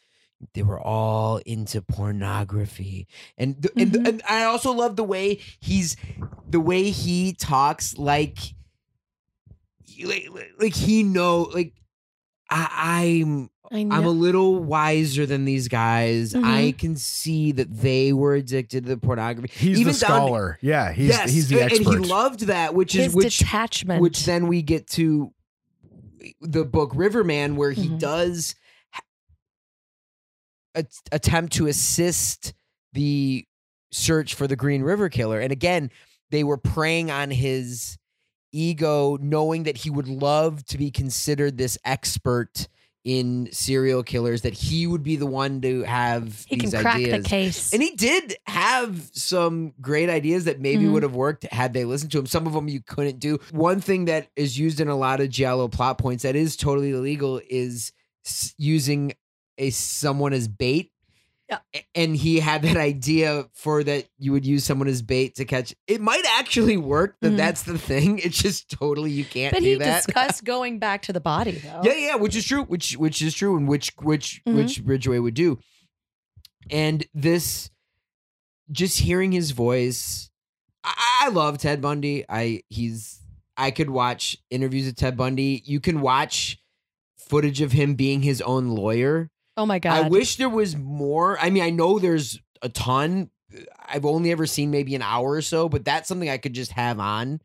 They 0.56 0.64
were 0.64 0.80
all 0.82 1.38
into 1.46 1.84
pornography, 1.84 3.08
and 3.38 3.62
th- 3.62 3.74
and, 3.78 3.92
Mhm. 3.92 4.08
and 4.08 4.22
I 4.28 4.44
also 4.46 4.72
love 4.72 4.96
the 4.96 5.04
way 5.04 5.40
he's 5.60 5.96
the 6.50 6.60
way 6.60 6.90
he 6.90 7.34
talks 7.34 7.96
like 7.98 8.40
like, 10.04 10.28
like 10.60 10.74
he 10.74 11.04
know 11.04 11.44
like 11.54 11.74
I, 12.50 13.12
I'm. 13.22 13.51
I'm 13.74 13.92
a 13.92 14.10
little 14.10 14.60
wiser 14.62 15.26
than 15.26 15.46
these 15.46 15.68
guys. 15.70 16.34
Mhm. 16.34 16.44
I 16.44 16.72
can 16.74 16.96
see 16.98 17.54
that 17.54 17.74
they 17.74 18.12
were 18.12 18.36
addicted 18.36 18.84
to 18.84 18.90
the 18.90 18.98
pornography. 18.98 19.48
He's 19.54 19.80
Even 19.80 19.94
the 19.94 20.00
down 20.00 20.10
scholar. 20.10 20.60
yeah, 20.62 20.92
he's 20.92 21.08
yes, 21.10 21.32
he's 21.32 21.48
the 21.48 21.62
and- 21.62 21.72
expert. 21.72 21.96
and 21.96 22.06
he 22.06 22.12
loved 22.12 22.40
that, 22.42 22.74
which 22.76 22.94
His 22.94 23.08
is 23.08 23.14
which 23.16 23.40
detachment. 23.40 24.02
which 24.02 24.26
then 24.26 24.48
we 24.48 24.62
get 24.62 24.88
to 24.92 25.34
the 26.42 26.66
book 26.66 26.92
Riverman, 26.94 27.56
where 27.56 27.72
he 27.72 27.88
Mhm. 27.88 28.00
does 28.00 28.56
ha- 28.92 29.04
at- 30.76 30.88
attempt 31.12 31.54
to 31.54 31.68
assist 31.68 32.54
the 32.94 33.46
search 33.92 34.34
for 34.36 34.48
the 34.48 34.56
Green 34.58 34.82
River 34.84 35.08
Killer. 35.10 35.40
And 35.40 35.52
again, 35.52 35.92
they 36.30 36.44
were 36.44 36.58
preying 36.58 37.10
on 37.10 37.32
his 37.32 37.98
ego, 38.52 39.18
knowing 39.22 39.64
that 39.64 39.78
he 39.78 39.90
would 39.90 40.08
love 40.10 40.66
to 40.66 40.78
be 40.78 40.92
considered 40.92 41.58
this 41.58 41.78
expert 41.86 42.68
in 43.04 43.50
serial 43.52 44.04
killers, 44.04 44.44
that 44.44 44.54
he 44.54 44.86
would 44.86 45.02
be 45.02 45.16
the 45.16 45.26
one 45.26 45.60
to 45.62 45.82
have 45.84 46.46
he 46.48 46.56
can 46.58 46.70
these 46.70 46.80
crack 46.82 46.98
ideas. 46.98 47.24
the 47.24 47.30
case. 47.30 47.74
And 47.74 47.82
he 47.82 47.96
did 47.96 48.36
have 48.46 49.10
some 49.14 49.74
great 49.82 50.10
ideas 50.10 50.46
that 50.46 50.60
maybe 50.60 50.86
Mhm. 50.86 50.92
would 50.94 51.04
have 51.04 51.16
worked 51.16 51.44
had 51.52 51.74
they 51.74 51.84
listened 51.84 52.12
to 52.12 52.20
him. 52.20 52.28
Some 52.28 52.46
of 52.46 52.54
them 52.54 52.68
you 52.68 52.80
couldn't 52.86 53.20
do. 53.20 53.40
One 53.52 53.82
thing 53.82 54.06
that 54.06 54.28
is 54.36 54.58
used 54.60 54.80
in 54.80 54.88
a 54.88 54.96
lot 54.96 55.20
of 55.20 55.30
Giallo 55.30 55.68
plot 55.68 55.98
points 55.98 56.22
that 56.24 56.36
is 56.36 56.56
totally 56.56 56.92
illegal 56.92 57.42
is 57.50 57.92
using 58.58 59.14
a 59.58 59.72
someone 59.72 60.34
as 60.34 60.48
bait. 60.48 60.91
And 61.96 62.16
he 62.16 62.40
had 62.40 62.62
that 62.62 62.78
idea 62.78 63.46
for 63.54 63.84
that 63.84 64.06
you 64.18 64.32
would 64.32 64.46
use 64.46 64.64
someone 64.64 64.88
as 64.88 65.02
bait 65.02 65.36
to 65.36 65.46
catch. 65.46 65.74
It 65.88 66.00
might 66.02 66.24
actually 66.38 66.78
work. 66.78 67.16
That 67.22 67.34
Mhm. 67.34 67.38
that's 67.38 67.64
the 67.64 67.78
thing. 67.78 68.20
It's 68.20 68.42
just 68.42 68.70
totally 68.70 69.12
you 69.12 69.26
can't 69.26 69.54
but 69.54 69.60
do 69.62 69.66
he 69.66 69.76
that. 69.76 70.04
discussed 70.06 70.44
going 70.46 70.80
back 70.80 71.02
to 71.04 71.14
the 71.14 71.20
body 71.20 71.52
though. 71.52 71.82
Yeah, 71.84 71.94
yeah, 71.96 72.16
which 72.16 72.36
is 72.36 72.46
true, 72.46 72.64
which 72.64 72.96
which 72.98 73.22
is 73.22 73.34
true, 73.34 73.58
and 73.58 73.68
which 73.68 73.92
which 74.02 74.42
Mhm. 74.48 74.56
which 74.56 74.80
Ridgway 74.84 75.20
would 75.20 75.34
do. 75.34 75.60
And 76.70 77.06
this, 77.14 77.70
just 78.72 79.00
hearing 79.00 79.32
his 79.32 79.52
voice, 79.52 80.30
I, 80.84 81.24
I 81.24 81.30
love 81.30 81.58
Ted 81.58 81.82
Bundy. 81.82 82.24
I 82.30 82.62
he's 82.70 83.20
I 83.58 83.72
could 83.72 83.90
watch 83.90 84.38
interviews 84.50 84.88
of 84.88 84.96
Ted 84.96 85.18
Bundy. 85.18 85.62
You 85.66 85.80
can 85.80 86.02
watch 86.02 86.58
footage 87.18 87.62
of 87.62 87.72
him 87.74 87.96
being 87.96 88.22
his 88.22 88.42
own 88.42 88.70
lawyer. 88.70 89.30
Oh 89.62 89.66
my 89.68 89.78
god. 89.80 90.06
I 90.06 90.10
wish 90.10 90.38
there 90.38 90.50
was 90.50 90.76
more. 90.76 91.38
I 91.40 91.50
mean, 91.52 91.62
I 91.64 91.70
know 91.70 92.00
there's 92.00 92.40
a 92.64 92.70
ton. 92.70 93.30
I've 93.86 94.06
only 94.06 94.32
ever 94.32 94.48
seen 94.48 94.72
maybe 94.72 94.96
an 94.96 95.02
hour 95.04 95.32
or 95.32 95.42
so, 95.42 95.70
but 95.70 95.86
that's 95.86 96.08
something 96.08 96.30
I 96.30 96.38
could 96.38 96.54
just 96.54 96.72
have 96.72 97.00
on 97.00 97.42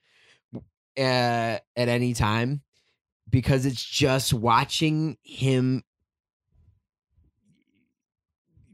uh, 0.54 0.60
at 0.96 1.60
any 1.76 2.14
time. 2.14 2.62
because 3.28 3.66
it's 3.66 3.84
just 3.84 4.32
watching 4.32 5.16
him 5.22 5.82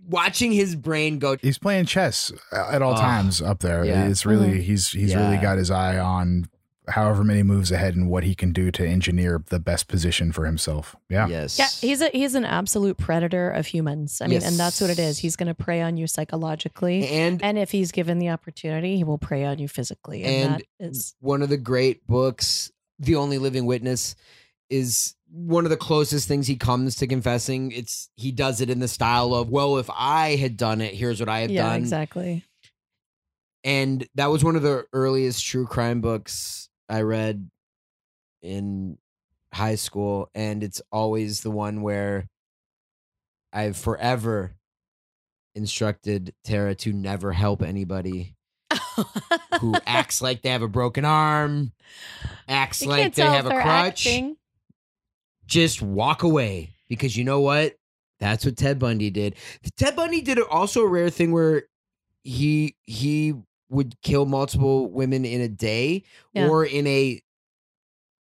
watching 0.07 0.53
his 0.53 0.77
brain 0.77 1.19
go 1.19 1.37
He's 1.41 1.59
playing 1.59 1.87
chess 1.87 2.31
at 2.53 2.83
all 2.83 2.93
Oh, 2.93 2.97
times 2.97 3.41
up 3.41 3.61
there. 3.61 3.85
yeah. 3.85 4.07
It's 4.09 4.27
really 4.27 4.59
Mhm. 4.59 4.63
he's 4.63 4.91
he's 4.91 5.15
really 5.15 5.39
got 5.39 5.59
his 5.59 5.71
eye 5.71 5.99
on 5.99 6.49
however 6.89 7.23
many 7.23 7.43
moves 7.43 7.71
ahead 7.71 7.95
and 7.95 8.11
what 8.11 8.25
he 8.25 8.35
can 8.35 8.53
do 8.53 8.71
to 8.73 8.87
engineer 8.87 9.43
the 9.49 9.61
best 9.61 9.89
position 9.89 10.33
for 10.33 10.47
himself. 10.47 10.97
Yeah. 11.09 11.29
yes 11.29 11.59
Yeah, 11.59 11.69
he's 11.81 12.01
a 12.01 12.09
he's 12.09 12.35
an 12.35 12.45
absolute 12.45 12.99
predator 12.99 13.51
of 13.51 13.67
humans. 13.67 14.21
I 14.21 14.27
mean, 14.27 14.43
and 14.43 14.57
that's 14.57 14.81
what 14.81 14.91
it 14.91 14.99
is. 14.99 15.19
He's 15.19 15.37
going 15.37 15.49
to 15.49 15.55
prey 15.55 15.81
on 15.81 15.97
you 15.97 16.07
psychologically, 16.07 17.09
and 17.09 17.43
and 17.43 17.59
if 17.59 17.71
he's 17.71 17.93
given 17.93 18.19
the 18.19 18.31
opportunity, 18.31 18.97
he 18.97 19.05
will 19.05 19.19
prey 19.19 19.45
on 19.45 19.59
you 19.59 19.69
physically. 19.69 20.25
And, 20.25 20.55
And 20.55 20.55
that 20.55 20.63
is 20.81 21.15
one 21.21 21.43
of 21.43 21.49
the 21.49 21.57
great 21.57 22.07
books 22.07 22.73
the 22.99 23.17
only 23.17 23.39
living 23.39 23.67
witness 23.67 24.15
is 24.71 25.15
one 25.31 25.65
of 25.65 25.71
the 25.71 25.77
closest 25.77 26.29
things 26.29 26.47
he 26.47 26.57
comes 26.57 26.97
to 26.97 27.07
confessing 27.07 27.73
it's 27.73 28.11
he 28.17 28.31
does 28.31 28.61
it 28.61 28.71
in 28.71 28.81
the 28.81 28.89
style 28.89 29.35
of 29.35 29.51
well 29.51 29.79
if 29.79 29.89
i 29.95 30.37
had 30.37 30.57
done 30.57 30.81
it 30.81 30.95
here's 30.95 31.21
what 31.21 31.29
i 31.29 31.41
have 31.41 31.51
yeah, 31.51 31.71
done 31.71 31.81
exactly. 31.81 32.45
and 33.65 34.07
that 34.15 34.27
was 34.27 34.45
one 34.45 34.57
of 34.57 34.63
the 34.63 34.87
earliest 34.93 35.45
true 35.45 35.67
crime 35.67 36.01
books 36.01 36.69
I 36.93 37.01
read 37.01 37.49
in 38.43 38.99
high 39.55 39.77
school, 39.77 40.29
and 40.35 40.63
it's 40.63 40.83
always 40.93 41.41
the 41.41 41.51
one 41.51 41.81
where 41.81 42.29
I've 43.51 43.79
forever 43.79 44.57
instructed 45.55 46.35
Tara 46.45 46.75
to 46.75 46.93
never 46.93 47.33
help 47.33 47.63
anybody 47.63 48.37
who 49.61 49.75
acts 49.87 50.21
like 50.21 50.43
they 50.43 50.51
have 50.51 50.61
a 50.61 50.69
broken 50.69 51.07
arm, 51.07 51.73
acts 52.49 52.83
You 52.83 52.89
like 52.89 53.15
they 53.15 53.23
have 53.23 53.47
a 53.47 53.51
crutch. 53.51 54.07
acting. 54.07 54.37
Just 55.47 55.81
walk 55.81 56.23
away 56.23 56.75
because 56.91 57.17
you 57.17 57.25
know 57.25 57.41
what? 57.41 57.75
That's 58.21 58.45
what 58.45 58.59
Ted 58.59 58.79
Bundy 58.79 59.09
did. 59.09 59.37
Ted 59.79 59.97
Bundy 59.97 60.21
did 60.21 60.39
also 60.41 60.83
a 60.83 60.89
rare 60.89 61.09
thing 61.09 61.33
where 61.33 61.65
he 62.23 62.77
he 62.83 63.35
would 63.73 64.01
kill 64.03 64.27
multiple 64.27 64.91
women 64.91 65.25
in 65.25 65.41
a 65.41 65.49
day 65.49 66.05
Yeah. 66.35 66.49
or 66.49 66.65
in 66.65 66.87
a 66.87 67.21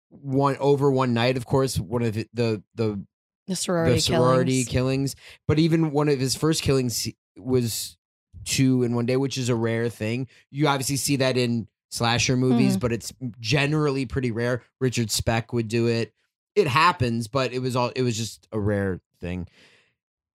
one 0.09 0.55
over 0.57 0.89
one 0.91 1.13
night. 1.13 1.37
Of 1.37 1.45
course, 1.45 1.77
one 1.79 2.01
of 2.03 2.13
the 2.13 2.27
the 2.33 2.63
the, 2.75 3.03
The 3.47 3.55
sorority, 3.55 3.95
the 3.95 3.99
sorority 4.01 4.51
killings. 4.63 5.13
killings. 5.13 5.15
But 5.47 5.59
even 5.59 5.91
one 5.91 6.09
of 6.09 6.19
his 6.19 6.35
first 6.35 6.61
killings 6.61 7.07
was 7.37 7.97
two 8.45 8.83
in 8.83 8.93
one 8.95 9.05
day, 9.05 9.17
which 9.17 9.37
is 9.37 9.49
a 9.49 9.55
rare 9.55 9.89
thing. 9.89 10.27
You 10.51 10.67
obviously 10.67 10.95
see 10.97 11.17
that 11.17 11.37
in 11.37 11.67
slasher 11.91 12.37
movies, 12.37 12.71
Mm-hmm. 12.73 12.79
but 12.79 12.91
it's 12.93 13.11
generally 13.39 14.05
pretty 14.05 14.31
rare. 14.31 14.63
Richard 14.79 15.11
Speck 15.11 15.51
would 15.53 15.67
do 15.67 15.87
it. 15.87 16.13
It 16.55 16.67
happens, 16.67 17.27
but 17.27 17.53
it 17.53 17.59
was 17.59 17.75
all 17.75 17.89
it 17.95 18.01
was 18.01 18.17
just 18.17 18.47
a 18.51 18.59
rare 18.59 19.01
thing. 19.19 19.47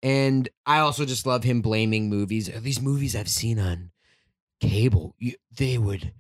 And 0.02 0.48
I 0.66 0.78
also 0.80 1.04
just 1.04 1.26
love 1.26 1.44
him 1.44 1.62
blaming 1.62 2.08
movies. 2.10 2.50
These 2.60 2.80
movies 2.82 3.14
I've 3.14 3.28
seen 3.28 3.58
on 3.60 3.91
cable, 4.62 5.14
you, 5.18 5.34
they 5.56 5.76
would, 5.78 6.12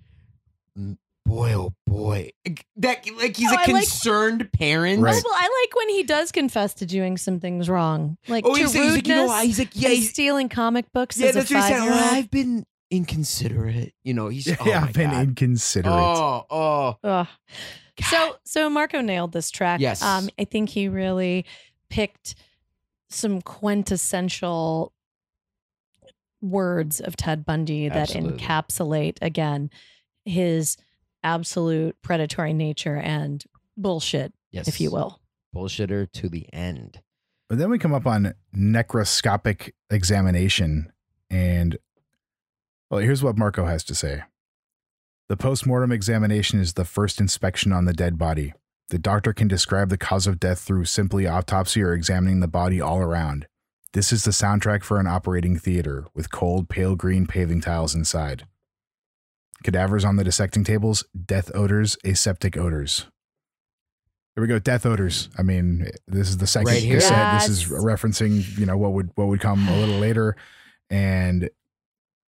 boy, 1.24 1.52
oh 1.54 1.72
boy, 1.86 2.30
that 2.76 3.06
like 3.16 3.36
he's 3.36 3.50
No, 3.50 3.56
a 3.56 3.60
I 3.60 3.66
like- 3.66 3.66
concerned 3.66 4.52
parent. 4.52 4.98
Oh, 5.00 5.02
Right. 5.02 5.22
well, 5.24 5.34
I 5.34 5.62
like 5.66 5.76
when 5.76 5.88
he 5.90 6.02
does 6.02 6.32
confess 6.32 6.74
to 6.74 6.86
doing 6.86 7.16
some 7.16 7.40
things 7.40 7.68
wrong, 7.68 8.16
like 8.28 8.44
Oh, 8.46 8.54
to 8.54 8.60
he's, 8.60 8.72
he's 8.72 8.94
like, 8.96 9.06
you 9.06 9.14
know, 9.14 9.22
rudeness 9.22 9.28
why? 9.38 9.46
he's 9.46 9.58
like, 9.58 9.70
yeah, 9.74 9.88
he's, 9.90 10.10
stealing 10.10 10.48
comic 10.48 10.92
books. 10.92 11.18
yeah, 11.18 11.28
as 11.28 11.34
that's 11.36 11.50
a 11.50 11.54
what 11.54 11.64
he 11.64 11.68
said. 11.70 11.76
Oh, 11.78 11.86
five-year-old. 11.90 12.14
I've 12.14 12.30
been 12.30 12.66
inconsiderate. 12.90 13.94
You 14.02 14.14
know, 14.14 14.28
he's 14.28 14.46
Yeah, 14.46 14.56
oh 14.60 14.72
I've 14.72 14.92
been 14.92 15.10
God. 15.10 15.22
inconsiderate. 15.28 15.94
Oh, 15.94 16.46
oh, 16.50 16.96
Ugh. 17.04 17.26
So 18.10 18.36
so 18.44 18.68
Marco 18.70 19.00
nailed 19.00 19.32
this 19.32 19.50
track. 19.50 19.80
Yes. 19.80 20.02
Um, 20.02 20.28
I 20.38 20.44
think 20.44 20.70
he 20.70 20.88
really 20.88 21.44
picked 21.90 22.34
some 23.10 23.42
quintessential 23.42 24.92
words 26.42 27.00
of 27.00 27.16
Ted 27.16 27.46
Bundy 27.46 27.88
that 27.88 28.10
encapsulate 28.10 29.16
again 29.22 29.70
his 30.24 30.76
absolute 31.22 31.96
predatory 32.02 32.52
nature 32.52 32.96
and 32.96 33.42
bullshit, 33.76 34.32
yes, 34.50 34.68
if 34.68 34.80
you 34.80 34.90
will. 34.90 35.20
bullshitter 35.54 36.10
to 36.12 36.28
the 36.28 36.52
end. 36.52 37.00
But 37.48 37.58
then 37.58 37.70
we 37.70 37.78
come 37.78 37.94
up 37.94 38.06
on 38.06 38.34
necroscopic 38.52 39.74
examination, 39.90 40.92
and 41.30 41.78
well, 42.90 43.00
here's 43.00 43.22
what 43.22 43.38
Marco 43.38 43.66
has 43.66 43.84
to 43.84 43.94
say. 43.94 44.22
The 45.28 45.36
postmortem 45.36 45.92
examination 45.92 46.60
is 46.60 46.74
the 46.74 46.84
first 46.84 47.20
inspection 47.20 47.72
on 47.72 47.84
the 47.84 47.94
dead 47.94 48.18
body. 48.18 48.52
The 48.90 48.98
doctor 48.98 49.32
can 49.32 49.48
describe 49.48 49.88
the 49.88 49.96
cause 49.96 50.26
of 50.26 50.40
death 50.40 50.60
through 50.60 50.84
simply 50.84 51.26
autopsy 51.26 51.82
or 51.82 51.94
examining 51.94 52.40
the 52.40 52.48
body 52.48 52.80
all 52.80 52.98
around. 52.98 53.46
This 53.92 54.10
is 54.10 54.24
the 54.24 54.30
soundtrack 54.30 54.82
for 54.82 54.98
an 54.98 55.06
operating 55.06 55.58
theater 55.58 56.06
with 56.14 56.30
cold, 56.30 56.68
pale 56.68 56.96
green 56.96 57.26
paving 57.26 57.60
tiles 57.60 57.94
inside. 57.94 58.46
Cadavers 59.62 60.04
on 60.04 60.16
the 60.16 60.24
dissecting 60.24 60.64
tables, 60.64 61.04
death 61.26 61.50
odors, 61.54 61.96
aseptic 62.04 62.56
odors. 62.56 63.06
Here 64.34 64.42
we 64.42 64.48
go, 64.48 64.58
death 64.58 64.86
odors. 64.86 65.28
I 65.38 65.42
mean, 65.42 65.90
this 66.06 66.30
is 66.30 66.38
the 66.38 66.46
second 66.46 66.68
Right 66.68 66.82
here. 66.82 66.96
cassette. 66.96 67.42
This 67.42 67.50
is 67.50 67.64
referencing, 67.66 68.58
you 68.58 68.64
know, 68.64 68.78
what 68.78 68.92
would 68.94 69.10
what 69.14 69.28
would 69.28 69.40
come 69.40 69.68
a 69.68 69.76
little 69.76 69.98
later, 69.98 70.36
and 70.88 71.50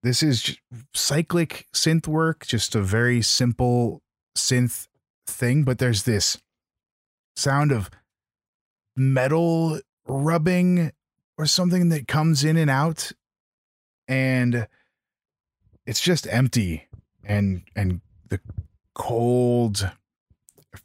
this 0.03 0.21
is 0.21 0.57
cyclic 0.93 1.67
synth 1.73 2.05
work, 2.05 2.45
just 2.45 2.75
a 2.75 2.81
very 2.81 3.21
simple 3.21 4.01
synth 4.37 4.87
thing. 5.25 5.63
But 5.63 5.77
there's 5.77 6.03
this 6.03 6.37
sound 7.37 7.71
of 7.71 7.89
metal 8.97 9.79
rubbing 10.05 10.91
or 11.37 11.45
something 11.45 11.89
that 11.89 12.07
comes 12.07 12.43
in 12.43 12.57
and 12.57 12.69
out, 12.69 13.11
and 14.07 14.67
it's 15.85 16.01
just 16.01 16.27
empty 16.27 16.87
and 17.23 17.63
and 17.75 18.01
the 18.29 18.39
cold 18.93 19.91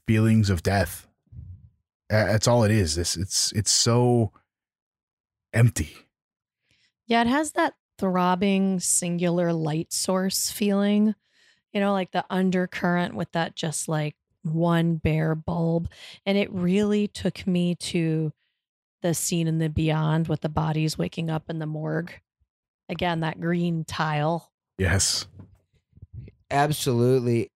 feelings 0.06 0.50
of 0.50 0.62
death. 0.62 1.06
That's 2.08 2.48
all 2.48 2.64
it 2.64 2.70
is. 2.70 2.96
This 2.96 3.16
it's 3.16 3.52
it's 3.52 3.70
so 3.70 4.32
empty. 5.52 5.94
Yeah, 7.06 7.22
it 7.22 7.28
has 7.28 7.52
that 7.52 7.74
throbbing 7.98 8.80
singular 8.80 9.52
light 9.52 9.92
source 9.92 10.50
feeling, 10.50 11.14
you 11.72 11.80
know, 11.80 11.92
like 11.92 12.12
the 12.12 12.24
undercurrent 12.30 13.14
with 13.14 13.30
that 13.32 13.54
just 13.54 13.88
like 13.88 14.16
one 14.42 14.96
bare 14.96 15.34
bulb. 15.34 15.88
And 16.24 16.38
it 16.38 16.52
really 16.52 17.06
took 17.08 17.46
me 17.46 17.74
to 17.76 18.32
the 19.02 19.14
scene 19.14 19.46
in 19.46 19.58
the 19.58 19.68
beyond 19.68 20.28
with 20.28 20.40
the 20.40 20.48
bodies 20.48 20.98
waking 20.98 21.30
up 21.30 21.48
in 21.48 21.58
the 21.58 21.66
morgue. 21.66 22.12
Again, 22.88 23.20
that 23.20 23.40
green 23.40 23.84
tile. 23.84 24.50
Yes. 24.78 25.26
Absolutely. 26.50 27.50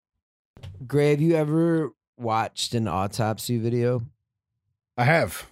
Gray, 0.86 1.11
have 1.11 1.20
you 1.20 1.34
ever 1.34 1.90
watched 2.16 2.74
an 2.74 2.86
autopsy 2.88 3.59
video? 3.59 4.03
I 4.97 5.05
have. 5.05 5.47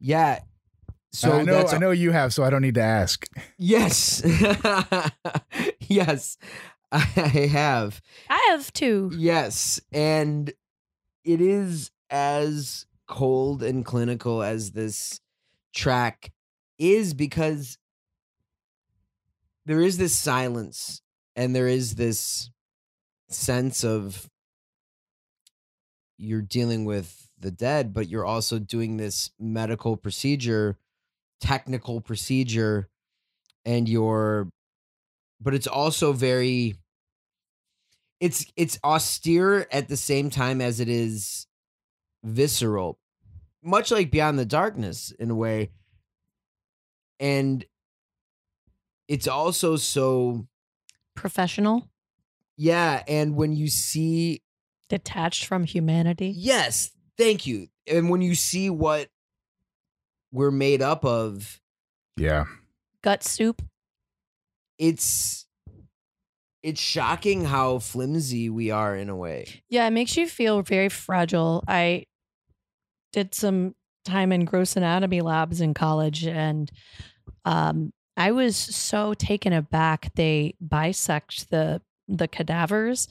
Yeah. 0.00 0.40
So 1.12 1.28
So 1.30 1.38
I 1.38 1.42
know 1.44 1.66
I 1.66 1.78
know 1.78 1.90
you 1.90 2.12
have, 2.12 2.32
so 2.32 2.44
I 2.44 2.50
don't 2.50 2.62
need 2.62 2.74
to 2.74 2.82
ask. 2.82 3.26
yes, 3.56 4.22
yes, 5.80 6.36
I 6.92 6.98
have. 6.98 8.02
I 8.28 8.48
have 8.50 8.70
two. 8.72 9.10
Yes, 9.14 9.80
and 9.92 10.52
it 11.24 11.40
is 11.40 11.90
as 12.10 12.86
cold 13.06 13.62
and 13.62 13.84
clinical 13.84 14.42
as 14.42 14.72
this 14.72 15.20
track 15.74 16.32
is 16.78 17.14
because 17.14 17.78
there 19.64 19.80
is 19.80 19.98
this 19.98 20.16
silence 20.16 21.02
and 21.34 21.54
there 21.54 21.68
is 21.68 21.96
this 21.96 22.50
sense 23.28 23.84
of 23.84 24.28
you're 26.18 26.42
dealing 26.42 26.84
with 26.84 27.28
the 27.38 27.50
dead, 27.50 27.92
but 27.92 28.08
you're 28.08 28.24
also 28.24 28.58
doing 28.58 28.96
this 28.96 29.30
medical 29.38 29.96
procedure, 29.96 30.78
technical 31.40 32.00
procedure, 32.00 32.88
and 33.64 33.88
you're, 33.88 34.48
but 35.40 35.54
it's 35.54 35.66
also 35.66 36.12
very, 36.12 36.76
it's 38.20 38.46
it's 38.56 38.78
austere 38.82 39.66
at 39.70 39.88
the 39.88 39.96
same 39.96 40.30
time 40.30 40.62
as 40.62 40.80
it 40.80 40.88
is 40.88 41.45
visceral, 42.24 42.98
much 43.62 43.90
like 43.90 44.10
Beyond 44.10 44.38
the 44.38 44.44
Darkness 44.46 45.12
in 45.18 45.30
a 45.30 45.34
way, 45.34 45.70
and 47.20 47.64
it's 49.08 49.28
also 49.28 49.76
so 49.76 50.46
Professional, 51.14 51.88
yeah. 52.56 53.02
And 53.08 53.36
when 53.36 53.52
you 53.54 53.68
see 53.68 54.42
detached 54.88 55.46
from 55.46 55.64
humanity. 55.64 56.32
Yes, 56.36 56.90
thank 57.16 57.46
you. 57.46 57.68
And 57.86 58.10
when 58.10 58.20
you 58.20 58.34
see 58.34 58.68
what 58.70 59.08
we're 60.32 60.50
made 60.50 60.82
up 60.82 61.04
of, 61.04 61.60
Yeah. 62.16 62.44
Gut 63.02 63.22
soup. 63.24 63.62
it's 64.78 65.45
it's 66.66 66.80
shocking 66.80 67.44
how 67.44 67.78
flimsy 67.78 68.50
we 68.50 68.72
are 68.72 68.96
in 68.96 69.08
a 69.08 69.14
way. 69.14 69.62
Yeah, 69.68 69.86
it 69.86 69.92
makes 69.92 70.16
you 70.16 70.26
feel 70.26 70.62
very 70.62 70.88
fragile. 70.88 71.62
I 71.68 72.06
did 73.12 73.36
some 73.36 73.76
time 74.04 74.32
in 74.32 74.44
gross 74.44 74.74
anatomy 74.74 75.20
labs 75.20 75.60
in 75.60 75.74
college 75.74 76.26
and 76.26 76.70
um 77.44 77.92
I 78.16 78.30
was 78.30 78.56
so 78.56 79.14
taken 79.14 79.52
aback 79.52 80.12
they 80.14 80.54
bisect 80.60 81.50
the 81.50 81.82
the 82.06 82.28
cadavers 82.28 83.08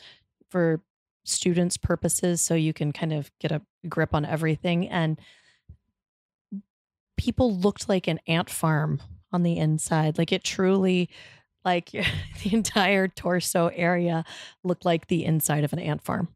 for 0.50 0.82
students 1.26 1.76
purposes 1.76 2.42
so 2.42 2.56
you 2.56 2.72
can 2.72 2.94
kind 2.94 3.12
of 3.12 3.30
get 3.40 3.52
a 3.52 3.62
grip 3.90 4.14
on 4.14 4.26
everything 4.26 4.88
and 4.88 5.20
people 7.18 7.54
looked 7.54 7.90
like 7.90 8.08
an 8.08 8.20
ant 8.28 8.50
farm 8.50 9.02
on 9.34 9.44
the 9.44 9.58
inside 9.58 10.18
like 10.18 10.32
it 10.32 10.46
truly 10.46 11.10
like 11.66 11.90
the 12.44 12.54
entire 12.54 13.08
torso 13.08 13.68
area 13.74 14.24
looked 14.64 14.86
like 14.86 15.08
the 15.08 15.26
inside 15.26 15.64
of 15.64 15.74
an 15.74 15.80
ant 15.80 16.02
farm 16.04 16.30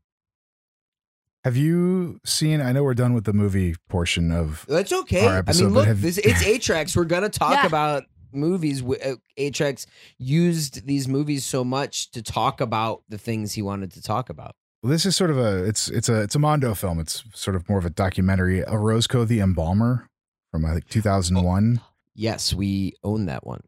Have 1.46 1.56
you 1.56 2.20
seen? 2.26 2.60
I 2.62 2.72
know 2.74 2.84
we're 2.84 2.94
done 2.94 3.14
with 3.14 3.24
the 3.24 3.34
movie 3.34 3.76
portion 3.88 4.32
of. 4.32 4.66
That's 4.68 4.92
okay. 4.92 5.26
Our 5.26 5.44
I 5.48 5.54
mean, 5.54 5.70
look, 5.70 5.88
have- 5.88 6.02
this, 6.02 6.18
it's 6.18 6.44
Atrax. 6.44 6.96
We're 6.98 7.06
gonna 7.06 7.30
talk 7.44 7.54
Yeah. 7.54 7.66
about 7.68 8.04
movies. 8.34 8.82
wi- 8.82 9.02
uh, 9.04 9.16
Atrax 9.38 9.86
used 10.18 10.86
these 10.86 11.08
movies 11.08 11.46
so 11.46 11.64
much 11.64 12.12
to 12.12 12.22
talk 12.22 12.60
about 12.62 13.04
the 13.08 13.18
things 13.18 13.54
he 13.54 13.62
wanted 13.62 13.92
to 13.94 14.02
talk 14.02 14.30
about. 14.30 14.56
Well, 14.84 14.92
this 14.92 15.06
is 15.06 15.16
sort 15.16 15.30
of 15.32 15.38
a. 15.38 15.64
It's 15.64 15.88
it's 15.90 16.10
a 16.10 16.22
it's 16.22 16.36
a 16.36 16.40
Mondo 16.40 16.74
film. 16.74 17.00
It's 17.00 17.24
sort 17.34 17.56
of 17.56 17.68
more 17.70 17.78
of 17.80 17.86
a 17.86 17.90
documentary. 17.90 18.64
Orozco 18.68 19.24
the 19.26 19.40
Embalmer 19.40 20.08
from 20.52 20.66
I 20.66 20.74
think 20.74 20.88
2001. 20.90 21.80
Yes, 22.16 22.54
we 22.54 22.94
own 23.04 23.28
that 23.28 23.46
one. 23.48 23.62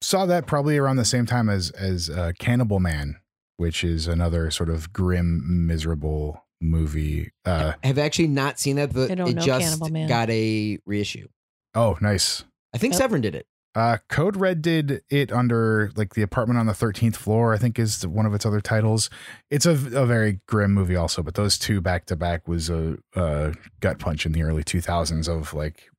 Saw 0.00 0.26
that 0.26 0.46
probably 0.46 0.76
around 0.78 0.96
the 0.96 1.04
same 1.04 1.26
time 1.26 1.48
as 1.48 1.70
as 1.70 2.08
uh, 2.10 2.32
Cannibal 2.38 2.78
Man, 2.80 3.16
which 3.56 3.82
is 3.82 4.06
another 4.06 4.50
sort 4.50 4.68
of 4.70 4.92
grim, 4.92 5.66
miserable 5.66 6.44
movie. 6.60 7.32
Uh, 7.44 7.72
I've 7.82 7.98
actually 7.98 8.28
not 8.28 8.58
seen 8.60 8.76
that, 8.76 8.92
but 8.92 9.10
I 9.10 9.14
don't 9.14 9.28
it 9.30 9.34
know 9.36 9.42
just 9.42 9.64
Cannibal 9.64 9.88
Man. 9.88 10.08
got 10.08 10.30
a 10.30 10.78
reissue. 10.86 11.28
oh, 11.74 11.96
nice. 12.00 12.44
I 12.74 12.78
think 12.78 12.92
Yep. 12.94 12.98
Severin 13.02 13.22
did 13.22 13.34
it. 13.34 13.46
Uh, 13.74 13.98
Code 14.08 14.34
Red 14.36 14.60
did 14.60 15.02
it 15.08 15.30
under 15.32 15.92
like 15.94 16.14
the 16.14 16.22
apartment 16.22 16.58
on 16.58 16.66
the 16.66 16.72
13th 16.72 17.14
floor, 17.16 17.54
I 17.54 17.58
think 17.58 17.78
is 17.78 18.04
one 18.06 18.26
of 18.26 18.34
its 18.34 18.44
other 18.44 18.60
titles. 18.60 19.08
It's 19.50 19.66
a, 19.66 19.70
a 19.72 20.04
very 20.06 20.40
grim 20.48 20.72
movie 20.72 20.96
also, 20.96 21.22
but 21.22 21.34
those 21.34 21.58
two 21.58 21.80
back 21.80 22.06
to 22.06 22.16
back 22.16 22.48
was 22.48 22.70
a, 22.70 22.98
a 23.14 23.54
gut 23.80 23.98
punch 24.00 24.26
in 24.26 24.32
the 24.32 24.42
early 24.42 24.64
2000s 24.64 25.28
of 25.28 25.54
like 25.54 25.90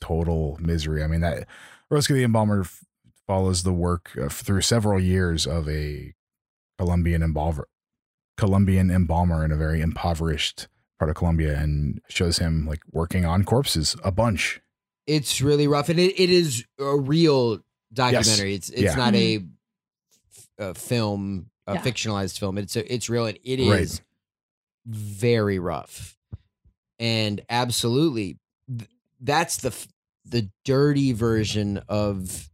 total 0.00 0.56
misery. 0.60 1.02
I 1.02 1.08
mean, 1.08 1.20
that 1.20 1.46
Orozco 1.90 2.14
the 2.14 2.22
Embalmer 2.24 2.60
f- 2.62 2.84
follows 3.26 3.62
the 3.62 3.72
work 3.72 4.10
uh, 4.20 4.28
through 4.28 4.60
several 4.62 5.00
years 5.00 5.46
of 5.46 5.68
a 5.68 6.14
Colombian 6.78 7.22
embalmer, 7.22 7.66
Colombian 8.36 8.90
embalmer 8.90 9.44
in 9.44 9.50
a 9.52 9.56
very 9.56 9.80
impoverished 9.80 10.68
part 10.98 11.10
of 11.10 11.16
Colombia 11.16 11.58
and 11.58 12.00
shows 12.08 12.38
him 12.38 12.66
like 12.66 12.80
working 12.92 13.24
on 13.24 13.44
corpses 13.44 13.96
a 14.04 14.10
bunch. 14.10 14.60
It's 15.06 15.40
really 15.40 15.68
rough, 15.68 15.88
and 15.88 15.98
it, 16.00 16.18
it 16.20 16.30
is 16.30 16.64
a 16.78 16.96
real 16.96 17.60
documentary. 17.92 18.54
It's 18.54 18.68
it's 18.70 18.80
Yeah. 18.82 18.94
not 18.96 19.14
a, 19.14 19.44
a 20.58 20.74
film, 20.74 21.50
a 21.66 21.74
Yeah. 21.74 21.82
fictionalized 21.82 22.38
film. 22.38 22.58
It's 22.58 22.76
a, 22.76 22.92
it's 22.92 23.08
real, 23.08 23.26
and 23.26 23.38
it 23.44 23.60
is 23.60 23.68
Right. 23.68 24.00
very 24.86 25.58
rough, 25.58 26.16
and 26.98 27.40
absolutely, 27.48 28.38
that's 29.20 29.58
the 29.58 29.74
the 30.24 30.50
dirty 30.64 31.12
version 31.12 31.78
of 31.88 32.50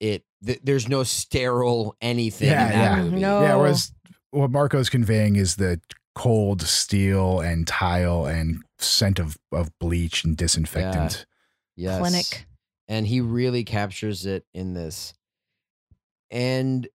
it. 0.00 0.24
Th- 0.44 0.60
There's 0.64 0.88
no 0.88 1.02
sterile 1.04 1.94
anything 2.00 2.48
Yeah, 2.48 2.66
in 2.66 2.72
that 2.78 2.96
yeah. 2.98 3.02
movie. 3.02 3.18
No. 3.20 3.42
Yeah, 3.42 3.56
whereas 3.56 3.92
what 4.30 4.50
Marco's 4.50 4.88
conveying 4.88 5.36
is 5.36 5.56
the 5.56 5.80
cold 6.14 6.62
steel 6.62 7.40
and 7.40 7.66
tile 7.66 8.26
and 8.26 8.62
scent 8.78 9.18
of, 9.18 9.36
of 9.52 9.70
bleach 9.78 10.24
and 10.24 10.36
disinfectant. 10.36 11.26
Yes. 11.76 11.98
clinic 12.00 12.46
and 12.88 13.06
he 13.06 13.20
really 13.20 13.64
captures 13.64 14.26
it 14.26 14.44
in 14.52 14.74
this. 14.74 15.14
And 16.30 16.88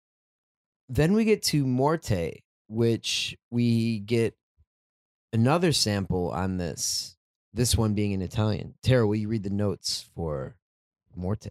then 0.89 1.13
we 1.13 1.23
get 1.23 1.43
to 1.43 1.65
Morte, 1.65 2.41
which 2.67 3.37
we 3.51 3.99
get 3.99 4.35
another 5.31 5.71
sample 5.71 6.29
on 6.31 6.57
this. 6.57 7.15
This 7.53 7.77
one 7.77 7.93
being 7.93 8.11
in 8.11 8.21
Italian. 8.21 8.73
Tara, 8.81 9.05
will 9.07 9.15
you 9.15 9.27
read 9.27 9.43
the 9.43 9.49
notes 9.51 10.09
for 10.15 10.55
Morte? 11.15 11.49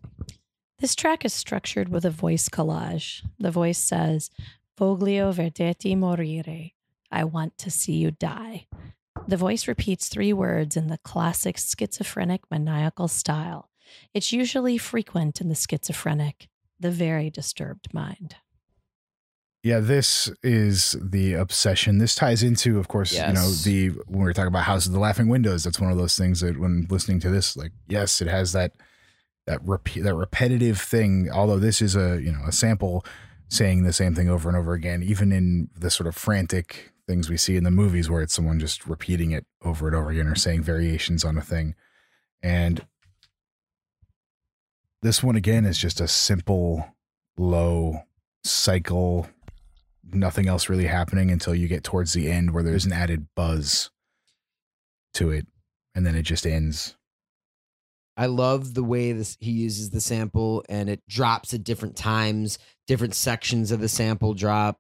This 0.83 0.97
track 0.97 1.25
is 1.25 1.33
structured 1.33 1.91
with 1.91 2.05
a 2.05 2.11
voice 2.11 2.49
collage. 2.49 3.23
The 3.39 3.53
voice 3.53 3.79
says, 3.79 4.33
Voglio 4.77 5.33
vederti 5.33 5.97
morire. 5.97 6.73
I 7.09 7.23
want 7.23 7.57
to 7.59 7.71
see 7.71 7.93
you 7.93 8.11
die. 8.11 8.67
The 9.29 9.37
voice 9.37 9.69
repeats 9.69 10.09
three 10.09 10.33
words 10.33 10.77
in 10.77 10.89
the 10.89 10.99
classic 10.99 11.57
schizophrenic 11.57 12.41
maniacal 12.51 13.07
style. 13.07 13.71
It's 14.13 14.33
usually 14.33 14.77
frequent 14.77 15.41
in 15.41 15.49
the 15.49 15.55
schizophrenic, 15.55 16.49
the 16.81 16.91
very 16.91 17.31
disturbed 17.31 17.95
mind. 17.95 18.35
Yeah, 19.63 19.79
this 19.79 20.33
is 20.43 20.97
the 21.01 21.35
obsession. 21.35 21.99
This 21.99 22.17
ties 22.17 22.43
into, 22.43 22.81
of 22.81 22.89
course, 22.89 23.13
you 23.13 23.21
know, 23.21 23.51
the 23.51 23.91
when 24.09 24.25
we 24.25 24.29
are 24.29 24.33
talking 24.33 24.49
about 24.49 24.65
House 24.65 24.87
of 24.87 24.93
the 24.93 24.99
Laughing 24.99 25.29
Windows, 25.29 25.63
that's 25.63 25.79
one 25.79 25.93
of 25.93 25.97
those 25.99 26.19
things 26.19 26.41
that 26.41 26.59
when 26.59 26.89
listening 26.91 27.21
to 27.21 27.31
this, 27.31 27.57
like, 27.57 27.71
yes, 27.87 28.21
it 28.21 28.27
has 28.27 28.51
that 28.55 28.73
that 29.47 29.61
repeat 29.67 30.03
that 30.03 30.15
repetitive 30.15 30.81
thing, 30.81 31.29
although 31.31 31.59
this 31.59 31.83
is 31.83 31.97
a 31.97 32.21
you 32.23 32.33
know 32.33 32.43
a 32.47 32.53
sample 32.53 33.05
saying 33.49 33.83
the 33.83 33.93
same 33.93 34.15
thing 34.15 34.31
over 34.31 34.49
and 34.49 34.57
over 34.57 34.73
again, 34.73 35.03
even 35.03 35.31
in 35.31 35.69
the 35.79 35.91
sort 35.91 36.07
of 36.07 36.17
frantic 36.17 36.93
things 37.07 37.29
we 37.29 37.37
see 37.37 37.57
in 37.57 37.65
the 37.65 37.71
movies 37.71 38.09
where 38.09 38.23
it's 38.23 38.33
someone 38.33 38.59
just 38.59 38.87
repeating 38.87 39.33
it 39.33 39.45
over 39.63 39.87
and 39.87 39.97
over 39.97 40.11
again 40.11 40.27
or 40.27 40.35
saying 40.35 40.63
variations 40.63 41.25
on 41.25 41.37
a 41.37 41.43
thing. 41.43 41.75
And 42.43 42.87
this 45.03 45.23
one 45.23 45.37
again 45.37 45.67
is 45.67 45.77
just 45.77 46.01
a 46.01 46.09
simple, 46.09 46.95
low 47.37 48.05
cycle, 48.45 49.29
nothing 50.13 50.49
else 50.49 50.69
really 50.69 50.87
happening 50.87 51.31
until 51.31 51.55
you 51.55 51.69
get 51.69 51.85
towards 51.85 52.13
the 52.13 52.31
end 52.31 52.53
where 52.53 52.63
there's 52.63 52.87
an 52.87 52.93
added 52.93 53.27
buzz 53.35 53.91
to 55.15 55.31
it. 55.31 55.47
And 55.95 56.07
then 56.07 56.15
it 56.15 56.23
just 56.23 56.47
ends. 56.47 56.97
I 58.17 58.27
love 58.27 58.75
the 58.75 58.83
way 58.85 59.13
this 59.13 59.37
he 59.41 59.53
uses 59.53 59.91
the 59.91 60.01
sample 60.01 60.65
and 60.69 60.89
it 60.91 61.01
drops 61.09 61.55
at 61.55 61.65
different 61.65 61.97
times, 61.97 62.59
different 62.87 63.15
sections 63.15 63.71
of 63.73 63.81
the 63.81 63.89
sample 63.89 64.35
drop. 64.35 64.79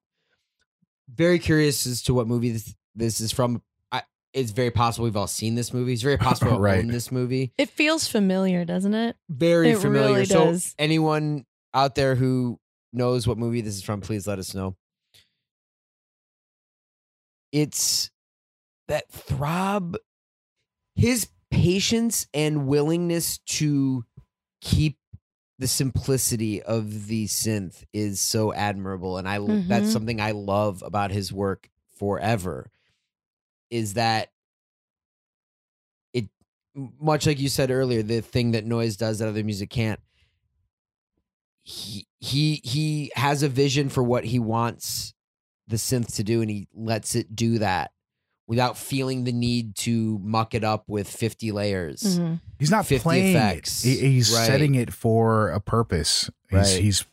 Very 1.12 1.38
curious 1.38 1.86
as 1.86 2.02
to 2.02 2.14
what 2.14 2.26
movie 2.26 2.52
this, 2.52 2.74
this 2.94 3.20
is 3.20 3.32
from. 3.32 3.62
I, 3.90 4.02
it's 4.34 4.50
very 4.50 4.70
possible 4.70 5.04
we've 5.04 5.16
all 5.16 5.26
seen 5.26 5.54
this 5.54 5.72
movie. 5.72 5.92
It's 5.94 6.02
very 6.02 6.18
possible 6.18 6.52
Right. 6.52 6.72
right. 6.72 6.78
own 6.80 6.88
this 6.88 7.10
movie. 7.10 7.52
It 7.58 7.70
feels 7.70 8.06
familiar, 8.06 8.64
doesn't 8.64 8.94
it? 8.94 9.16
Very 9.30 9.70
It 9.70 9.78
familiar. 9.78 10.12
really 10.14 10.24
so 10.26 10.44
does. 10.46 10.74
anyone 10.78 11.44
out 11.74 11.94
there 11.94 12.14
who 12.14 12.58
knows 12.92 13.26
what 13.26 13.38
movie 13.38 13.62
this 13.62 13.76
is 13.76 13.82
from, 13.82 14.02
please 14.02 14.26
let 14.26 14.38
us 14.38 14.54
know. 14.54 14.76
It's 17.50 18.10
that 18.88 19.10
throb, 19.10 19.96
his 20.94 21.28
patience 21.52 22.26
and 22.34 22.66
willingness 22.66 23.38
to 23.46 24.04
keep 24.60 24.98
the 25.58 25.68
simplicity 25.68 26.62
of 26.62 27.06
the 27.06 27.26
synth 27.26 27.84
is 27.92 28.20
so 28.20 28.52
admirable 28.52 29.18
and 29.18 29.28
i 29.28 29.38
that's 29.68 29.88
Mhm. 29.88 29.92
something 29.92 30.20
i 30.20 30.30
love 30.32 30.82
about 30.82 31.10
his 31.12 31.32
work 31.32 31.68
forever 31.96 32.70
is 33.70 33.94
that 33.94 34.30
it 36.14 36.28
much 36.74 37.26
like 37.26 37.38
you 37.38 37.48
said 37.48 37.70
earlier 37.70 38.02
the 38.02 38.22
thing 38.22 38.52
that 38.52 38.64
noise 38.64 38.96
does 38.96 39.18
that 39.18 39.28
other 39.28 39.44
music 39.44 39.70
can't 39.70 40.00
he 41.64 42.06
he 42.18 42.60
he 42.64 43.12
has 43.14 43.42
a 43.42 43.48
vision 43.48 43.88
for 43.88 44.02
what 44.02 44.24
he 44.24 44.38
wants 44.38 45.14
the 45.68 45.76
synth 45.76 46.16
to 46.16 46.24
do 46.24 46.40
and 46.40 46.50
he 46.50 46.66
lets 46.74 47.14
it 47.14 47.36
do 47.36 47.58
that 47.58 47.92
without 48.46 48.76
feeling 48.76 49.24
the 49.24 49.32
need 49.32 49.74
to 49.76 50.18
muck 50.22 50.54
it 50.54 50.64
up 50.64 50.84
with 50.88 51.08
50 51.08 51.52
layers 51.52 52.18
Mhm. 52.18 52.40
He's 52.58 52.70
not 52.70 52.86
50 52.86 53.02
playing 53.02 53.36
effects. 53.36 53.84
it. 53.84 54.00
He's 54.00 54.30
Right. 54.32 54.46
setting 54.46 54.74
it 54.74 54.92
for 54.92 55.50
a 55.50 55.60
purpose. 55.60 56.28
He's, 56.50 56.58
Right. 56.58 56.82
he's 56.82 57.04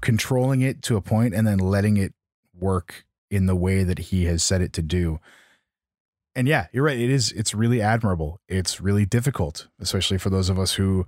controlling 0.00 0.62
it 0.62 0.82
to 0.82 0.96
a 0.96 1.00
point 1.02 1.34
and 1.34 1.46
then 1.46 1.58
letting 1.58 1.96
it 1.96 2.14
work 2.58 3.04
in 3.30 3.46
the 3.46 3.54
way 3.56 3.84
that 3.84 3.98
he 3.98 4.24
has 4.24 4.42
set 4.42 4.60
it 4.60 4.72
to 4.72 4.82
do. 4.82 5.20
And 6.34 6.48
yeah, 6.48 6.68
you're 6.72 6.84
right. 6.84 6.98
It 6.98 7.10
is. 7.10 7.32
It's 7.32 7.54
really 7.54 7.82
admirable. 7.82 8.40
It's 8.48 8.80
really 8.80 9.04
difficult, 9.04 9.68
especially 9.78 10.16
for 10.18 10.30
those 10.30 10.48
of 10.48 10.58
us 10.58 10.74
who 10.74 11.06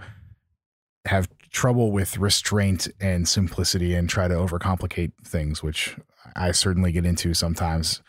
have 1.07 1.29
trouble 1.51 1.91
with 1.93 2.19
restraint 2.19 2.89
and 3.01 3.27
simplicity 3.29 3.95
and 3.95 4.09
try 4.09 4.29
to 4.29 4.35
overcomplicate 4.35 5.13
things, 5.25 5.63
which 5.63 5.97
I 6.37 6.53
certainly 6.53 6.93
get 6.93 7.05
into 7.07 7.35
sometimes. 7.35 8.03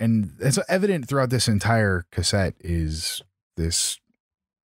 And 0.00 0.34
it's 0.40 0.58
evident 0.68 1.08
throughout 1.08 1.30
this 1.30 1.48
entire 1.48 2.06
cassette 2.12 2.54
is 2.60 3.22
this 3.56 3.98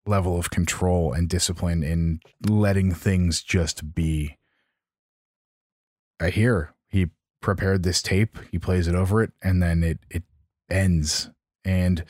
level 0.05 0.37
of 0.37 0.49
control 0.49 1.13
and 1.13 1.29
discipline 1.29 1.83
in 1.83 2.19
letting 2.47 2.93
things 2.93 3.41
just 3.41 3.95
be. 3.95 4.37
I 6.19 6.29
hear 6.29 6.73
he 6.87 7.07
prepared 7.41 7.83
this 7.83 8.01
tape, 8.01 8.37
he 8.51 8.59
plays 8.59 8.87
it 8.87 8.95
over 8.95 9.23
it, 9.23 9.31
and 9.41 9.61
then 9.61 9.83
it 9.83 9.99
it 10.09 10.23
ends. 10.69 11.29
And 11.65 12.05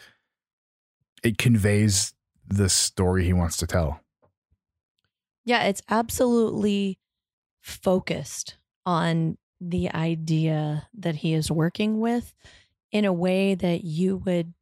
it 1.23 1.37
conveys 1.37 2.13
the 2.45 2.69
story 2.69 3.23
he 3.23 3.33
wants 3.33 3.57
to 3.57 3.67
tell. 3.67 4.01
Yeah, 5.45 5.63
it's 5.63 5.81
absolutely 5.89 6.99
focused 7.61 8.57
on 8.85 9.37
the 9.61 9.89
idea 9.93 10.87
that 10.93 11.15
he 11.15 11.33
is 11.33 11.49
working 11.49 11.99
with 11.99 12.33
in 12.93 13.03
a 13.03 13.11
way 13.11 13.55
that 13.55 13.83
you 13.83 14.17
would, 14.17 14.53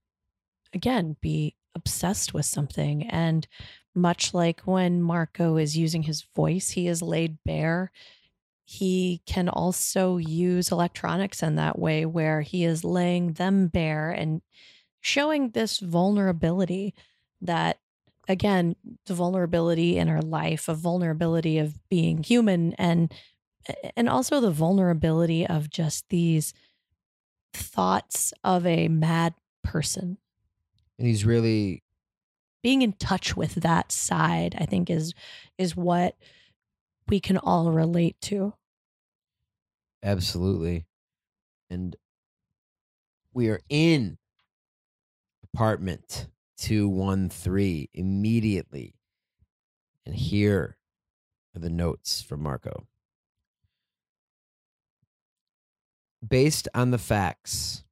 again, 0.74 1.18
be 1.22 1.56
obsessed 1.76 2.34
with 2.34 2.46
something. 2.46 3.08
And 3.10 3.46
much 3.94 4.34
like 4.34 4.62
when 4.62 5.02
Marco 5.02 5.58
is 5.58 5.78
using 5.78 6.04
his 6.04 6.26
voice, 6.34 6.70
he 6.70 6.88
is 6.88 7.02
laid 7.02 7.38
bare. 7.46 7.92
He 8.64 9.22
can 9.26 9.50
also 9.50 10.16
use 10.16 10.72
electronics 10.72 11.44
in 11.44 11.56
that 11.56 11.78
way, 11.78 12.06
where 12.06 12.40
he 12.40 12.64
is 12.64 12.86
laying 12.86 13.34
them 13.34 13.68
bare 13.68 14.12
and 14.12 14.42
showing 15.02 15.50
this 15.50 15.80
vulnerability 15.80 16.94
that 17.42 17.80
again 18.30 18.76
the 19.08 19.16
vulnerability 19.16 19.98
in 19.98 20.08
our 20.08 20.22
life 20.22 20.70
a 20.70 20.76
vulnerability 20.76 21.58
of 21.58 21.74
being 21.90 22.22
human 22.22 22.72
and 22.74 23.12
and 23.98 24.08
also 24.08 24.40
the 24.40 24.52
vulnerability 24.52 25.46
of 25.46 25.72
just 25.72 26.08
these 26.10 26.54
thoughts 27.54 28.34
of 28.44 28.66
a 28.66 28.88
mad 28.88 29.34
person 29.64 30.18
And 30.98 31.08
he's 31.08 31.26
really 31.26 31.84
being 32.64 32.82
in 32.82 32.94
touch 32.94 33.36
with 33.36 33.56
that 33.56 33.92
side 33.92 34.56
i 34.60 34.66
think 34.66 34.90
is 34.90 35.14
is 35.58 35.76
what 35.76 36.16
we 37.08 37.20
can 37.20 37.38
all 37.38 37.72
relate 37.72 38.20
to 38.22 38.54
absolutely. 40.04 40.86
And 41.70 41.96
we 43.34 43.50
are 43.50 43.62
in 43.70 44.18
apartment 45.44 46.28
213 46.58 47.88
immediately. 47.94 48.96
And 50.06 50.16
here 50.16 50.78
are 51.56 51.60
the 51.60 51.70
notes 51.70 52.22
from 52.22 52.42
Marco. 52.44 52.88
Based 56.28 56.68
on 56.74 56.92
the 56.92 56.98
facts 56.98 57.84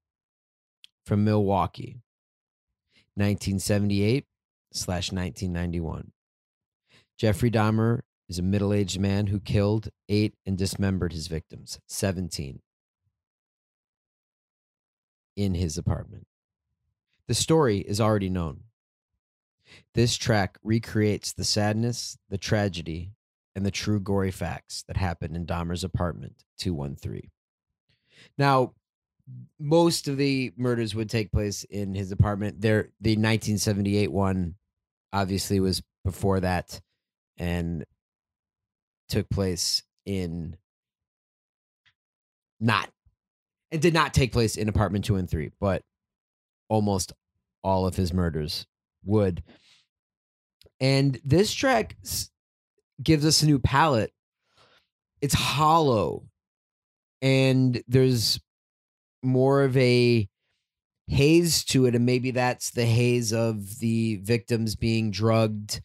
from 1.06 1.24
Milwaukee, 1.24 2.02
1978 3.16 4.26
slash 4.72 5.12
1991. 5.12 6.12
Jeffrey 7.18 7.52
Dahmer 7.52 8.02
is 8.30 8.40
a 8.40 8.44
middle 8.44 8.72
aged 8.72 9.00
man 9.00 9.28
who 9.28 9.40
killed, 9.40 9.90
ate, 10.08 10.36
and 10.46 10.58
dismembered 10.58 11.12
his 11.12 11.28
victims, 11.28 11.80
17, 11.88 12.62
in 15.36 15.56
his 15.56 15.78
apartment. 15.78 16.28
The 17.28 17.34
story 17.34 17.80
is 17.80 18.00
already 18.00 18.30
known. 18.30 18.62
This 19.94 20.16
track 20.16 20.58
recreates 20.64 21.34
the 21.34 21.44
sadness, 21.44 22.18
the 22.30 22.38
tragedy, 22.38 23.12
and 23.56 23.66
the 23.66 23.72
true 23.72 24.00
gory 24.00 24.32
facts 24.32 24.84
that 24.88 24.98
happened 24.98 25.36
in 25.36 25.46
Dahmer's 25.46 25.84
apartment 25.84 26.44
213. 26.60 27.32
Now, 28.38 28.74
most 29.60 30.08
of 30.08 30.18
the 30.18 30.52
murders 30.58 30.96
would 30.96 31.10
take 31.10 31.32
place 31.32 31.64
in 31.66 31.94
his 31.94 32.12
apartment. 32.12 32.62
There, 32.62 32.90
the 33.02 33.12
1978 33.12 34.12
one 34.12 34.56
obviously 35.14 35.60
was 35.60 35.82
before 36.04 36.40
that 36.40 36.80
and 37.38 37.86
took 39.10 39.30
place 39.30 39.84
in 40.06 40.56
not 42.60 42.90
it 43.72 43.82
did 43.82 43.94
not 43.94 44.14
take 44.14 44.32
place 44.32 44.56
in 44.56 44.70
apartment 44.70 45.06
2 45.06 45.16
and 45.16 45.30
3 45.30 45.52
but 45.60 45.84
almost 46.68 47.14
all 47.64 47.86
of 47.86 47.96
his 47.96 48.14
murders 48.14 48.66
would. 49.04 49.44
And 50.80 51.20
this 51.24 51.54
track 51.54 51.98
gives 53.02 53.26
us 53.26 53.42
a 53.42 53.46
new 53.46 53.60
palette. 53.60 54.14
It's 55.22 55.34
hollow 55.34 56.29
and 57.22 57.82
there's 57.88 58.40
more 59.22 59.64
of 59.64 59.76
a 59.78 60.28
haze 61.08 61.64
to 61.66 61.86
it 61.86 61.96
and 61.96 62.06
maybe 62.06 62.32
that's 62.32 62.72
the 62.72 62.86
haze 62.86 63.34
of 63.34 63.80
the 63.80 64.18
victims 64.18 64.76
being 64.76 65.10
drugged 65.12 65.82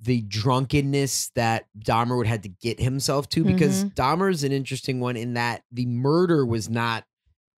the 0.00 0.22
drunkenness 0.22 1.30
that 1.34 1.66
Dahmer 1.78 2.16
would 2.16 2.26
had 2.26 2.42
to 2.42 2.48
get 2.48 2.78
himself 2.78 3.28
to 3.30 3.44
because 3.44 3.84
mm-hmm. 3.84 4.00
Dahmer's 4.00 4.44
an 4.44 4.52
interesting 4.52 5.00
one 5.00 5.16
in 5.16 5.34
that 5.34 5.62
the 5.72 5.86
murder 5.86 6.44
was 6.44 6.68
not 6.68 7.04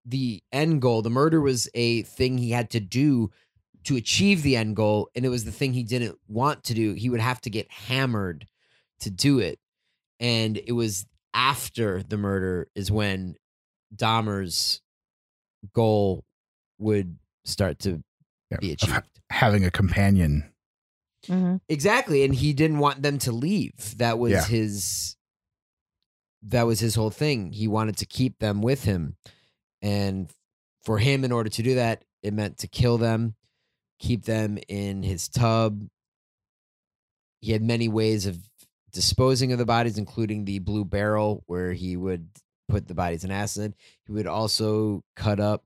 the 0.05 0.43
end 0.53 0.81
goal. 0.81 1.03
The 1.03 1.11
murder 1.11 1.41
was 1.41 1.69
a 1.75 2.03
thing 2.03 2.39
he 2.39 2.51
had 2.51 2.71
to 2.71 2.81
do 2.81 3.31
to 3.85 3.97
achieve 3.97 4.43
the 4.43 4.57
end 4.57 4.77
goal, 4.77 5.11
and 5.15 5.25
it 5.25 5.29
was 5.29 5.45
the 5.45 5.53
thing 5.53 5.73
he 5.73 5.83
didn't 5.83 6.19
want 6.29 6.65
to 6.65 6.75
do. 6.75 6.95
He 6.95 7.11
would 7.11 7.21
have 7.21 7.41
to 7.43 7.51
get 7.51 7.71
hammered 7.71 8.47
to 9.01 9.11
do 9.11 9.39
it. 9.39 9.59
And 10.21 10.57
it 10.57 10.73
was 10.73 11.07
after 11.35 12.03
the 12.03 12.17
murder 12.17 12.69
is 12.75 12.91
when 12.91 13.37
Dahmer's 13.95 14.81
goal 15.73 16.25
would 16.79 17.19
start 17.45 17.79
to 17.81 18.03
Yeah, 18.51 18.59
be 18.61 18.73
of 18.73 18.81
ha- 18.83 18.99
achieved. 18.99 19.21
having 19.31 19.65
a 19.65 19.71
companion. 19.71 20.53
Mm-hmm. 21.27 21.57
Exactly, 21.69 22.23
and 22.25 22.35
he 22.35 22.53
didn't 22.53 22.79
want 22.79 23.03
them 23.03 23.19
to 23.19 23.33
leave. 23.33 23.97
That 23.99 24.19
was 24.19 24.33
Yeah. 24.33 24.45
his 24.47 25.15
that 26.43 26.63
was 26.63 26.79
his 26.79 26.95
whole 26.95 27.11
thing. 27.11 27.51
He 27.53 27.67
wanted 27.67 27.97
to 27.97 28.07
keep 28.07 28.39
them 28.39 28.63
with 28.63 28.85
him. 28.85 29.17
And 29.83 30.31
for 30.85 30.99
him 30.99 31.25
in 31.25 31.33
order 31.33 31.51
to 31.51 31.63
do 31.65 31.75
that, 31.75 32.05
it 32.23 32.33
meant 32.33 32.59
to 32.59 32.69
kill 32.69 32.97
them, 32.97 33.35
keep 33.99 34.25
them 34.25 34.57
in 34.69 35.03
his 35.03 35.29
tub. 35.29 35.89
He 37.41 37.51
had 37.51 37.63
many 37.63 37.89
ways 37.89 38.25
of 38.27 38.48
disposing 38.93 39.53
of 39.53 39.59
the 39.59 39.67
bodies 39.67 39.99
including 39.99 40.45
the 40.45 40.59
blue 40.59 40.85
barrel 40.85 41.43
where 41.47 41.73
he 41.73 41.97
would 41.97 42.29
put 42.69 42.87
the 42.87 42.95
bodies 42.95 43.25
in 43.25 43.31
acid. 43.31 43.75
He 44.07 44.13
would 44.13 44.27
also 44.27 45.03
cut 45.17 45.41
up 45.41 45.65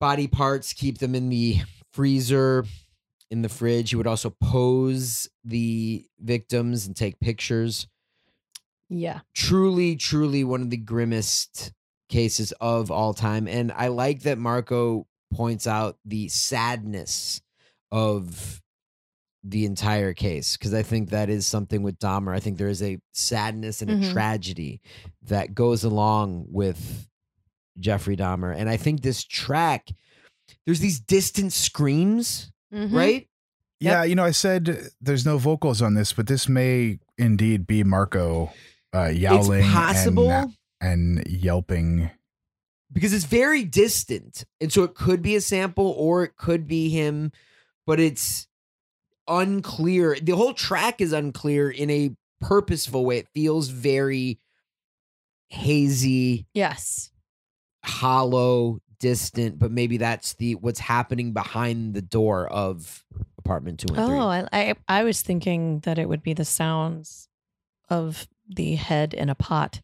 body 0.00 0.26
parts, 0.26 0.72
keep 0.72 0.98
them 0.98 1.14
in 1.14 1.28
the 1.28 1.60
freezer 1.92 2.64
in 3.30 3.42
the 3.42 3.48
fridge. 3.48 3.90
He 3.90 3.96
would 3.96 4.06
also 4.06 4.30
pose 4.30 5.28
the 5.44 6.04
victims 6.20 6.86
and 6.86 6.94
take 6.94 7.18
pictures. 7.20 7.88
Yeah. 8.88 9.20
Truly, 9.34 9.96
truly 9.96 10.44
one 10.44 10.62
of 10.62 10.70
the 10.70 10.76
grimmest 10.76 11.72
cases 12.08 12.52
of 12.60 12.90
all 12.90 13.14
time. 13.14 13.48
And 13.48 13.72
I 13.72 13.88
like 13.88 14.22
that 14.22 14.38
Marco 14.38 15.06
points 15.32 15.66
out 15.66 15.96
the 16.04 16.28
sadness 16.28 17.40
of 17.90 18.60
the 19.46 19.66
entire 19.66 20.14
case 20.14 20.56
because 20.56 20.72
I 20.72 20.82
think 20.82 21.10
that 21.10 21.28
is 21.28 21.46
something 21.46 21.82
with 21.82 21.98
Dahmer. 21.98 22.34
I 22.34 22.40
think 22.40 22.56
there 22.56 22.68
is 22.68 22.82
a 22.82 22.98
sadness 23.12 23.82
and 23.82 23.90
a 23.90 23.96
Mhm. 23.96 24.12
tragedy 24.12 24.80
that 25.22 25.54
goes 25.54 25.84
along 25.84 26.46
with 26.48 27.06
Jeffrey 27.78 28.16
Dahmer. 28.16 28.54
And 28.56 28.68
I 28.70 28.76
think 28.78 29.02
this 29.02 29.22
track, 29.22 29.90
there's 30.64 30.80
these 30.80 30.98
distant 30.98 31.52
screams 31.52 32.50
Mhm. 32.72 32.92
right? 32.92 33.28
Yeah, 33.80 34.02
you 34.04 34.14
know, 34.14 34.24
I 34.24 34.30
said 34.30 34.88
there's 35.00 35.26
no 35.26 35.36
vocals 35.36 35.82
on 35.82 35.92
this, 35.94 36.12
but 36.14 36.26
this 36.26 36.48
may 36.48 36.98
indeed 37.18 37.66
be 37.66 37.84
Marco 37.84 38.50
uh, 38.94 39.08
yowling 39.08 39.64
it's 39.64 39.72
possible 39.74 40.30
and, 40.30 40.54
and 40.80 41.26
yelping. 41.28 42.10
because 42.92 43.12
it's 43.12 43.24
very 43.24 43.64
distant. 43.64 44.44
And 44.60 44.72
so 44.72 44.84
it 44.84 44.94
could 44.94 45.20
be 45.20 45.34
a 45.36 45.40
sample 45.42 45.88
or 45.98 46.24
it 46.24 46.36
could 46.36 46.66
be 46.66 46.88
him, 46.88 47.30
but 47.86 48.00
it's 48.00 48.46
unclear. 49.28 50.16
The 50.20 50.36
whole 50.36 50.54
track 50.54 51.00
is 51.00 51.12
unclear 51.12 51.70
in 51.70 51.90
a 51.90 52.10
purposeful 52.40 53.04
way. 53.04 53.18
It 53.18 53.28
feels 53.34 53.68
very 53.68 54.38
hazy, 55.48 56.46
Yes. 56.54 57.10
hollow, 57.84 58.80
distant, 58.98 59.58
but 59.58 59.70
maybe 59.70 59.96
that's 59.98 60.34
the 60.34 60.54
what's 60.56 60.80
happening 60.80 61.32
behind 61.32 61.94
the 61.94 62.02
door 62.02 62.46
of 62.48 63.04
apartment 63.38 63.80
2 63.80 63.94
and 63.94 63.96
3. 63.96 64.04
Oh, 64.18 64.28
I, 64.28 64.46
I 64.52 64.74
I 64.88 65.04
was 65.04 65.20
thinking 65.22 65.80
that 65.80 65.98
it 65.98 66.08
would 66.08 66.22
be 66.22 66.32
the 66.32 66.44
sounds 66.44 67.28
of 67.88 68.26
the 68.48 68.74
head 68.76 69.14
in 69.14 69.28
a 69.28 69.34
pot, 69.34 69.80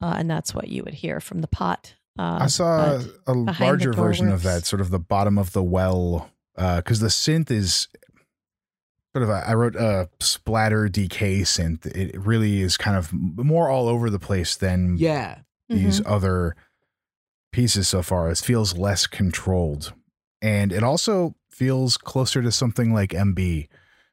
uh, 0.00 0.14
and 0.16 0.30
that's 0.30 0.54
what 0.54 0.68
you 0.68 0.82
would 0.84 0.94
hear 0.94 1.20
from 1.20 1.40
the 1.40 1.48
pot. 1.48 1.94
Uh, 2.18 2.38
I 2.42 2.46
saw 2.46 3.02
a 3.26 3.32
larger 3.34 3.92
door 3.92 4.06
version 4.06 4.28
of 4.28 4.42
that, 4.44 4.64
sort 4.64 4.80
of 4.80 4.90
the 4.90 4.98
bottom 4.98 5.36
of 5.38 5.52
the 5.52 5.62
well, 5.62 6.30
because 6.56 7.00
the 7.00 7.08
synth 7.08 7.50
is 7.50 7.88
sort 9.16 9.22
of 9.22 9.30
a, 9.30 9.48
I 9.48 9.54
wrote 9.54 9.76
a 9.76 10.10
splatter 10.20 10.90
decay 10.90 11.40
synth. 11.40 11.86
It 11.86 12.14
really 12.20 12.60
is 12.60 12.76
kind 12.76 12.98
of 12.98 13.10
more 13.14 13.70
all 13.70 13.88
over 13.88 14.10
the 14.10 14.18
place 14.18 14.54
than 14.56 14.96
Yeah. 14.98 15.38
these 15.70 16.00
Mhm. 16.02 16.10
other 16.10 16.54
pieces 17.50 17.88
so 17.88 18.02
far. 18.02 18.30
It 18.30 18.36
feels 18.38 18.76
less 18.76 19.06
controlled. 19.06 19.94
And 20.42 20.70
it 20.70 20.82
also 20.82 21.34
feels 21.50 21.96
closer 21.96 22.42
to 22.42 22.52
something 22.52 22.92
like 22.92 23.14
MB 23.14 23.68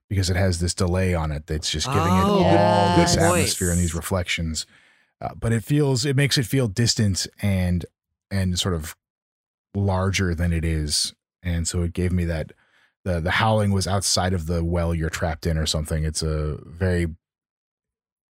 because 0.10 0.30
it 0.30 0.38
has 0.38 0.60
this 0.62 0.74
delay 0.74 1.14
on 1.14 1.34
it 1.34 1.48
that's 1.48 1.70
just 1.70 1.88
giving 1.88 2.02
Oh, 2.02 2.40
it 2.40 2.58
all 2.58 2.96
good- 2.96 3.04
this 3.04 3.18
atmosphere 3.18 3.72
and 3.72 3.80
these 3.80 3.94
reflections. 3.94 4.66
Uh, 5.20 5.34
but 5.36 5.52
it 5.52 5.66
feels, 5.66 6.06
it 6.06 6.16
makes 6.16 6.38
it 6.38 6.46
feel 6.46 6.70
distant 6.70 7.28
and, 7.42 7.86
and 8.32 8.58
sort 8.58 8.74
of 8.76 8.96
larger 9.76 10.34
than 10.34 10.54
it 10.54 10.64
is. 10.64 11.14
and 11.46 11.68
so 11.68 11.82
it 11.82 11.92
gave 11.92 12.14
me 12.14 12.24
that 12.24 12.54
the 13.04 13.20
the 13.20 13.32
howling 13.32 13.72
was 13.72 13.88
outside 13.88 14.34
of 14.34 14.46
the 14.46 14.64
well 14.64 14.94
you're 14.96 15.10
trapped 15.10 15.46
in 15.46 15.58
or 15.58 15.66
something. 15.66 16.04
It's 16.04 16.22
a 16.22 16.58
very 16.66 17.08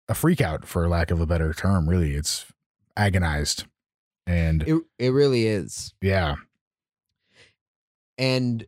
a 0.08 0.14
freak 0.16 0.42
out 0.42 0.66
for 0.66 0.88
lack 0.90 1.12
of 1.12 1.22
a 1.22 1.26
better 1.26 1.54
term. 1.54 1.88
Really, 1.90 2.16
it's 2.16 2.46
agonized, 2.98 3.66
and 4.28 4.64
It 4.64 4.82
it 4.98 5.10
really 5.10 5.46
is. 5.48 5.94
yeah, 6.02 6.36
And 8.18 8.66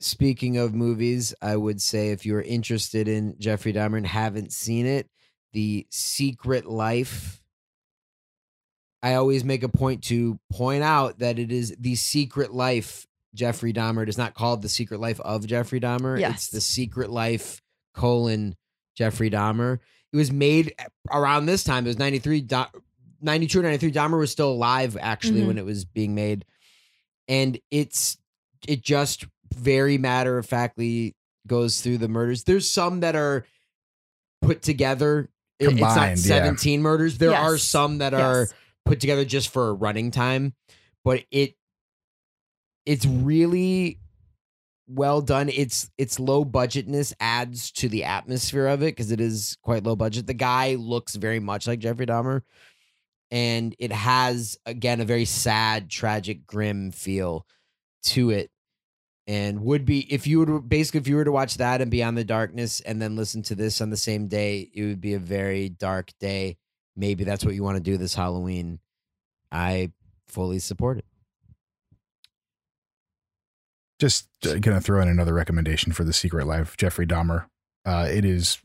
speaking 0.00 0.56
of 0.56 0.74
movies, 0.74 1.34
I 1.42 1.56
would 1.56 1.80
say 1.80 2.10
if 2.10 2.24
you're 2.26 2.42
interested 2.42 3.08
in 3.08 3.36
Jeffrey 3.38 3.72
Dahmer 3.72 3.96
and 3.98 4.06
haven't 4.06 4.52
seen 4.52 4.86
it, 4.86 5.08
The 5.52 5.86
Secret 5.90 6.66
Life. 6.66 7.42
I 9.02 9.14
always 9.14 9.44
make 9.44 9.62
a 9.62 9.68
point 9.68 10.02
to 10.04 10.38
point 10.50 10.82
out 10.82 11.18
that 11.20 11.38
it 11.38 11.52
is 11.52 11.76
The 11.78 11.94
Secret 11.94 12.52
Life 12.52 13.06
Jeffrey 13.36 13.72
Dahmer. 13.72 14.02
It 14.02 14.08
is 14.08 14.18
not 14.18 14.34
called 14.34 14.62
The 14.62 14.68
Secret 14.68 14.98
Life 15.00 15.20
of 15.20 15.46
Jeffrey 15.46 15.78
Dahmer. 15.80 16.18
Yes. 16.18 16.32
It's 16.34 16.48
The 16.48 16.60
Secret 16.60 17.10
Life 17.10 17.60
colon 17.94 18.56
Jeffrey 18.96 19.30
Dahmer. 19.30 19.78
It 20.12 20.16
was 20.16 20.32
made 20.32 20.74
around 21.12 21.46
this 21.46 21.62
time. 21.62 21.84
It 21.84 21.88
was 21.90 21.98
93, 21.98 22.40
Do- 22.40 22.64
92 23.20 23.60
or 23.60 23.62
93. 23.62 23.92
Dahmer 23.92 24.18
was 24.18 24.30
still 24.30 24.50
alive 24.50 24.96
actually 25.00 25.42
Mhm. 25.42 25.46
when 25.46 25.58
it 25.58 25.64
was 25.64 25.84
being 25.84 26.14
made. 26.14 26.44
And 27.28 27.58
it's 27.70 28.16
it 28.66 28.82
just 28.82 29.24
very 29.54 29.98
matter 29.98 30.38
of 30.38 30.46
factly 30.46 31.14
goes 31.46 31.80
through 31.80 31.98
the 31.98 32.08
murders. 32.08 32.44
There's 32.44 32.68
some 32.68 33.00
that 33.00 33.14
are 33.14 33.44
put 34.42 34.62
together. 34.62 35.28
It- 35.58 35.70
it's 35.70 35.80
not 35.80 35.88
Combined, 35.94 36.18
yeah. 36.18 36.24
17 36.24 36.82
murders. 36.82 37.18
There 37.18 37.34
are 37.34 37.56
some 37.58 37.98
that 37.98 38.12
are 38.14 38.48
put 38.84 39.00
together 39.00 39.24
just 39.24 39.48
for 39.48 39.74
running 39.74 40.10
time, 40.10 40.54
but 41.04 41.24
it 41.30 41.54
it's 42.86 43.04
really 43.04 43.98
well 44.88 45.20
done. 45.20 45.48
It's 45.48 45.90
it's 45.98 46.20
low 46.20 46.44
budgetness 46.44 47.12
adds 47.20 47.72
to 47.72 47.88
the 47.88 48.04
atmosphere 48.04 48.68
of 48.68 48.82
it 48.82 48.96
because 48.96 49.10
it 49.10 49.20
is 49.20 49.58
quite 49.62 49.84
low 49.84 49.96
budget. 49.96 50.26
The 50.26 50.34
guy 50.34 50.76
looks 50.76 51.16
very 51.16 51.40
much 51.40 51.66
like 51.66 51.80
Jeffrey 51.80 52.06
Dahmer, 52.06 52.42
and 53.30 53.74
it 53.78 53.92
has 53.92 54.56
again 54.64 55.00
a 55.00 55.04
very 55.04 55.24
sad, 55.24 55.90
tragic, 55.90 56.46
grim 56.46 56.92
feel 56.92 57.46
to 58.04 58.30
it. 58.30 58.50
And 59.28 59.62
would 59.62 59.84
be 59.84 60.12
if 60.12 60.28
you 60.28 60.38
were 60.38 60.60
basically 60.60 61.00
if 61.00 61.08
you 61.08 61.16
were 61.16 61.24
to 61.24 61.32
watch 61.32 61.56
that 61.56 61.80
and 61.80 61.90
Beyond 61.90 62.16
the 62.16 62.24
Darkness 62.24 62.80
and 62.80 63.02
then 63.02 63.16
listen 63.16 63.42
to 63.44 63.56
this 63.56 63.80
on 63.80 63.90
the 63.90 63.96
same 63.96 64.28
day, 64.28 64.70
it 64.72 64.84
would 64.84 65.00
be 65.00 65.14
a 65.14 65.18
very 65.18 65.68
dark 65.68 66.12
day. 66.20 66.58
Maybe 66.94 67.24
that's 67.24 67.44
what 67.44 67.54
you 67.54 67.64
want 67.64 67.76
to 67.76 67.82
do 67.82 67.96
this 67.96 68.14
Halloween. 68.14 68.78
I 69.50 69.90
fully 70.28 70.60
support 70.60 70.98
it. 70.98 71.04
Just 73.98 74.28
uh, 74.46 74.54
gonna 74.58 74.80
throw 74.80 75.00
in 75.00 75.08
another 75.08 75.32
recommendation 75.34 75.92
for 75.92 76.04
the 76.04 76.12
Secret 76.12 76.46
Life, 76.46 76.76
Jeffrey 76.76 77.06
Dahmer. 77.06 77.46
Uh, 77.84 78.08
it 78.10 78.24
is 78.24 78.58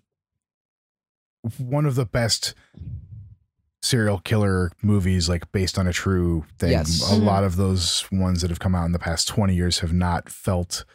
one 1.57 1.85
of 1.85 1.95
the 1.95 2.05
best 2.05 2.53
serial 3.81 4.19
killer 4.19 4.71
movies, 4.83 5.27
like 5.27 5.51
based 5.51 5.79
on 5.79 5.87
a 5.87 5.93
true 5.93 6.45
thing. 6.59 6.71
Yes. 6.71 7.01
A 7.11 7.15
Mhm. 7.15 7.23
lot 7.23 7.43
of 7.43 7.55
those 7.55 8.05
ones 8.11 8.41
that 8.41 8.49
have 8.51 8.59
come 8.59 8.75
out 8.75 8.85
in 8.85 8.91
the 8.91 8.99
past 8.99 9.27
twenty 9.27 9.55
years 9.55 9.79
have 9.79 9.93
not 9.93 10.29
felt. 10.29 10.85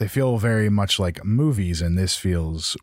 They 0.00 0.08
feel 0.08 0.38
very 0.38 0.68
much 0.68 0.98
like 0.98 1.24
movies, 1.24 1.80
and 1.80 1.96
this 1.96 2.16
feels 2.16 2.76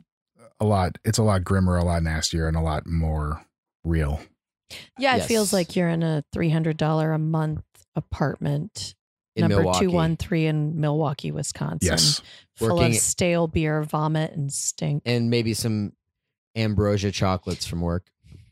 a 0.62 0.66
lot. 0.66 0.98
It's 1.04 1.18
a 1.18 1.24
lot 1.24 1.44
grimmer, 1.44 1.76
a 1.76 1.84
lot 1.84 2.04
nastier, 2.04 2.48
and 2.48 2.56
a 2.56 2.62
lot 2.62 2.88
more 2.88 3.46
real. 3.84 4.22
Yeah, 4.98 5.16
it 5.16 5.20
Yes. 5.20 5.28
feels 5.28 5.52
like 5.52 5.76
you're 5.76 5.90
in 5.90 6.04
a 6.04 6.24
three 6.32 6.50
hundred 6.52 6.78
dollar 6.78 7.12
a 7.12 7.20
month 7.20 7.64
apartment, 7.96 8.96
In 9.36 9.42
number 9.44 9.58
Milwaukee. 9.58 9.86
two 9.86 9.92
one 9.92 10.18
three 10.18 10.46
in 10.46 10.80
Milwaukee, 10.80 11.32
Wisconsin. 11.32 11.80
Yes, 11.90 12.22
full 12.56 12.76
Working- 12.78 12.92
of 12.92 12.98
stale 12.98 13.48
beer, 13.48 13.82
vomit, 13.84 14.34
and 14.34 14.52
stink. 14.52 15.04
and 15.06 15.30
maybe 15.30 15.54
some 15.54 15.94
ambrosia 16.56 17.12
chocolates 17.12 17.66
from 17.66 17.80
work. 17.82 18.12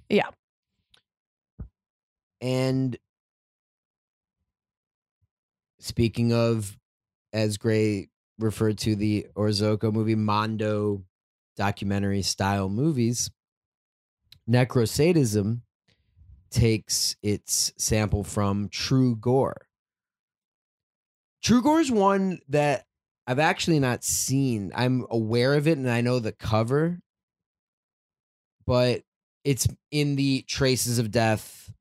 Yeah. 0.09 0.30
And 2.41 2.97
speaking 5.80 6.32
of, 6.34 6.77
as 7.34 7.57
Gray 7.57 8.09
referred 8.38 8.77
to 8.80 8.95
the 8.95 9.27
Orozco 9.36 9.91
movie, 9.91 10.15
Mondo 10.15 11.03
documentary 11.57 12.21
style 12.21 12.69
movies, 12.69 13.30
necrosadism 14.49 15.59
takes 16.49 17.17
its 17.21 17.73
sample 17.77 18.23
from 18.23 18.69
True 18.69 19.15
Gore. 19.17 19.67
True 21.43 21.61
Gore 21.61 21.79
is 21.79 21.91
one 21.91 22.39
that 22.49 22.85
I've 23.25 23.39
actually 23.39 23.79
not 23.79 24.03
seen. 24.03 24.71
I'm 24.75 25.05
aware 25.09 25.53
of 25.53 25.67
it 25.67 25.77
and 25.77 25.89
I 25.89 26.01
know 26.01 26.19
the 26.19 26.31
cover, 26.31 26.99
but 28.65 29.03
it's 29.43 29.67
in 29.91 30.15
the 30.15 30.43
traces 30.47 30.99
of 30.99 31.11
death 31.11 31.71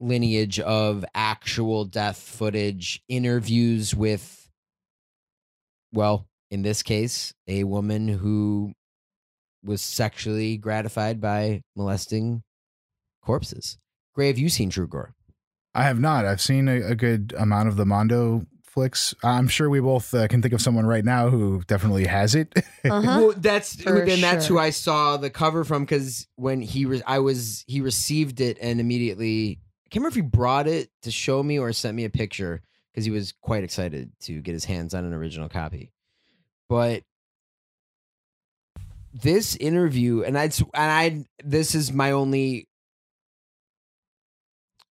lineage 0.00 0.58
of 0.60 1.04
actual 1.14 1.84
death 1.84 2.18
footage, 2.18 3.02
interviews 3.08 3.94
with, 3.94 4.48
well, 5.92 6.26
in 6.50 6.62
this 6.62 6.82
case, 6.82 7.34
a 7.46 7.64
woman 7.64 8.08
who 8.08 8.72
was 9.62 9.82
sexually 9.82 10.56
gratified 10.56 11.20
by 11.20 11.62
molesting 11.76 12.42
corpses. 13.22 13.78
Gray, 14.14 14.28
have 14.28 14.38
you 14.38 14.48
seen 14.48 14.70
True 14.70 14.88
Gore? 14.88 15.14
I 15.74 15.84
have 15.84 16.00
not. 16.00 16.24
I've 16.24 16.40
seen 16.40 16.68
a, 16.68 16.80
a 16.80 16.94
good 16.94 17.34
amount 17.36 17.68
of 17.68 17.76
the 17.76 17.86
Mondo 17.86 18.46
flicks. 18.70 19.14
I'm 19.22 19.48
sure 19.48 19.68
we 19.68 19.80
both 19.80 20.14
uh, 20.14 20.28
can 20.28 20.42
think 20.42 20.54
of 20.54 20.60
someone 20.60 20.86
right 20.86 21.04
now 21.04 21.28
who 21.28 21.62
definitely 21.66 22.06
has 22.06 22.34
it. 22.34 22.52
Uh-huh. 22.82 23.02
Well, 23.02 23.34
that's 23.36 23.82
For 23.82 24.06
then 24.06 24.22
that's 24.22 24.46
who. 24.46 24.58
I 24.58 24.70
saw 24.70 25.18
the 25.18 25.28
cover 25.28 25.64
from 25.64 25.84
because 25.84 26.26
when 26.36 26.62
he 26.62 26.86
re- 26.86 27.02
I 27.06 27.18
was 27.18 27.62
he 27.66 27.82
received 27.82 28.40
it 28.40 28.56
and 28.58 28.80
immediately 28.80 29.60
I 29.84 29.88
can't 29.90 30.02
remember 30.02 30.08
if 30.08 30.14
he 30.14 30.22
brought 30.22 30.66
it 30.66 30.88
to 31.02 31.10
show 31.10 31.42
me 31.42 31.58
or 31.58 31.72
sent 31.74 31.94
me 31.94 32.04
a 32.04 32.10
picture 32.10 32.62
because 32.90 33.04
he 33.04 33.10
was 33.10 33.34
quite 33.42 33.64
excited 33.64 34.12
to 34.20 34.40
get 34.40 34.52
his 34.52 34.64
hands 34.64 34.94
on 34.94 35.04
an 35.04 35.12
original 35.12 35.50
copy. 35.50 35.92
But 36.70 37.02
this 39.12 39.56
interview 39.56 40.22
and 40.22 40.38
I'd 40.38 40.58
and 40.58 40.68
I 40.74 41.24
this 41.44 41.74
is 41.74 41.92
my 41.92 42.12
only 42.12 42.66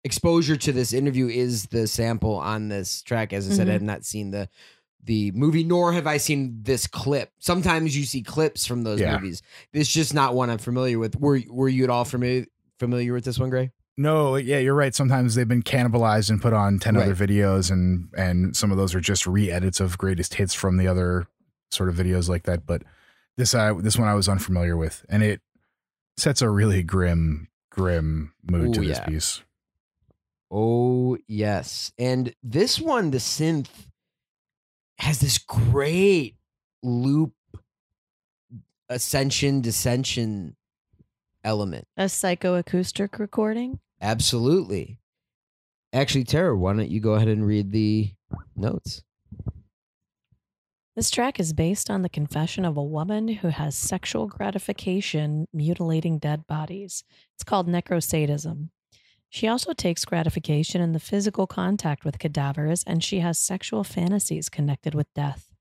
exposure 0.04 0.56
to 0.56 0.72
this 0.72 0.92
interview 0.92 1.26
is 1.28 1.66
the 1.66 1.86
sample 1.86 2.36
on 2.36 2.68
this 2.68 3.02
track. 3.02 3.32
As 3.32 3.48
I 3.50 3.52
said, 3.54 3.68
I 3.68 3.70
Mhm. 3.70 3.74
have 3.74 3.82
not 3.82 4.04
seen 4.04 4.30
the 4.30 4.48
the 5.04 5.30
movie, 5.30 5.64
nor 5.64 5.92
have 5.94 6.06
I 6.06 6.18
seen 6.18 6.58
this 6.64 6.86
clip. 6.86 7.30
Sometimes 7.38 7.96
you 7.96 8.04
see 8.04 8.20
clips 8.22 8.66
from 8.66 8.82
those 8.82 9.00
Yeah. 9.00 9.14
movies. 9.16 9.40
It's 9.72 9.90
just 9.90 10.12
not 10.12 10.34
one 10.34 10.50
I'm 10.50 10.58
familiar 10.58 10.98
with. 10.98 11.16
Were 11.16 11.40
Were 11.48 11.68
you 11.68 11.84
at 11.84 11.90
all 11.90 12.04
familiar 12.04 12.46
familiar 12.78 13.12
with 13.14 13.24
this 13.24 13.38
one, 13.38 13.48
Gray? 13.48 13.70
no, 13.96 14.36
yeah, 14.36 14.58
you're 14.58 14.74
right. 14.74 14.94
Sometimes 14.94 15.34
they've 15.34 15.48
been 15.48 15.62
cannibalized 15.62 16.30
and 16.30 16.42
put 16.42 16.52
on 16.52 16.78
10 16.78 16.96
other 16.96 17.14
videos 17.14 17.70
and 17.70 18.08
and 18.16 18.54
some 18.56 18.70
of 18.70 18.76
those 18.76 18.94
are 18.94 19.00
just 19.00 19.26
re-edits 19.26 19.80
of 19.80 19.96
greatest 19.98 20.34
hits 20.34 20.52
from 20.52 20.76
the 20.76 20.86
other 20.88 21.26
sort 21.70 21.88
of 21.88 21.94
videos 21.96 22.28
like 22.28 22.42
that, 22.44 22.66
but 22.66 22.82
this 23.36 23.54
I 23.54 23.72
this 23.80 23.96
one 23.98 24.08
I 24.08 24.14
was 24.14 24.28
unfamiliar 24.28 24.76
with 24.76 25.06
and 25.08 25.22
it 25.22 25.40
sets 26.16 26.42
a 26.42 26.50
really 26.50 26.82
grim 26.82 27.48
grim 27.70 28.32
mood 28.42 28.74
to 28.74 28.80
this 28.80 28.98
yeah. 28.98 29.06
piece. 29.06 29.42
Oh 30.50 31.18
yes, 31.26 31.92
and 31.98 32.34
this 32.42 32.80
one, 32.80 33.10
the 33.10 33.18
synth, 33.18 33.68
has 34.98 35.18
this 35.20 35.38
great 35.38 36.36
loop 36.82 37.32
ascension 38.88 39.60
dissension 39.60 40.56
element. 41.44 41.86
A 41.96 42.04
psychoacoustic 42.04 43.18
recording. 43.18 43.80
Absolutely. 44.00 44.98
Actually, 45.92 46.24
Tara, 46.24 46.56
why 46.56 46.74
don't 46.74 46.90
you 46.90 47.00
go 47.00 47.14
ahead 47.14 47.28
and 47.28 47.46
read 47.46 47.72
the 47.72 48.12
notes? 48.56 49.02
This 50.96 51.10
track 51.10 51.38
is 51.38 51.52
based 51.52 51.90
on 51.90 52.02
the 52.02 52.08
confession 52.08 52.64
of 52.64 52.76
a 52.76 52.82
woman 52.82 53.28
who 53.28 53.48
has 53.48 53.76
sexual 53.76 54.26
gratification 54.26 55.46
mutilating 55.52 56.18
dead 56.18 56.46
bodies. 56.46 57.04
It's 57.36 57.44
called 57.44 57.68
necrosadism. 57.68 58.70
She 59.30 59.46
also 59.46 59.72
takes 59.72 60.04
gratification 60.04 60.80
in 60.80 60.92
the 60.92 61.00
physical 61.00 61.46
contact 61.46 62.04
with 62.04 62.18
cadavers, 62.18 62.82
and 62.84 63.04
she 63.04 63.20
has 63.20 63.38
sexual 63.38 63.84
fantasies 63.84 64.48
connected 64.48 64.94
with 64.94 65.12
death. 65.14 65.52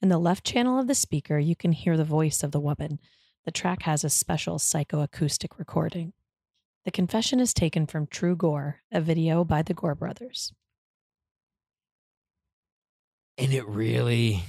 In 0.00 0.08
the 0.08 0.18
left 0.18 0.44
channel 0.44 0.78
of 0.78 0.86
the 0.86 0.94
speaker, 0.94 1.38
you 1.38 1.56
can 1.56 1.72
hear 1.72 1.96
the 1.96 2.04
voice 2.04 2.44
of 2.44 2.52
the 2.52 2.60
woman. 2.60 3.00
The 3.44 3.50
track 3.50 3.82
has 3.82 4.04
a 4.04 4.10
special 4.10 4.58
psychoacoustic 4.58 5.58
recording. 5.58 6.12
The 6.84 6.92
confession 6.92 7.40
is 7.40 7.52
taken 7.52 7.86
from 7.86 8.06
True 8.06 8.36
Gore, 8.36 8.80
a 8.92 9.00
video 9.00 9.44
by 9.44 9.62
the 9.62 9.74
Gore 9.74 9.96
brothers. 9.96 10.52
And 13.36 13.52
it 13.52 13.66
really 13.66 14.44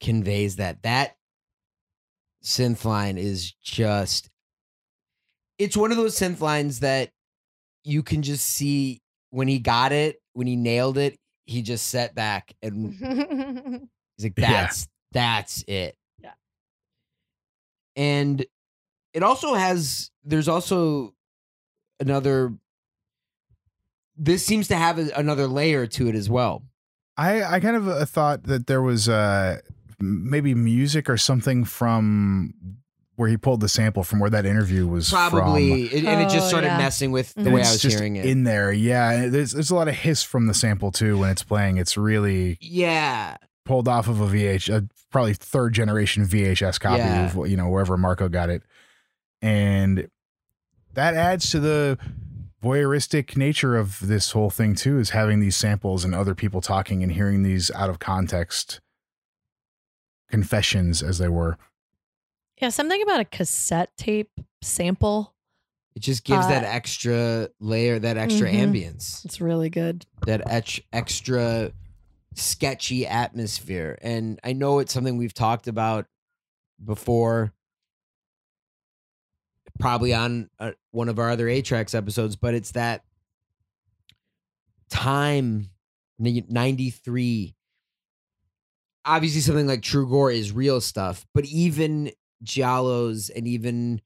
conveys 0.00 0.56
that. 0.56 0.82
That 0.82 1.16
synth 2.42 2.84
line 2.84 3.18
is 3.18 3.52
just, 3.52 4.30
it's 5.58 5.76
one 5.76 5.90
of 5.90 5.96
those 5.96 6.18
synth 6.18 6.40
lines 6.40 6.80
that 6.80 7.10
you 7.84 8.02
can 8.02 8.22
just 8.22 8.44
see 8.46 9.00
when 9.30 9.48
he 9.48 9.58
got 9.58 9.92
it, 9.92 10.20
when 10.32 10.46
he 10.46 10.56
nailed 10.56 10.98
it, 10.98 11.18
he 11.46 11.62
just 11.62 11.88
sat 11.88 12.14
back 12.14 12.52
and 12.62 12.92
he's 14.16 14.24
like, 14.24 14.34
Yeah. 14.36 14.50
"That's 14.52 14.88
that's 15.12 15.64
it." 15.66 15.96
Yeah. 16.22 16.32
And 17.96 18.44
it 19.12 19.22
also 19.22 19.54
has. 19.54 20.10
There's 20.24 20.48
also 20.48 21.14
another. 21.98 22.54
This 24.16 24.44
seems 24.44 24.68
to 24.68 24.76
have 24.76 24.98
a, 24.98 25.10
another 25.16 25.46
layer 25.46 25.86
to 25.86 26.08
it 26.08 26.14
as 26.14 26.28
well. 26.28 26.62
I 27.16 27.42
I 27.42 27.60
kind 27.60 27.76
of 27.76 27.88
uh, 27.88 28.04
thought 28.04 28.44
that 28.44 28.66
there 28.66 28.82
was 28.82 29.08
uh 29.08 29.58
maybe 29.98 30.54
music 30.54 31.10
or 31.10 31.16
something 31.16 31.64
from 31.64 32.54
where 33.20 33.28
he 33.28 33.36
pulled 33.36 33.60
the 33.60 33.68
sample 33.68 34.02
from 34.02 34.18
where 34.18 34.30
that 34.30 34.46
interview 34.46 34.86
was 34.86 35.10
from. 35.10 35.30
Probably, 35.30 35.82
it, 35.84 36.04
and 36.06 36.22
it 36.22 36.30
just 36.30 36.46
Oh, 36.46 36.48
started 36.48 36.68
yeah. 36.68 36.78
messing 36.78 37.12
with 37.12 37.34
the 37.34 37.42
Mhm. 37.42 37.52
Way 37.52 37.62
I 37.62 37.70
was 37.70 37.82
just 37.82 37.98
hearing 37.98 38.16
it. 38.16 38.24
in 38.24 38.44
there. 38.44 38.72
Yeah, 38.72 39.26
there's 39.28 39.52
there's 39.52 39.70
a 39.70 39.74
lot 39.74 39.88
of 39.88 39.94
hiss 39.94 40.22
from 40.22 40.46
the 40.46 40.54
sample 40.54 40.90
too 40.90 41.18
when 41.18 41.28
it's 41.28 41.42
playing. 41.42 41.76
It's 41.76 41.98
really 41.98 42.56
yeah, 42.62 43.36
pulled 43.66 43.88
off 43.88 44.08
of 44.08 44.20
a 44.22 44.26
VH, 44.26 44.70
a 44.70 44.88
probably 45.12 45.34
third 45.34 45.74
generation 45.74 46.24
VHS 46.24 46.78
copy 46.80 47.00
Yeah. 47.00 47.26
of 47.26 47.46
you 47.48 47.56
know 47.58 47.68
wherever 47.68 47.96
Marco 47.98 48.28
got 48.30 48.48
it, 48.48 48.62
and 49.42 50.08
that 50.94 51.12
adds 51.14 51.50
to 51.50 51.60
the 51.60 51.98
voyeuristic 52.64 53.36
nature 53.36 53.76
of 53.76 53.98
this 54.06 54.32
whole 54.32 54.48
thing 54.50 54.74
too. 54.74 54.98
Is 54.98 55.10
having 55.10 55.40
these 55.40 55.56
samples 55.56 56.06
and 56.06 56.14
other 56.14 56.34
people 56.34 56.60
talking 56.62 57.02
and 57.02 57.12
hearing 57.12 57.42
these 57.42 57.70
out 57.72 57.90
of 57.90 57.98
context 57.98 58.80
confessions, 60.30 61.02
as 61.02 61.18
they 61.18 61.28
were. 61.28 61.58
Yeah, 62.60 62.68
something 62.68 63.00
about 63.02 63.20
a 63.20 63.24
cassette 63.24 63.96
tape 63.96 64.30
sample. 64.62 65.34
it 65.96 66.02
just 66.02 66.24
gives 66.24 66.46
that 66.46 66.62
Uh, 66.62 66.68
extra 66.68 67.48
layer, 67.58 67.98
that 67.98 68.16
extra 68.16 68.48
Mhm. 68.48 68.72
ambience. 68.72 69.24
It's 69.24 69.40
really 69.40 69.68
good. 69.70 70.06
that 70.26 70.48
etch, 70.48 70.80
extra 70.92 71.72
sketchy 72.34 73.06
atmosphere. 73.06 73.98
And 74.00 74.38
I 74.44 74.52
know 74.52 74.78
it's 74.78 74.92
something 74.92 75.16
we've 75.16 75.34
talked 75.34 75.66
about 75.66 76.06
before, 76.82 77.52
probably 79.80 80.14
on 80.14 80.48
uh, 80.58 80.72
one 80.92 81.08
of 81.08 81.18
our 81.18 81.30
other 81.30 81.46
Atrax 81.46 81.94
episodes, 81.94 82.36
but 82.36 82.54
it's 82.54 82.70
that 82.72 83.04
time, 84.90 85.70
93. 86.18 87.56
Obviously, 89.04 89.40
something 89.40 89.66
like 89.66 89.82
True 89.82 90.06
Gore 90.08 90.30
is 90.30 90.52
real 90.52 90.80
stuff, 90.80 91.26
but 91.34 91.44
even 91.46 92.12
Giallos 92.44 93.30
and 93.34 93.46
even 93.46 94.00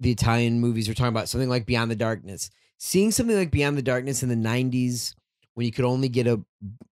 the 0.00 0.10
Italian 0.10 0.60
movies 0.60 0.88
we're 0.88 0.94
talking 0.94 1.08
about, 1.08 1.28
something 1.28 1.48
like 1.48 1.66
Beyond 1.66 1.90
the 1.90 1.96
Darkness 1.96 2.50
seeing 2.80 3.10
something 3.10 3.36
like 3.36 3.50
Beyond 3.50 3.76
the 3.76 3.82
Darkness 3.82 4.22
in 4.22 4.28
the 4.30 4.34
90s 4.34 5.14
when 5.54 5.66
you 5.66 5.72
could 5.72 5.84
only 5.84 6.08
get 6.08 6.26
a 6.26 6.40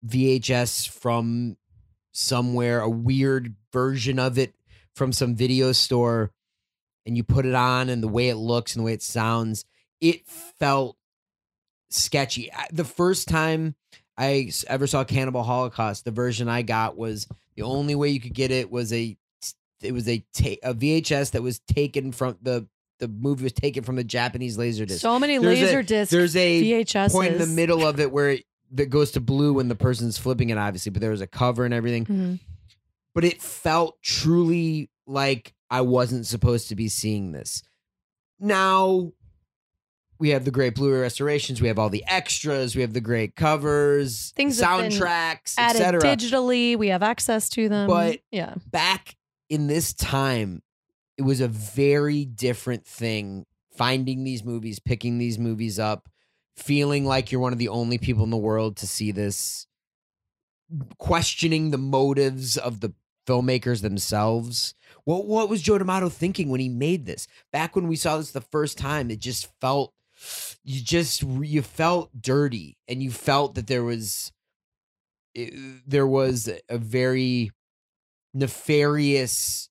VHS 0.07 0.89
from 0.89 1.57
somewhere, 2.13 2.81
a 2.81 2.91
weird 2.91 3.55
version 3.73 4.19
of 4.19 4.39
it 4.39 4.55
from 4.95 5.13
some 5.13 5.35
video 5.35 5.73
store, 5.73 6.31
and 7.07 7.17
you 7.17 7.25
put 7.25 7.47
it 7.47 7.55
on 7.55 7.89
and 7.89 8.03
the 8.03 8.09
way 8.09 8.29
it 8.29 8.37
looks 8.37 8.75
and 8.75 8.83
the 8.83 8.85
way 8.85 8.93
it 8.93 9.03
sounds, 9.03 9.65
it 10.01 10.27
felt 10.27 10.99
sketchy. 11.89 12.51
The 12.71 12.85
first 12.85 13.27
time 13.27 13.75
I 14.19 14.51
ever 14.67 14.87
saw 14.87 15.05
Cannibal 15.05 15.43
Holocaust, 15.43 16.05
the 16.05 16.11
version 16.11 16.49
I 16.49 16.63
got 16.63 16.99
was 16.99 17.27
the 17.57 17.63
only 17.63 17.95
way 17.95 18.11
you 18.11 18.21
could 18.21 18.35
get 18.35 18.51
it 18.51 18.71
was 18.71 18.93
a 18.93 19.17
it 19.83 19.93
was 19.93 20.09
a 20.09 20.25
ta- 20.33 20.57
a 20.63 20.75
VHS 20.75 21.31
that 21.33 21.43
was 21.43 21.61
taken 21.61 22.13
from 22.13 22.37
the 22.43 22.67
the 23.01 23.07
movie 23.09 23.45
was 23.45 23.53
taken 23.53 23.85
from 23.85 23.95
the 23.97 24.03
Japanese 24.05 24.59
laser 24.59 24.85
disc. 24.85 25.01
So 25.01 25.19
many 25.21 25.39
There's 25.39 25.61
a- 25.61 25.65
laser 25.67 25.83
disc 25.85 26.11
There's 26.11 26.35
a 26.37 26.63
VHS 26.63 27.13
point 27.13 27.33
in 27.35 27.39
the 27.39 27.47
middle 27.47 27.87
of 27.87 28.01
it 28.01 28.11
where 28.11 28.31
it, 28.31 28.45
that 28.73 28.87
goes 28.91 29.13
to 29.13 29.21
blue 29.21 29.53
when 29.55 29.69
the 29.69 29.77
person's 29.77 30.19
flipping 30.19 30.51
it, 30.51 30.59
obviously, 30.59 30.91
but 30.91 31.01
there 31.01 31.13
was 31.13 31.21
a 31.21 31.27
cover 31.29 31.65
and 31.65 31.73
everything. 31.73 32.05
Mhm. 32.07 32.39
But 33.15 33.25
it 33.25 33.41
felt 33.41 34.03
truly 34.03 34.91
like 35.07 35.55
I 35.71 35.83
wasn't 35.83 36.27
supposed 36.27 36.69
to 36.71 36.75
be 36.77 36.89
seeing 36.89 37.31
this. 37.33 37.63
Now 38.41 39.13
we 40.19 40.31
have 40.31 40.45
the 40.45 40.51
great 40.51 40.75
Blu-ray 40.75 40.99
restorations, 41.01 41.61
we 41.63 41.69
have 41.69 41.79
all 41.79 41.91
the 41.91 42.05
extras, 42.09 42.75
we 42.75 42.83
have 42.83 42.93
the 42.93 43.01
great 43.01 43.37
covers, 43.37 44.33
Things 44.35 44.61
soundtracks, 44.61 45.55
etc. 45.57 46.01
digitally, 46.03 46.77
we 46.77 46.89
have 46.89 47.05
access 47.05 47.49
to 47.51 47.69
them. 47.69 47.87
But- 47.87 48.19
yeah, 48.33 48.55
Back 48.67 49.15
in 49.49 49.67
this 49.67 49.93
time, 49.93 50.63
it 51.17 51.23
was 51.23 51.41
a 51.41 51.49
very 51.49 52.25
different 52.25 52.87
thing 52.87 53.47
finding 53.77 54.25
these 54.25 54.45
movies, 54.45 54.81
picking 54.81 55.19
these 55.19 55.39
movies 55.39 55.79
up, 55.79 56.09
feeling 56.57 57.05
like 57.05 57.33
you're 57.33 57.41
one 57.41 57.53
of 57.53 57.59
the 57.59 57.69
only 57.69 57.99
people 57.99 58.25
in 58.25 58.31
the 58.31 58.37
world 58.37 58.77
to 58.79 58.87
see 58.87 59.13
this, 59.13 59.67
questioning 60.99 61.71
the 61.71 61.79
motives 61.79 62.57
of 62.57 62.81
the 62.81 62.93
filmmakers 63.27 63.83
themselves. 63.83 64.75
What 65.05 65.27
what 65.27 65.49
was 65.49 65.63
Joe 65.63 65.79
D'Amato 65.79 66.09
thinking 66.09 66.49
when 66.49 66.61
he 66.61 66.69
made 66.69 67.07
this? 67.07 67.27
Back 67.53 67.75
when 67.77 67.89
we 67.89 67.97
saw 67.97 68.17
this 68.19 68.33
the 68.33 68.41
first 68.41 68.79
time, 68.79 69.11
it 69.11 69.19
just 69.21 69.49
felt 69.61 69.95
you 70.65 70.83
just 70.83 71.23
you 71.23 71.63
felt 71.63 72.11
dirty 72.21 72.77
and 72.89 73.03
you 73.03 73.11
felt 73.11 73.55
that 73.55 73.67
there 73.67 73.85
was 73.85 74.33
it- 75.35 75.83
there 75.89 76.07
was 76.07 76.49
a 76.69 76.79
very 76.79 77.51
nefarious 78.35 79.69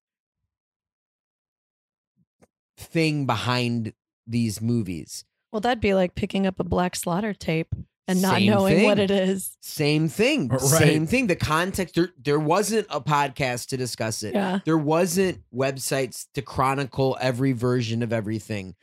thing 2.78 3.26
behind 3.26 3.94
these 4.26 4.62
movies. 4.62 5.26
well, 5.52 5.62
that'd 5.62 5.82
be 5.82 5.94
like 5.94 6.16
picking 6.16 6.46
up 6.46 6.60
a 6.60 6.64
Black 6.64 6.96
Slaughter 6.96 7.34
tape 7.34 7.74
and 8.08 8.22
not 8.22 8.36
Same 8.36 8.52
knowing 8.52 8.84
what 8.84 9.00
it 9.00 9.10
is. 9.12 9.58
Same 9.62 10.08
thing. 10.08 10.48
Right. 10.50 10.62
Same 10.62 11.08
thing. 11.08 11.28
The 11.28 11.36
context 11.36 11.96
there 11.96 12.10
there 12.22 12.40
wasn't 12.40 12.88
a 12.90 13.02
podcast 13.02 13.68
to 13.70 13.78
discuss 13.78 14.24
it. 14.24 14.34
Yeah, 14.34 14.60
There 14.66 14.78
wasn't 14.78 15.42
websites 15.54 16.28
to 16.36 16.42
chronicle 16.42 17.18
every 17.20 17.52
version 17.54 18.04
of 18.04 18.14
everything. 18.14 18.76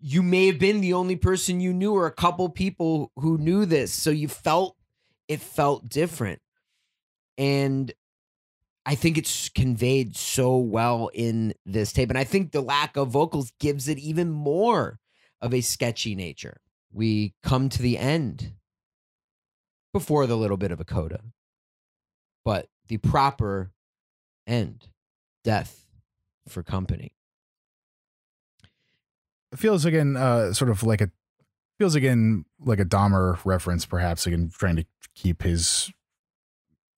You 0.00 0.22
may 0.22 0.46
have 0.48 0.58
been 0.58 0.80
the 0.82 0.92
only 0.94 1.16
person 1.16 1.60
you 1.60 1.72
knew 1.72 1.94
or 1.94 2.06
a 2.06 2.12
couple 2.12 2.48
people 2.50 3.10
who 3.16 3.38
knew 3.38 3.64
this. 3.64 3.92
So 3.92 4.10
you 4.10 4.28
felt 4.28 4.76
it 5.28 5.40
felt 5.40 5.88
different. 5.88 6.40
And 7.38 7.92
I 8.86 8.94
think 8.94 9.16
it's 9.16 9.48
conveyed 9.48 10.16
so 10.16 10.58
well 10.58 11.10
in 11.14 11.54
this 11.64 11.92
tape. 11.92 12.10
And 12.10 12.18
I 12.18 12.24
think 12.24 12.52
the 12.52 12.60
lack 12.60 12.96
of 12.96 13.08
vocals 13.08 13.52
gives 13.58 13.88
it 13.88 13.98
even 13.98 14.30
more 14.30 14.98
of 15.40 15.54
a 15.54 15.62
sketchy 15.62 16.14
nature. 16.14 16.60
We 16.92 17.34
come 17.42 17.68
to 17.70 17.82
the 17.82 17.98
end 17.98 18.52
before 19.92 20.26
the 20.26 20.36
little 20.36 20.56
bit 20.56 20.70
of 20.70 20.80
a 20.80 20.84
coda, 20.84 21.20
but 22.44 22.68
the 22.88 22.98
proper 22.98 23.72
end 24.46 24.88
death 25.44 25.86
for 26.48 26.62
company. 26.62 27.14
It 29.52 29.58
feels 29.58 29.84
again, 29.84 30.16
uh, 30.16 30.52
sort 30.52 30.70
of 30.70 30.82
like 30.82 31.00
a 31.00 31.10
feels 31.78 31.94
again 31.94 32.44
like 32.60 32.80
a 32.80 32.84
Dahmer 32.84 33.38
reference, 33.44 33.86
perhaps 33.86 34.26
again 34.26 34.50
trying 34.52 34.76
to 34.76 34.84
keep 35.14 35.42
his 35.42 35.90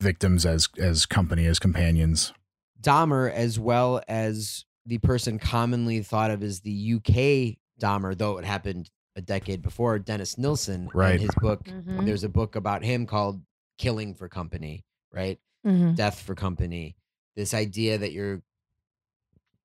victims 0.00 0.44
as 0.46 0.68
as 0.78 1.06
company 1.06 1.46
as 1.46 1.58
companions. 1.58 2.32
Dahmer, 2.80 3.30
as 3.32 3.58
well 3.58 4.02
as 4.06 4.64
the 4.84 4.98
person 4.98 5.38
commonly 5.38 6.02
thought 6.02 6.30
of 6.30 6.42
as 6.42 6.60
the 6.60 6.94
UK 6.94 7.58
Dahmer, 7.80 8.16
though 8.16 8.38
it 8.38 8.44
happened 8.44 8.90
a 9.16 9.20
decade 9.20 9.62
before, 9.62 9.98
Dennis 9.98 10.36
Nilsen. 10.38 10.90
Right. 10.94 11.14
In 11.16 11.20
his 11.22 11.34
book, 11.36 11.64
Mhm. 11.64 12.04
there's 12.04 12.22
a 12.24 12.28
book 12.28 12.54
about 12.54 12.84
him 12.84 13.06
called 13.06 13.42
Killing 13.78 14.14
for 14.14 14.28
Company, 14.28 14.84
right? 15.10 15.40
Mhm. 15.64 15.96
Death 15.96 16.20
for 16.20 16.34
Company. 16.34 16.96
This 17.34 17.54
idea 17.54 17.98
that 17.98 18.12
you're 18.12 18.42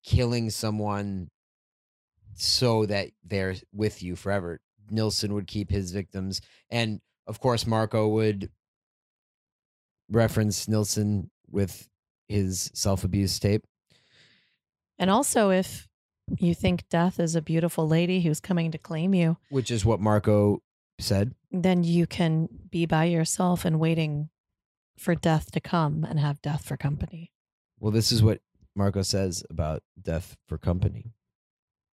killing 0.03 0.49
someone 0.49 1.29
so 2.33 2.85
that 2.85 3.11
they're 3.23 3.55
with 3.73 4.01
you 4.01 4.15
forever. 4.15 4.61
Nilsen 4.89 5.33
would 5.33 5.47
keep 5.47 5.69
his 5.69 5.91
victims. 5.91 6.41
And 6.69 7.01
of 7.27 7.39
course, 7.39 7.67
Marco 7.67 8.07
would 8.07 8.49
reference 10.11 10.67
Nilsen 10.67 11.31
with 11.49 11.87
his 12.27 12.69
self 12.73 13.03
abuse 13.03 13.39
tape. 13.39 13.63
and 14.99 15.09
also 15.09 15.49
if 15.49 15.87
you 16.37 16.53
think 16.53 16.87
death 16.89 17.19
is 17.19 17.35
a 17.35 17.41
beautiful 17.41 17.87
lady 17.87 18.21
who's 18.21 18.39
coming 18.39 18.71
to 18.71 18.77
claim 18.77 19.13
you, 19.13 19.37
which 19.49 19.71
is 19.71 19.83
what 19.83 19.99
Marco 19.99 20.61
said. 20.99 21.33
then 21.51 21.83
you 21.83 22.05
can 22.07 22.47
be 22.69 22.85
by 22.85 23.05
yourself 23.05 23.65
and 23.65 23.79
waiting 23.79 24.29
for 24.97 25.15
death 25.15 25.51
to 25.51 25.59
come 25.59 26.05
and 26.05 26.19
have 26.19 26.41
death 26.41 26.63
for 26.63 26.77
company. 26.77 27.31
Well, 27.79 27.91
this 27.91 28.11
is 28.11 28.21
what 28.21 28.39
Marco 28.75 29.01
says 29.01 29.43
about 29.49 29.81
Death 30.01 30.37
for 30.47 30.57
Company. 30.57 31.11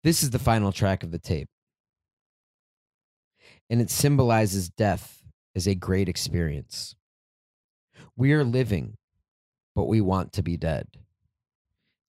This 0.04 0.22
is 0.22 0.30
the 0.32 0.40
final 0.40 0.72
track 0.72 1.02
of 1.04 1.12
the 1.12 1.18
tape. 1.20 1.48
And 3.70 3.82
it 3.82 3.90
symbolizes 3.90 4.70
death 4.70 5.24
as 5.56 5.68
a 5.68 5.74
great 5.76 6.10
experience. 6.10 6.96
We 8.18 8.34
are 8.34 8.44
living, 8.44 8.98
but 9.76 9.86
we 9.86 10.02
want 10.02 10.34
to 10.34 10.42
be 10.42 10.58
dead. 10.58 10.88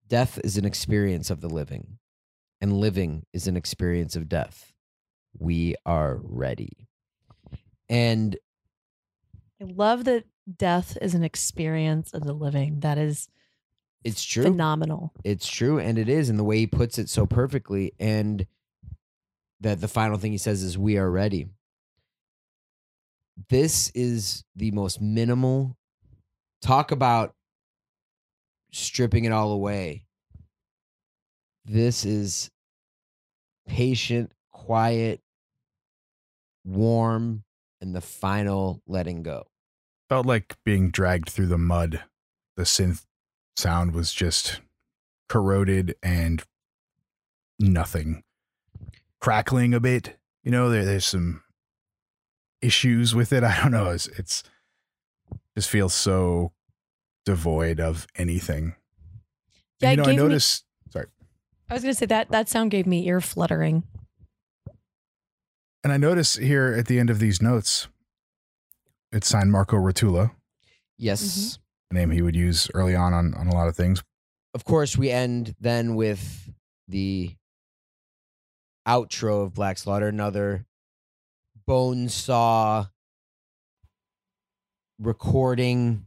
Death 0.09 0.41
is 0.43 0.57
an 0.57 0.65
experience 0.65 1.29
of 1.29 1.43
the 1.43 1.51
living, 1.51 1.99
and 2.63 2.81
living 2.81 3.27
is 3.35 3.47
an 3.47 3.59
experience 3.59 4.17
of 4.17 4.29
death. 4.29 4.73
We 5.39 5.75
are 5.85 6.19
ready. 6.23 6.89
And 7.91 8.39
I 9.61 9.65
love 9.65 10.05
that 10.05 10.25
death 10.57 10.97
is 11.03 11.15
an 11.15 11.25
experience 11.25 12.15
of 12.15 12.25
the 12.25 12.33
living. 12.33 12.81
That 12.81 12.97
is 12.97 13.29
It's 14.03 14.25
true. 14.25 14.45
phenomenal. 14.45 15.13
It's 15.25 15.47
true, 15.49 15.79
and 15.79 15.99
it 15.99 16.09
is, 16.09 16.31
and 16.31 16.39
the 16.39 16.45
way 16.45 16.59
he 16.59 16.67
puts 16.67 16.99
it 16.99 17.11
so 17.11 17.27
perfectly, 17.27 17.93
and 17.99 18.47
that 19.61 19.81
the 19.81 19.89
final 19.89 20.17
thing 20.17 20.33
he 20.33 20.39
says 20.39 20.63
is, 20.63 20.79
"We 20.79 20.97
are 20.97 21.11
ready." 21.11 21.49
This 23.49 23.91
is 23.91 24.45
the 24.57 24.71
most 24.71 25.01
minimal. 25.01 25.78
Talk 26.63 26.91
about 26.91 27.35
stripping 28.73 29.25
it 29.25 29.33
all 29.33 29.53
away. 29.53 30.05
This 31.65 32.05
is 32.05 32.51
patient, 33.67 34.33
quiet, 34.53 35.21
warm, 36.65 37.45
and 37.81 37.95
the 37.95 38.01
final 38.01 38.83
letting 38.87 39.23
go. 39.23 39.47
Felt 40.09 40.27
like 40.27 40.57
being 40.65 40.91
dragged 40.91 41.29
through 41.29 41.47
the 41.47 41.59
mud. 41.59 42.03
The 42.57 42.65
synth 42.65 43.05
sound 43.57 43.93
was 43.93 44.13
just 44.13 44.61
corroded 45.29 45.95
and 46.03 46.43
nothing. 47.59 48.23
Crackling 49.21 49.75
a 49.75 49.81
bit. 49.81 50.17
You 50.43 50.51
know, 50.51 50.71
there, 50.71 50.85
there's 50.85 51.07
some 51.07 51.43
issues 52.63 53.15
with 53.15 53.33
it. 53.33 53.45
I 53.45 53.61
don't 53.63 53.73
know. 53.73 53.91
It's, 53.91 54.07
it's 54.09 54.43
just 55.59 55.69
feels 55.71 55.93
so 55.93 56.53
devoid 57.25 57.81
of 57.81 58.07
anything. 58.15 58.77
Yeah, 59.81 59.91
you 59.91 59.97
know, 59.97 60.03
I 60.05 60.07
gave 60.07 60.17
me- 60.17 60.23
noticed. 60.23 60.65
sorry. 60.91 61.07
I 61.69 61.75
was 61.75 61.83
going 61.83 61.93
to 61.93 61.99
say 61.99 62.07
that 62.07 62.31
that 62.31 62.49
sound 62.49 62.71
gave 62.71 62.87
me 62.87 63.09
ear 63.09 63.21
fluttering. 63.21 63.83
And 65.83 65.93
I 65.93 65.97
notice 65.97 66.37
here 66.37 66.75
at 66.79 66.87
the 66.87 67.01
end 67.01 67.11
of 67.11 67.19
these 67.19 67.43
notes, 67.43 67.89
it's 69.11 69.27
signed 69.29 69.51
Marco 69.51 69.77
Rotula, 69.77 70.31
Yes. 70.97 71.23
Mm-hmm. 71.23 71.97
a 71.97 72.01
name 72.01 72.11
he 72.13 72.23
would 72.23 72.37
use 72.37 72.71
early 72.75 72.95
on, 72.95 73.13
on 73.13 73.35
on 73.35 73.49
a 73.49 73.55
lot 73.55 73.67
of 73.69 73.77
things. 73.77 74.03
of 74.55 74.65
course, 74.65 74.97
we 74.97 75.11
end 75.11 75.55
then 75.61 75.95
with 75.97 76.51
the 76.87 77.35
outro 78.87 79.43
of 79.45 79.55
Black 79.55 79.77
Slaughter, 79.79 80.07
another 80.09 80.67
bone 81.67 82.09
saw 82.09 82.87
recording. 84.99 86.07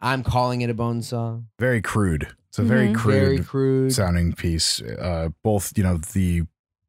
I'm 0.00 0.22
calling 0.22 0.60
it 0.60 0.70
a 0.70 0.74
bone 0.74 1.02
saw. 1.02 1.38
Very 1.58 1.80
crude. 1.80 2.28
It's 2.48 2.58
a 2.58 2.62
very 2.62 2.88
Mhm. 2.88 2.94
crude, 2.94 3.14
Very 3.14 3.38
crude. 3.42 3.92
sounding 3.92 4.32
piece. 4.34 4.80
Uh, 4.82 5.30
both, 5.42 5.76
you 5.76 5.82
know, 5.82 5.96
the 5.96 6.42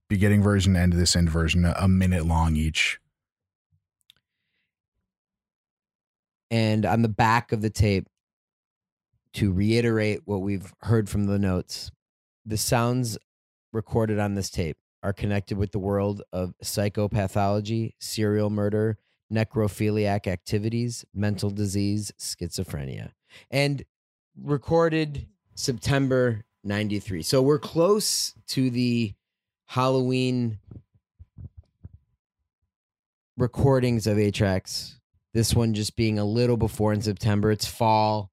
beginning 0.09 0.43
version 0.43 0.75
and 0.75 0.93
this 0.93 1.15
end 1.15 1.29
version, 1.29 1.65
a, 1.65 1.73
a 1.77 1.87
minute 1.87 2.25
long 2.25 2.55
each. 2.55 2.99
And 6.51 6.85
on 6.85 7.01
the 7.01 7.09
back 7.09 7.51
of 7.51 7.61
the 7.61 7.69
tape, 7.69 8.07
to 9.33 9.51
reiterate 9.51 10.21
what 10.25 10.41
we've 10.41 10.71
heard 10.81 11.09
from 11.09 11.25
the 11.25 11.39
notes, 11.39 11.91
the 12.45 12.57
sounds 12.57 13.17
recorded 13.73 14.19
on 14.19 14.35
this 14.35 14.49
tape 14.49 14.77
are 15.03 15.11
connected 15.11 15.57
with 15.57 15.71
the 15.71 15.79
world 15.79 16.21
of 16.31 16.53
psychopathology, 16.63 17.93
serial 17.99 18.49
murder, 18.49 18.97
necrophiliac 19.31 20.27
activities, 20.27 21.05
mental 21.13 21.49
disease, 21.49 22.11
schizophrenia, 22.19 23.11
and 23.49 23.83
recorded 24.41 25.27
September 25.55 26.43
93. 26.63 27.21
So 27.21 27.41
we're 27.41 27.59
close 27.59 28.33
to 28.47 28.69
the 28.69 29.13
Halloween 29.67 30.59
recordings 33.37 34.07
of 34.07 34.17
Atrax. 34.17 34.95
This 35.33 35.53
one 35.53 35.73
just 35.73 35.95
being 35.95 36.17
a 36.17 36.25
little 36.25 36.57
before 36.57 36.93
in 36.93 37.01
September. 37.01 37.51
It's 37.51 37.65
fall. 37.65 38.31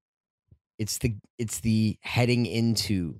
It's 0.79 0.97
the 0.97 1.15
it's 1.37 1.59
the 1.59 1.97
heading 2.01 2.45
into 2.45 3.19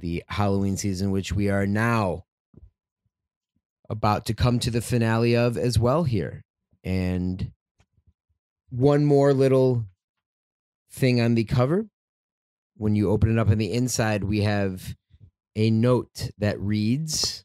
the 0.00 0.22
Halloween 0.28 0.76
season, 0.76 1.10
which 1.10 1.32
we 1.32 1.50
are 1.50 1.66
now 1.66 2.24
about 3.90 4.24
to 4.26 4.34
come 4.34 4.58
to 4.60 4.70
the 4.70 4.80
finale 4.80 5.36
of 5.36 5.58
as 5.58 5.78
well 5.78 6.04
here. 6.04 6.42
And 6.84 7.52
one 8.70 9.04
more 9.04 9.34
little 9.34 9.84
thing 10.90 11.20
on 11.20 11.34
the 11.34 11.44
cover. 11.44 11.88
When 12.76 12.94
you 12.94 13.10
open 13.10 13.30
it 13.30 13.38
up 13.38 13.48
on 13.48 13.58
the 13.58 13.72
inside, 13.72 14.24
we 14.24 14.42
have 14.42 14.94
a 15.54 15.70
note 15.70 16.30
that 16.38 16.58
reads 16.60 17.44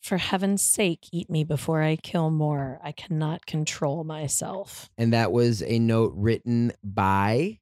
For 0.00 0.16
heaven's 0.16 0.64
sake, 0.64 1.06
eat 1.12 1.30
me 1.30 1.44
before 1.44 1.82
I 1.82 1.96
kill 1.96 2.30
more. 2.30 2.80
I 2.82 2.90
cannot 2.92 3.46
control 3.46 4.02
myself. 4.02 4.88
and 4.96 5.12
that 5.12 5.30
was 5.30 5.62
a 5.62 5.78
note 5.78 6.12
written 6.16 6.72
by 6.82 7.58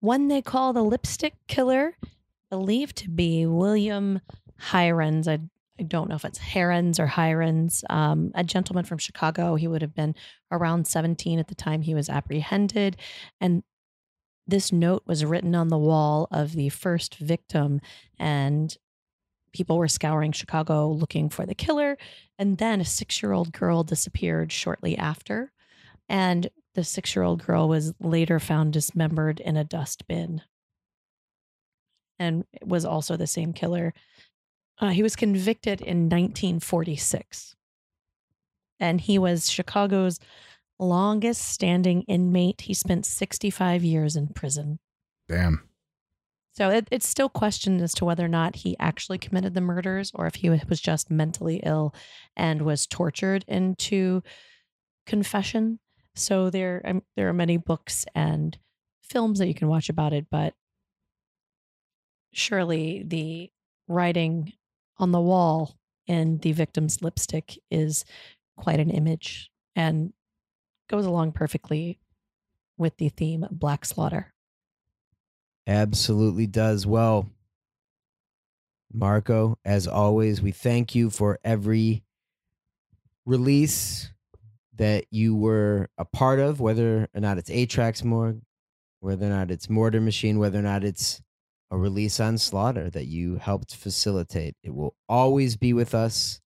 One 0.00 0.28
they 0.28 0.40
call 0.40 0.72
the 0.72 0.84
lipstick 0.84 1.34
killer, 1.48 1.96
believed 2.48 2.96
to 2.98 3.10
be 3.10 3.44
William 3.44 4.20
Heirens. 4.72 5.28
I, 5.28 5.40
I 5.78 5.84
don't 5.84 6.08
know 6.08 6.14
if 6.14 6.24
it's 6.24 6.38
Herons 6.38 7.00
or 7.00 7.06
Hirons, 7.06 7.82
um, 7.90 8.30
a 8.34 8.44
gentleman 8.44 8.84
from 8.84 8.98
Chicago. 8.98 9.54
He 9.54 9.66
would 9.66 9.82
have 9.82 9.94
been 9.94 10.14
around 10.50 10.86
17 10.86 11.38
at 11.38 11.48
the 11.48 11.54
time 11.54 11.82
he 11.82 11.94
was 11.94 12.10
apprehended. 12.10 12.96
And 13.40 13.62
this 14.46 14.70
note 14.72 15.02
was 15.06 15.24
written 15.24 15.54
on 15.54 15.68
the 15.68 15.78
wall 15.78 16.28
of 16.30 16.52
the 16.52 16.68
first 16.68 17.16
victim. 17.16 17.80
And 18.18 18.76
people 19.52 19.78
were 19.78 19.88
scouring 19.88 20.32
Chicago 20.32 20.90
looking 20.90 21.30
for 21.30 21.46
the 21.46 21.54
killer. 21.54 21.96
And 22.38 22.58
then 22.58 22.80
a 22.80 22.84
six 22.84 23.22
year 23.22 23.32
old 23.32 23.52
girl 23.52 23.82
disappeared 23.82 24.52
shortly 24.52 24.96
after. 24.96 25.52
And 26.08 26.50
the 26.74 26.84
six 26.84 27.16
year 27.16 27.22
old 27.22 27.44
girl 27.44 27.68
was 27.68 27.94
later 27.98 28.38
found 28.38 28.72
dismembered 28.74 29.40
in 29.40 29.56
a 29.56 29.64
dustbin 29.64 30.42
and 32.18 32.44
was 32.64 32.84
also 32.84 33.16
the 33.16 33.26
same 33.26 33.52
killer. 33.52 33.92
Uh, 34.82 34.88
he 34.88 35.02
was 35.02 35.14
convicted 35.14 35.80
in 35.80 36.08
1946. 36.08 37.54
And 38.80 39.00
he 39.00 39.16
was 39.16 39.48
Chicago's 39.48 40.18
longest 40.80 41.42
standing 41.42 42.02
inmate. 42.02 42.62
He 42.62 42.74
spent 42.74 43.06
65 43.06 43.84
years 43.84 44.16
in 44.16 44.26
prison. 44.26 44.80
Damn. 45.28 45.68
So 46.50 46.68
it, 46.68 46.88
it's 46.90 47.08
still 47.08 47.28
questioned 47.28 47.80
as 47.80 47.94
to 47.94 48.04
whether 48.04 48.24
or 48.24 48.28
not 48.28 48.56
he 48.56 48.76
actually 48.80 49.18
committed 49.18 49.54
the 49.54 49.60
murders 49.60 50.10
or 50.16 50.26
if 50.26 50.34
he 50.34 50.50
was 50.50 50.80
just 50.80 51.12
mentally 51.12 51.60
ill 51.64 51.94
and 52.36 52.62
was 52.62 52.84
tortured 52.88 53.44
into 53.46 54.20
confession. 55.06 55.78
So 56.16 56.50
there, 56.50 56.82
um, 56.84 57.02
there 57.14 57.28
are 57.28 57.32
many 57.32 57.56
books 57.56 58.04
and 58.16 58.58
films 59.00 59.38
that 59.38 59.46
you 59.46 59.54
can 59.54 59.68
watch 59.68 59.88
about 59.88 60.12
it, 60.12 60.26
but 60.28 60.54
surely 62.32 63.04
the 63.06 63.50
writing 63.86 64.52
on 65.02 65.10
the 65.10 65.20
wall 65.20 65.74
and 66.06 66.40
the 66.42 66.52
victim's 66.52 67.02
lipstick 67.02 67.58
is 67.70 68.04
quite 68.56 68.78
an 68.78 68.88
image 68.88 69.50
and 69.74 70.12
goes 70.88 71.04
along 71.04 71.32
perfectly 71.32 71.98
with 72.78 72.96
the 72.98 73.08
theme 73.08 73.44
black 73.50 73.84
slaughter. 73.84 74.32
Absolutely 75.66 76.46
does. 76.46 76.86
Well, 76.86 77.28
Marco, 78.92 79.58
as 79.64 79.88
always, 79.88 80.40
we 80.40 80.52
thank 80.52 80.94
you 80.94 81.10
for 81.10 81.40
every 81.42 82.04
release 83.26 84.10
that 84.76 85.06
you 85.10 85.34
were 85.34 85.88
a 85.98 86.04
part 86.04 86.38
of, 86.38 86.60
whether 86.60 87.08
or 87.12 87.20
not 87.20 87.38
it's 87.38 87.50
Atrax 87.50 88.04
Morgue, 88.04 88.40
whether 89.00 89.26
or 89.26 89.30
not 89.30 89.50
it's 89.50 89.66
Morder 89.66 90.02
Machine, 90.02 90.38
whether 90.38 90.60
or 90.60 90.62
not 90.62 90.84
it's 90.84 91.20
a 91.72 91.76
release 91.78 92.20
on 92.20 92.36
Slaughter 92.38 92.88
that 92.90 93.06
you 93.06 93.36
helped 93.36 93.74
facilitate. 93.74 94.54
It 94.62 94.74
will 94.74 94.94
always 95.08 95.56
be 95.56 95.72
with 95.72 95.94
us, 95.94 96.40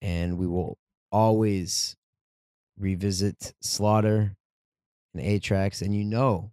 and 0.00 0.38
we 0.38 0.46
will 0.46 0.78
always 1.12 1.94
revisit 2.78 3.52
Slaughter 3.60 4.34
and 5.14 5.22
Atrax. 5.22 5.82
And 5.82 5.94
you 5.94 6.02
know, 6.04 6.50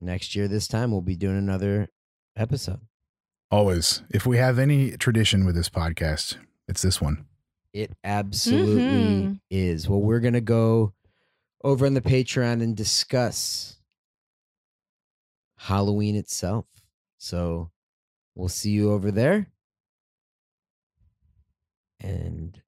next 0.00 0.34
year 0.34 0.48
this 0.48 0.66
time 0.66 0.90
we'll 0.90 1.02
be 1.02 1.14
doing 1.16 1.36
another 1.36 1.88
episode 2.36 2.80
Always. 3.50 4.02
If 4.10 4.24
we 4.26 4.36
have 4.38 4.58
any 4.58 4.92
tradition 4.96 5.44
with 5.44 5.54
this 5.54 5.68
podcast, 5.68 6.36
it's 6.68 6.82
this 6.82 7.00
one. 7.00 7.26
it 7.74 7.92
absolutely 8.02 8.82
Mhm. 8.82 9.40
is 9.50 9.86
well 9.88 10.00
we're 10.00 10.20
gonna 10.20 10.40
go 10.40 10.94
over 11.62 11.84
on 11.84 11.92
the 11.92 12.00
patreon 12.00 12.62
and 12.62 12.74
discuss 12.74 13.76
halloween 15.58 16.16
itself 16.16 16.64
so 17.18 17.70
we'll 18.34 18.48
see 18.48 18.70
you 18.70 18.90
over 18.92 19.10
there 19.10 19.46
and 22.00 22.62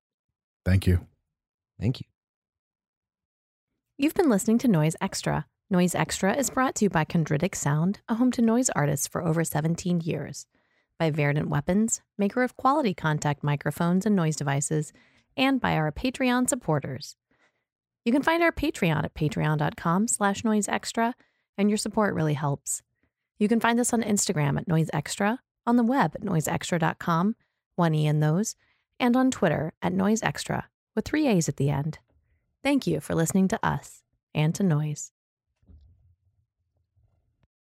Thank 0.65 0.87
you. 0.87 1.07
thank 1.81 2.01
you 2.01 2.07
You've 3.97 4.15
been 4.15 4.31
listening 4.31 4.57
to 4.61 4.69
Noise 4.69 4.97
Extra. 5.03 5.45
Noise 5.69 5.95
Extra 5.95 6.35
is 6.35 6.49
brought 6.49 6.75
to 6.77 6.87
you 6.87 6.89
by 6.89 7.05
Chondritic 7.05 7.55
Sound, 7.55 8.01
a 8.09 8.15
home 8.15 8.31
to 8.33 8.41
noise 8.41 8.71
artists 8.71 9.07
for 9.07 9.23
over 9.23 9.45
17 9.45 10.01
years, 10.01 10.47
by 10.99 11.11
Verdant 11.11 11.51
Weapons, 11.51 12.01
maker 12.17 12.43
of 12.43 12.57
quality 12.57 12.95
contact 12.95 13.45
microphones 13.45 14.07
and 14.07 14.17
noise 14.17 14.37
devices, 14.37 14.95
and 15.37 15.61
by 15.61 15.75
our 15.77 15.93
Patreon 15.93 16.49
supporters. 16.49 17.17
You 18.07 18.13
can 18.13 18.23
find 18.23 18.43
our 18.43 18.53
Patreon 18.53 19.05
at 19.05 19.13
patreon.com 19.15 20.09
slash 20.09 20.45
noise 20.45 20.67
extra, 20.67 21.15
and 21.59 21.69
your 21.69 21.77
support 21.77 22.15
really 22.15 22.35
helps. 22.35 22.81
You 23.41 23.49
can 23.49 23.59
find 23.59 23.81
us 23.81 23.95
on 23.95 24.03
Instagram 24.03 24.59
at 24.59 24.69
noise 24.69 24.91
extra, 24.93 25.41
on 25.67 25.77
the 25.77 25.83
web 25.83 26.13
at 26.15 26.21
noiseextra.com, 26.21 27.37
one 27.75 27.95
E 27.95 28.07
in 28.07 28.21
those, 28.21 28.55
and 29.01 29.17
on 29.17 29.31
Twitter 29.31 29.73
at 29.81 29.95
noise 29.95 30.23
extra 30.23 30.69
with 30.95 31.07
three 31.07 31.27
A's 31.27 31.49
at 31.49 31.57
the 31.57 31.71
end. 31.71 31.99
Thank 32.63 32.87
you 32.87 33.01
for 33.01 33.15
listening 33.15 33.49
to 33.49 33.67
us 33.67 34.03
and 34.35 34.55
to 34.57 34.63
Noise. 34.63 35.11